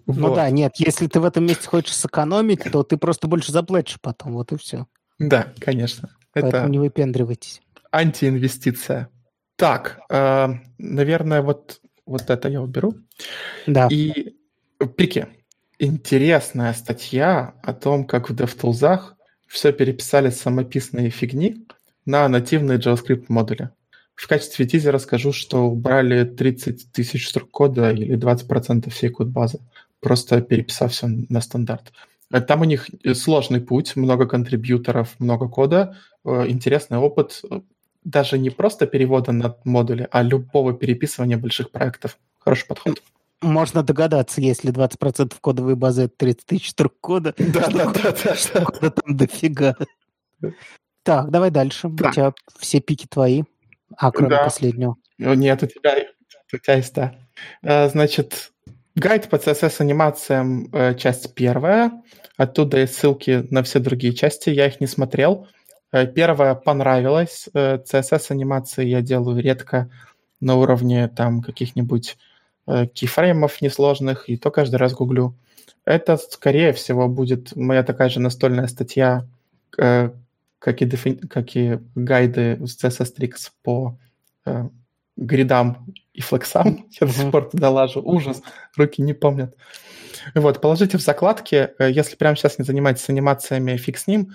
Ну 0.06 0.34
да, 0.34 0.50
нет, 0.50 0.72
если 0.76 1.06
ты 1.06 1.20
в 1.20 1.24
этом 1.24 1.46
месте 1.46 1.66
хочешь 1.66 1.94
сэкономить, 1.94 2.64
то 2.70 2.82
ты 2.82 2.96
просто 2.96 3.28
больше 3.28 3.52
заплатишь 3.52 3.98
потом, 4.00 4.32
вот 4.34 4.52
и 4.52 4.58
все. 4.58 4.86
Да, 5.18 5.52
конечно. 5.58 6.10
Поэтому 6.32 6.68
не 6.68 6.78
выпендривайтесь. 6.78 7.62
Антиинвестиция. 7.90 9.08
Так, 9.56 10.00
э, 10.10 10.48
наверное, 10.78 11.42
вот, 11.42 11.80
вот 12.06 12.30
это 12.30 12.48
я 12.48 12.60
уберу. 12.60 12.94
Да. 13.66 13.88
И 13.90 14.36
пики. 14.96 15.26
Интересная 15.78 16.72
статья 16.74 17.54
о 17.62 17.72
том, 17.72 18.04
как 18.04 18.30
в 18.30 18.34
DevTools 18.34 19.14
все 19.46 19.72
переписали 19.72 20.30
самописные 20.30 21.10
фигни 21.10 21.66
на 22.04 22.28
нативные 22.28 22.78
JavaScript 22.78 23.24
модули. 23.28 23.70
В 24.18 24.26
качестве 24.26 24.66
тизера 24.66 24.98
скажу, 24.98 25.32
что 25.32 25.68
убрали 25.68 26.24
30 26.24 26.90
тысяч 26.90 27.28
строк 27.28 27.52
кода 27.52 27.92
или 27.92 28.18
20% 28.18 28.90
всей 28.90 29.10
код-базы, 29.10 29.60
просто 30.00 30.42
переписав 30.42 30.90
все 30.90 31.06
на 31.06 31.40
стандарт. 31.40 31.92
Э, 32.32 32.40
там 32.40 32.62
у 32.62 32.64
них 32.64 32.90
э, 33.04 33.14
сложный 33.14 33.60
путь, 33.60 33.94
много 33.94 34.26
контрибьюторов, 34.26 35.14
много 35.20 35.48
кода, 35.48 35.96
э, 36.24 36.46
интересный 36.48 36.98
опыт, 36.98 37.42
даже 38.02 38.38
не 38.38 38.50
просто 38.50 38.88
перевода 38.88 39.30
на 39.30 39.54
модули, 39.62 40.08
а 40.10 40.22
любого 40.24 40.72
переписывания 40.72 41.38
больших 41.38 41.70
проектов. 41.70 42.18
Хороший 42.40 42.66
подход. 42.66 43.00
Можно 43.40 43.84
догадаться, 43.84 44.40
если 44.40 44.72
20% 44.72 45.36
кодовой 45.40 45.76
базы 45.76 46.02
это 46.02 46.14
30 46.16 46.44
тысяч 46.44 46.70
строк 46.70 46.94
кода, 47.00 47.34
да, 47.38 47.68
да, 47.68 47.92
да, 47.92 48.14
да, 48.52 48.64
кода 48.64 48.90
там 48.90 49.16
дофига. 49.16 49.76
Так, 51.04 51.30
давай 51.30 51.52
дальше. 51.52 51.86
У 51.86 51.96
тебя 51.96 52.34
все 52.58 52.80
пики 52.80 53.06
твои. 53.06 53.44
А, 53.96 54.10
кроме 54.12 54.30
да. 54.30 54.44
последнего. 54.44 54.96
Нет, 55.18 55.62
у 55.62 55.66
тебя, 55.66 55.96
у 56.52 56.56
тебя 56.56 56.74
есть, 56.74 56.94
да. 56.94 57.14
Э, 57.62 57.88
значит, 57.88 58.52
гайд 58.94 59.28
по 59.28 59.36
CSS-анимациям, 59.36 60.68
э, 60.72 60.94
часть 60.94 61.34
первая. 61.34 61.92
Оттуда 62.36 62.78
есть 62.78 62.94
ссылки 62.94 63.46
на 63.50 63.62
все 63.62 63.80
другие 63.80 64.14
части. 64.14 64.50
Я 64.50 64.66
их 64.66 64.80
не 64.80 64.86
смотрел. 64.86 65.48
Э, 65.92 66.06
первая 66.06 66.54
понравилась. 66.54 67.48
CSS-анимации 67.54 68.86
я 68.86 69.02
делаю 69.02 69.40
редко 69.42 69.90
на 70.40 70.56
уровне 70.56 71.08
там 71.08 71.42
каких-нибудь 71.42 72.16
кейфреймов 72.92 73.62
несложных, 73.62 74.28
и 74.28 74.36
то 74.36 74.50
каждый 74.50 74.76
раз 74.76 74.92
гуглю. 74.92 75.34
Это, 75.86 76.18
скорее 76.18 76.74
всего, 76.74 77.08
будет 77.08 77.56
моя 77.56 77.82
такая 77.82 78.10
же 78.10 78.20
настольная 78.20 78.66
статья, 78.66 79.26
как 80.58 80.82
и, 80.82 80.84
дефи... 80.84 81.14
как 81.14 81.56
и 81.56 81.78
гайды 81.94 82.58
с 82.66 82.82
CSS 82.82 83.14
Tricks 83.16 83.50
по 83.62 83.98
э, 84.44 84.68
гридам 85.16 85.86
и 86.12 86.20
флексам. 86.20 86.86
Я 87.00 87.06
до 87.06 87.12
сих 87.12 87.30
пор 87.30 87.50
туда 87.50 87.70
лажу. 87.70 88.00
Ужас. 88.02 88.42
Руки 88.76 89.02
не 89.02 89.14
помнят. 89.14 89.54
Вот, 90.34 90.60
положите 90.60 90.98
в 90.98 91.02
закладки. 91.02 91.70
Э, 91.78 91.90
если 91.90 92.16
прямо 92.16 92.36
сейчас 92.36 92.58
не 92.58 92.64
занимаетесь 92.64 93.08
анимациями, 93.08 93.76
фиг 93.76 93.98
с 93.98 94.06
ним. 94.06 94.32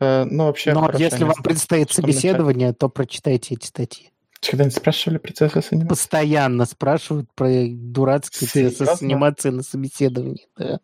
Э, 0.00 0.24
но 0.24 0.46
вообще... 0.46 0.72
Но 0.72 0.90
если 0.96 1.24
вам 1.24 1.42
предстоит 1.42 1.90
собеседование, 1.90 2.72
то 2.72 2.88
прочитайте 2.88 3.54
эти 3.54 3.66
статьи. 3.66 4.10
Когда-нибудь 4.40 4.76
спрашивали 4.76 5.18
про 5.18 5.32
CSS? 5.32 5.86
Постоянно 5.86 6.66
спрашивают 6.66 7.28
про 7.34 7.66
дурацкие 7.68 8.70
CSS 8.70 9.02
анимации 9.02 9.50
на 9.50 9.62
собеседовании. 9.62 10.46
Да. 10.56 10.80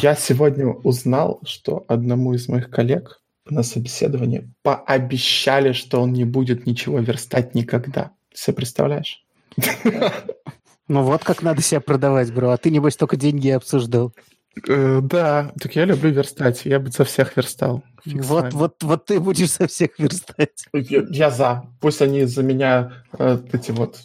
Я 0.00 0.14
сегодня 0.14 0.68
узнал, 0.68 1.40
что 1.44 1.84
одному 1.88 2.34
из 2.34 2.48
моих 2.48 2.70
коллег 2.70 3.20
на 3.50 3.62
собеседовании 3.62 4.52
пообещали, 4.62 5.72
что 5.72 6.00
он 6.00 6.12
не 6.12 6.24
будет 6.24 6.66
ничего 6.66 6.98
верстать 7.00 7.54
никогда. 7.54 8.12
Ты 8.32 8.38
себе 8.38 8.54
представляешь? 8.54 9.24
Ну 10.88 11.02
вот 11.02 11.22
как 11.22 11.42
надо 11.42 11.60
себя 11.60 11.80
продавать, 11.80 12.32
бро. 12.32 12.50
А 12.50 12.56
ты, 12.56 12.70
небось, 12.70 12.96
только 12.96 13.16
деньги 13.16 13.50
обсуждал. 13.50 14.14
Э, 14.66 15.00
да, 15.02 15.52
так 15.60 15.76
я 15.76 15.84
люблю 15.84 16.10
верстать. 16.10 16.64
Я 16.64 16.80
бы 16.80 16.90
за 16.90 17.04
всех 17.04 17.36
верстал. 17.36 17.82
вот, 18.06 18.52
вот, 18.54 18.82
вот 18.82 19.04
ты 19.04 19.20
будешь 19.20 19.52
за 19.52 19.66
всех 19.66 19.98
верстать. 19.98 20.66
Я, 20.72 21.04
я 21.10 21.30
за. 21.30 21.66
Пусть 21.80 22.02
они 22.02 22.24
за 22.24 22.42
меня 22.42 23.04
э, 23.18 23.38
эти 23.52 23.70
вот 23.70 23.98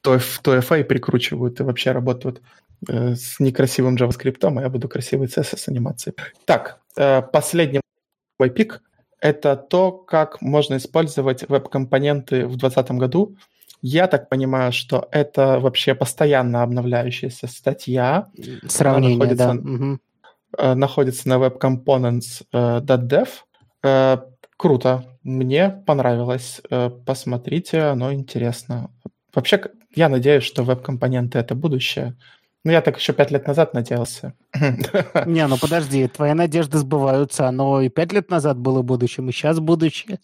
то, 0.00 0.18
то 0.42 0.56
FA 0.56 0.84
прикручивают 0.84 1.60
и 1.60 1.62
вообще 1.62 1.92
работают 1.92 2.42
э, 2.88 3.14
с 3.14 3.40
некрасивым 3.40 3.96
JavaScript, 3.96 4.38
а 4.42 4.60
я 4.60 4.68
буду 4.68 4.88
красивой 4.88 5.26
CSS 5.26 5.64
анимацией. 5.68 6.16
Так, 6.44 6.80
э, 6.96 7.22
последний 7.22 7.80
пик. 8.38 8.82
это 9.20 9.56
то, 9.56 9.92
как 9.92 10.40
можно 10.40 10.76
использовать 10.76 11.48
веб-компоненты 11.48 12.46
в 12.46 12.56
2020 12.56 12.90
году. 12.92 13.36
Я 13.82 14.06
так 14.06 14.28
понимаю, 14.28 14.72
что 14.72 15.08
это 15.12 15.60
вообще 15.60 15.94
постоянно 15.94 16.62
обновляющаяся 16.62 17.46
статья. 17.46 18.28
Сравнение, 18.66 19.18
находится, 19.18 19.54
да. 19.54 20.64
Угу. 20.64 20.74
находится 20.76 21.28
на 21.28 21.34
webcomponents.dev. 21.34 23.28
Э, 23.84 24.18
круто, 24.56 25.04
мне 25.22 25.70
понравилось. 25.86 26.60
Э, 26.70 26.90
посмотрите, 26.90 27.82
оно 27.82 28.12
интересно. 28.12 28.90
Вообще, 29.34 29.62
я 29.94 30.08
надеюсь, 30.08 30.44
что 30.44 30.64
веб-компоненты— 30.64 31.38
это 31.40 31.54
будущее. 31.54 32.16
Ну, 32.68 32.72
я 32.72 32.82
так 32.82 32.98
еще 32.98 33.14
пять 33.14 33.30
лет 33.30 33.46
назад 33.46 33.72
надеялся. 33.72 34.34
Не, 35.24 35.46
ну 35.46 35.56
подожди, 35.56 36.06
твои 36.06 36.34
надежды 36.34 36.76
сбываются. 36.76 37.48
Оно 37.48 37.80
и 37.80 37.88
пять 37.88 38.12
лет 38.12 38.30
назад 38.30 38.58
было 38.58 38.82
будущим, 38.82 39.26
и 39.30 39.32
сейчас 39.32 39.58
будущее. 39.58 40.18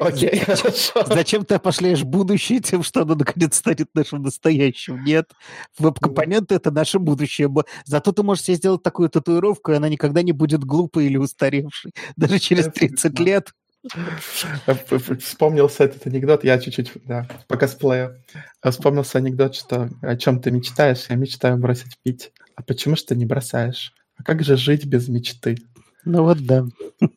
Окей, 0.00 0.36
хорошо. 0.44 1.04
Зачем 1.06 1.44
ты 1.44 1.60
пошлешь 1.60 2.02
будущее 2.02 2.58
тем, 2.58 2.82
что 2.82 3.02
оно 3.02 3.14
наконец 3.14 3.56
станет 3.58 3.90
нашим 3.94 4.22
настоящим? 4.22 5.04
Нет, 5.04 5.30
веб-компоненты— 5.78 6.54
это 6.56 6.72
наше 6.72 6.98
будущее. 6.98 7.48
Зато 7.84 8.10
ты 8.10 8.24
можешь 8.24 8.42
себе 8.42 8.56
сделать 8.56 8.82
такую 8.82 9.08
татуировку, 9.08 9.70
и 9.70 9.76
она 9.76 9.88
никогда 9.88 10.22
не 10.22 10.32
будет 10.32 10.64
глупой 10.64 11.06
или 11.06 11.16
устаревшей. 11.16 11.92
Даже 12.16 12.40
через 12.40 12.72
30 12.72 13.20
лет 13.20 13.52
Вспомнился 15.20 15.84
этот 15.84 16.06
анекдот, 16.06 16.44
я 16.44 16.58
чуть-чуть, 16.58 16.92
да, 17.04 17.28
по 17.48 17.56
косплею. 17.56 18.22
Вспомнился 18.62 19.18
анекдот, 19.18 19.54
что 19.54 19.90
о 20.00 20.16
чем 20.16 20.40
ты 20.40 20.50
мечтаешь, 20.50 21.06
я 21.08 21.16
мечтаю 21.16 21.58
бросить 21.58 21.98
пить. 22.02 22.32
А 22.56 22.62
почему 22.62 22.96
же 22.96 23.04
ты 23.04 23.16
не 23.16 23.26
бросаешь? 23.26 23.92
А 24.16 24.22
как 24.22 24.42
же 24.42 24.56
жить 24.56 24.86
без 24.86 25.08
мечты? 25.08 25.58
Ну 26.04 26.22
вот 26.22 26.38
да. 26.44 26.66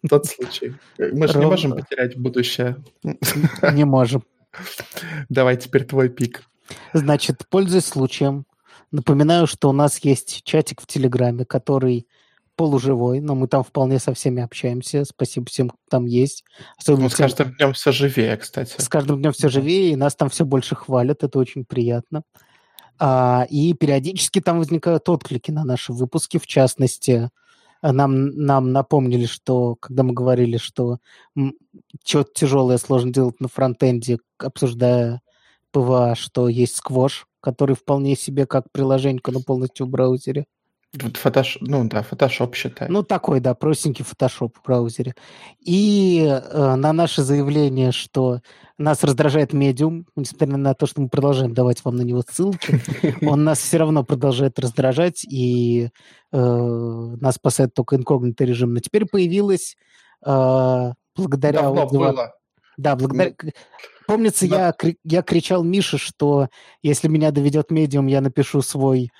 Тот 0.09 0.25
случай. 0.25 0.75
Мы 0.97 1.27
же 1.27 1.37
не 1.39 1.45
можем 1.45 1.71
потерять 1.73 2.17
будущее. 2.17 2.77
Не 3.73 3.85
можем. 3.85 4.23
Давай 5.29 5.57
теперь 5.57 5.85
твой 5.85 6.09
пик. 6.09 6.43
Значит, 6.93 7.43
пользуясь 7.49 7.85
случаем, 7.85 8.45
напоминаю, 8.91 9.47
что 9.47 9.69
у 9.69 9.73
нас 9.73 9.99
есть 9.99 10.43
чатик 10.43 10.81
в 10.81 10.87
Телеграме, 10.87 11.45
который 11.45 12.07
полуживой, 12.57 13.21
но 13.21 13.35
мы 13.35 13.47
там 13.47 13.63
вполне 13.63 13.99
со 13.99 14.13
всеми 14.13 14.43
общаемся. 14.43 15.05
Спасибо 15.05 15.45
всем, 15.45 15.69
кто 15.69 15.79
там 15.89 16.05
есть. 16.05 16.43
Особенно 16.77 17.03
ну, 17.03 17.09
с 17.09 17.15
каждым 17.15 17.53
днем 17.53 17.71
все 17.71 17.93
живее, 17.93 18.35
кстати. 18.35 18.75
С 18.77 18.89
каждым 18.89 19.21
днем 19.21 19.31
все 19.31 19.47
живее, 19.47 19.91
и 19.91 19.95
нас 19.95 20.15
там 20.15 20.29
все 20.29 20.43
больше 20.43 20.75
хвалят, 20.75 21.23
это 21.23 21.39
очень 21.39 21.63
приятно. 21.63 22.23
А, 22.99 23.45
и 23.49 23.73
периодически 23.73 24.41
там 24.41 24.57
возникают 24.57 25.07
отклики 25.07 25.51
на 25.51 25.63
наши 25.63 25.93
выпуски, 25.93 26.39
в 26.39 26.47
частности, 26.47 27.29
нам, 27.81 28.29
нам 28.29 28.71
напомнили, 28.71 29.25
что 29.25 29.75
когда 29.75 30.03
мы 30.03 30.13
говорили, 30.13 30.57
что 30.57 30.97
что-то 32.03 32.31
тяжелое 32.33 32.77
сложно 32.77 33.13
делать 33.13 33.39
на 33.39 33.47
фронтенде, 33.47 34.17
обсуждая 34.39 35.21
PWA, 35.71 36.15
что 36.15 36.47
есть 36.47 36.75
Squoosh, 36.75 37.27
который 37.39 37.75
вполне 37.75 38.15
себе 38.15 38.45
как 38.45 38.71
приложение, 38.71 39.21
но 39.25 39.41
полностью 39.41 39.85
в 39.85 39.89
браузере. 39.89 40.45
Фотош... 41.15 41.57
Ну 41.61 41.87
да, 41.87 42.05
Photoshop 42.09 42.53
считай. 42.53 42.87
Ну 42.89 43.03
такой, 43.03 43.39
да, 43.39 43.53
простенький 43.53 44.05
Photoshop 44.05 44.51
в 44.53 44.65
браузере. 44.65 45.15
И 45.59 46.25
э, 46.25 46.75
на 46.75 46.93
наше 46.93 47.21
заявление, 47.23 47.91
что 47.91 48.41
нас 48.77 49.03
раздражает 49.03 49.53
медиум, 49.53 50.05
несмотря 50.15 50.57
на 50.57 50.73
то, 50.73 50.85
что 50.85 51.01
мы 51.01 51.09
продолжаем 51.09 51.53
давать 51.53 51.83
вам 51.83 51.95
на 51.95 52.01
него 52.01 52.23
ссылки, 52.27 52.79
он 53.25 53.43
нас 53.43 53.59
все 53.59 53.77
равно 53.77 54.03
продолжает 54.03 54.59
раздражать, 54.59 55.23
и 55.25 55.89
э, 56.31 56.37
нас 56.37 57.35
спасает 57.35 57.73
только 57.73 57.95
инкогнито 57.95 58.43
режим. 58.45 58.73
Но 58.73 58.79
теперь 58.79 59.05
появилась 59.05 59.75
э, 60.25 60.91
благодаря... 61.15 61.61
Давно 61.61 61.83
отзывам... 61.83 62.15
было. 62.15 62.33
Да, 62.77 62.95
благодаря... 62.95 63.33
Помнится, 64.07 64.47
да. 64.47 64.73
я, 64.81 64.93
я 65.03 65.21
кричал 65.21 65.63
Мише, 65.63 65.97
что 65.97 66.47
если 66.81 67.09
меня 67.09 67.31
доведет 67.31 67.71
медиум, 67.71 68.07
я 68.07 68.21
напишу 68.21 68.61
свой 68.61 69.11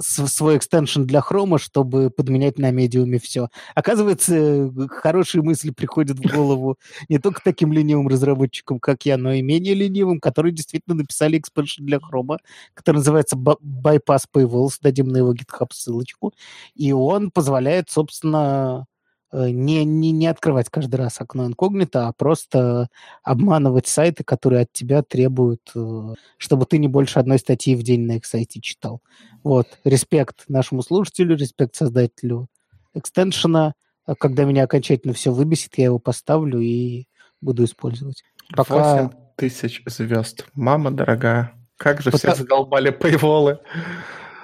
свой 0.00 0.56
экстеншн 0.56 1.02
для 1.02 1.20
хрома, 1.20 1.58
чтобы 1.58 2.10
подменять 2.10 2.58
на 2.58 2.70
медиуме 2.70 3.18
все. 3.18 3.48
Оказывается, 3.74 4.72
хорошие 4.88 5.42
мысли 5.42 5.70
приходят 5.70 6.18
в 6.18 6.32
голову 6.32 6.78
не 7.08 7.18
только 7.18 7.40
таким 7.42 7.72
ленивым 7.72 8.08
разработчикам, 8.08 8.80
как 8.80 9.06
я, 9.06 9.16
но 9.16 9.32
и 9.32 9.42
менее 9.42 9.74
ленивым, 9.74 10.20
которые 10.20 10.52
действительно 10.52 10.96
написали 10.96 11.38
экстеншн 11.38 11.84
для 11.84 12.00
хрома, 12.00 12.38
который 12.74 12.96
называется 12.96 13.36
Bypass 13.36 14.24
Paywalls, 14.34 14.78
дадим 14.80 15.08
на 15.08 15.18
его 15.18 15.32
GitHub 15.32 15.68
ссылочку, 15.72 16.32
и 16.74 16.92
он 16.92 17.30
позволяет, 17.30 17.90
собственно, 17.90 18.40
Э, 18.70 18.86
не, 19.32 19.84
не, 19.84 20.10
не 20.10 20.26
открывать 20.26 20.68
каждый 20.68 20.96
раз 20.96 21.20
окно 21.20 21.46
инкогнито, 21.46 22.08
а 22.08 22.12
просто 22.12 22.88
обманывать 23.22 23.86
сайты, 23.86 24.24
которые 24.24 24.62
от 24.62 24.72
тебя 24.72 25.02
требуют, 25.02 25.70
э, 25.74 26.14
чтобы 26.36 26.66
ты 26.66 26.78
не 26.78 26.88
больше 26.88 27.18
одной 27.18 27.38
статьи 27.38 27.76
в 27.76 27.82
день 27.82 28.06
на 28.06 28.16
их 28.16 28.26
сайте 28.26 28.60
читал. 28.60 29.00
Вот. 29.44 29.66
Респект 29.84 30.44
нашему 30.48 30.82
слушателю, 30.82 31.36
респект 31.36 31.76
создателю 31.76 32.48
экстеншена. 32.94 33.74
А 34.06 34.14
когда 34.16 34.44
меня 34.44 34.64
окончательно 34.64 35.14
все 35.14 35.32
выбесит, 35.32 35.78
я 35.78 35.84
его 35.84 35.98
поставлю 35.98 36.58
и 36.58 37.06
буду 37.40 37.64
использовать. 37.64 38.24
Пока... 38.56 39.04
8 39.04 39.10
тысяч 39.36 39.82
звезд. 39.86 40.46
Мама 40.54 40.90
дорогая, 40.90 41.54
как 41.76 42.02
же 42.02 42.10
Пока... 42.10 42.32
все 42.32 42.42
задолбали 42.42 42.90
пейволы. 42.90 43.60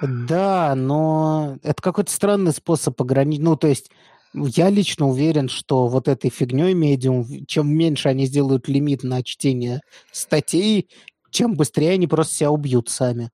Да, 0.01 0.75
но 0.75 1.57
это 1.63 1.81
какой-то 1.81 2.11
странный 2.11 2.51
способ 2.51 2.99
ограничить. 3.01 3.43
Ну, 3.43 3.55
то 3.55 3.67
есть 3.67 3.91
я 4.45 4.69
лично 4.69 5.07
уверен, 5.07 5.49
что 5.49 5.87
вот 5.87 6.07
этой 6.07 6.29
фигней 6.29 6.73
медиум, 6.73 7.45
чем 7.47 7.69
меньше 7.69 8.09
они 8.09 8.25
сделают 8.25 8.67
лимит 8.67 9.03
на 9.03 9.23
чтение 9.23 9.81
статей, 10.11 10.89
чем 11.31 11.55
быстрее 11.55 11.91
они 11.91 12.07
просто 12.07 12.35
себя 12.35 12.51
убьют 12.51 12.89
сами. 12.89 13.29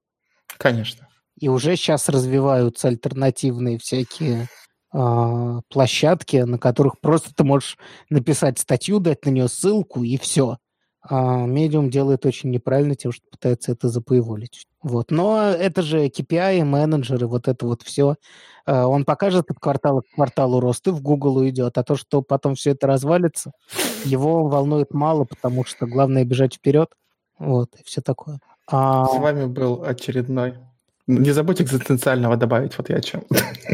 Конечно. 0.58 1.08
И 1.39 1.49
уже 1.49 1.76
сейчас 1.76 2.10
развиваются 2.10 2.88
альтернативные 2.88 3.78
всякие 3.78 4.47
э, 4.93 5.60
площадки, 5.70 6.38
на 6.38 6.58
которых 6.58 6.99
просто 6.99 7.34
ты 7.34 7.43
можешь 7.43 7.78
написать 8.10 8.60
статью, 8.60 8.99
дать 8.99 9.26
на 9.26 9.30
нее 9.30 9.47
ссылку, 9.47 10.04
и 10.04 10.18
все. 10.18 10.58
А 11.06 11.45
Medium 11.45 11.89
делает 11.89 12.26
очень 12.26 12.49
неправильно 12.49 12.95
тем, 12.95 13.12
что 13.12 13.26
пытается 13.30 13.74
это 13.74 13.89
запоеволить. 13.89 14.68
Вот. 14.82 15.12
Но 15.12 15.49
это 15.49 15.82
же 15.82 16.08
KPI, 16.08 16.64
менеджеры, 16.64 17.28
вот 17.28 17.47
это 17.47 17.66
вот 17.66 17.82
все. 17.82 18.16
А, 18.66 18.88
он 18.88 19.04
покажет 19.04 19.51
от 19.51 19.60
квартала 19.60 20.01
к 20.01 20.16
кварталу 20.16 20.62
рост 20.62 20.88
и 20.88 20.91
в 20.91 21.01
Google 21.01 21.38
уйдет. 21.38 21.78
А 21.78 21.84
то, 21.84 21.95
что 21.95 22.22
потом 22.22 22.56
все 22.56 22.72
это 22.72 22.88
развалится, 22.88 23.51
его 24.06 24.47
волнует 24.47 24.93
мало, 24.93 25.26
потому 25.26 25.66
что 25.66 25.88
главное 25.88 26.24
бежать 26.24 26.56
вперед. 26.56 26.89
Вот, 27.38 27.76
и 27.76 27.84
все 27.84 28.01
такое. 28.01 28.39
А... 28.68 29.06
С 29.06 29.18
вами 29.18 29.45
был 29.45 29.84
очередной 29.84 30.56
не 31.08 31.32
забудь 31.32 31.62
экзистенциального 31.62 32.38
добавить, 32.38 32.78
вот 32.78 32.89
я 32.89 32.97
о 32.97 33.01
чем. 33.01 33.24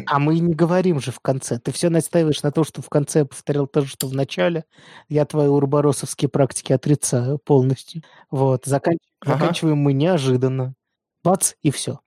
А 0.08 0.18
мы 0.20 0.40
не 0.40 0.54
говорим 0.54 1.00
же 1.00 1.12
в 1.12 1.20
конце. 1.20 1.60
Ты 1.60 1.72
все 1.72 1.90
настаиваешь 1.90 2.42
на 2.42 2.52
то, 2.52 2.64
что 2.64 2.82
в 2.82 2.90
конце 2.90 3.26
повторил 3.26 3.68
то 3.68 3.82
же, 3.82 3.88
что 3.88 4.08
в 4.08 4.16
начале. 4.16 4.66
Я 5.08 5.26
твои 5.26 5.48
урборосовские 5.48 6.30
практики 6.30 6.74
отрицаю 6.74 7.38
полностью. 7.38 8.02
Вот, 8.32 8.66
заканч... 8.66 9.00
ага. 9.22 9.34
заканчиваем 9.34 9.78
мы 9.78 9.94
неожиданно. 9.94 10.74
Бац, 11.24 11.54
и 11.62 11.70
все. 11.70 12.00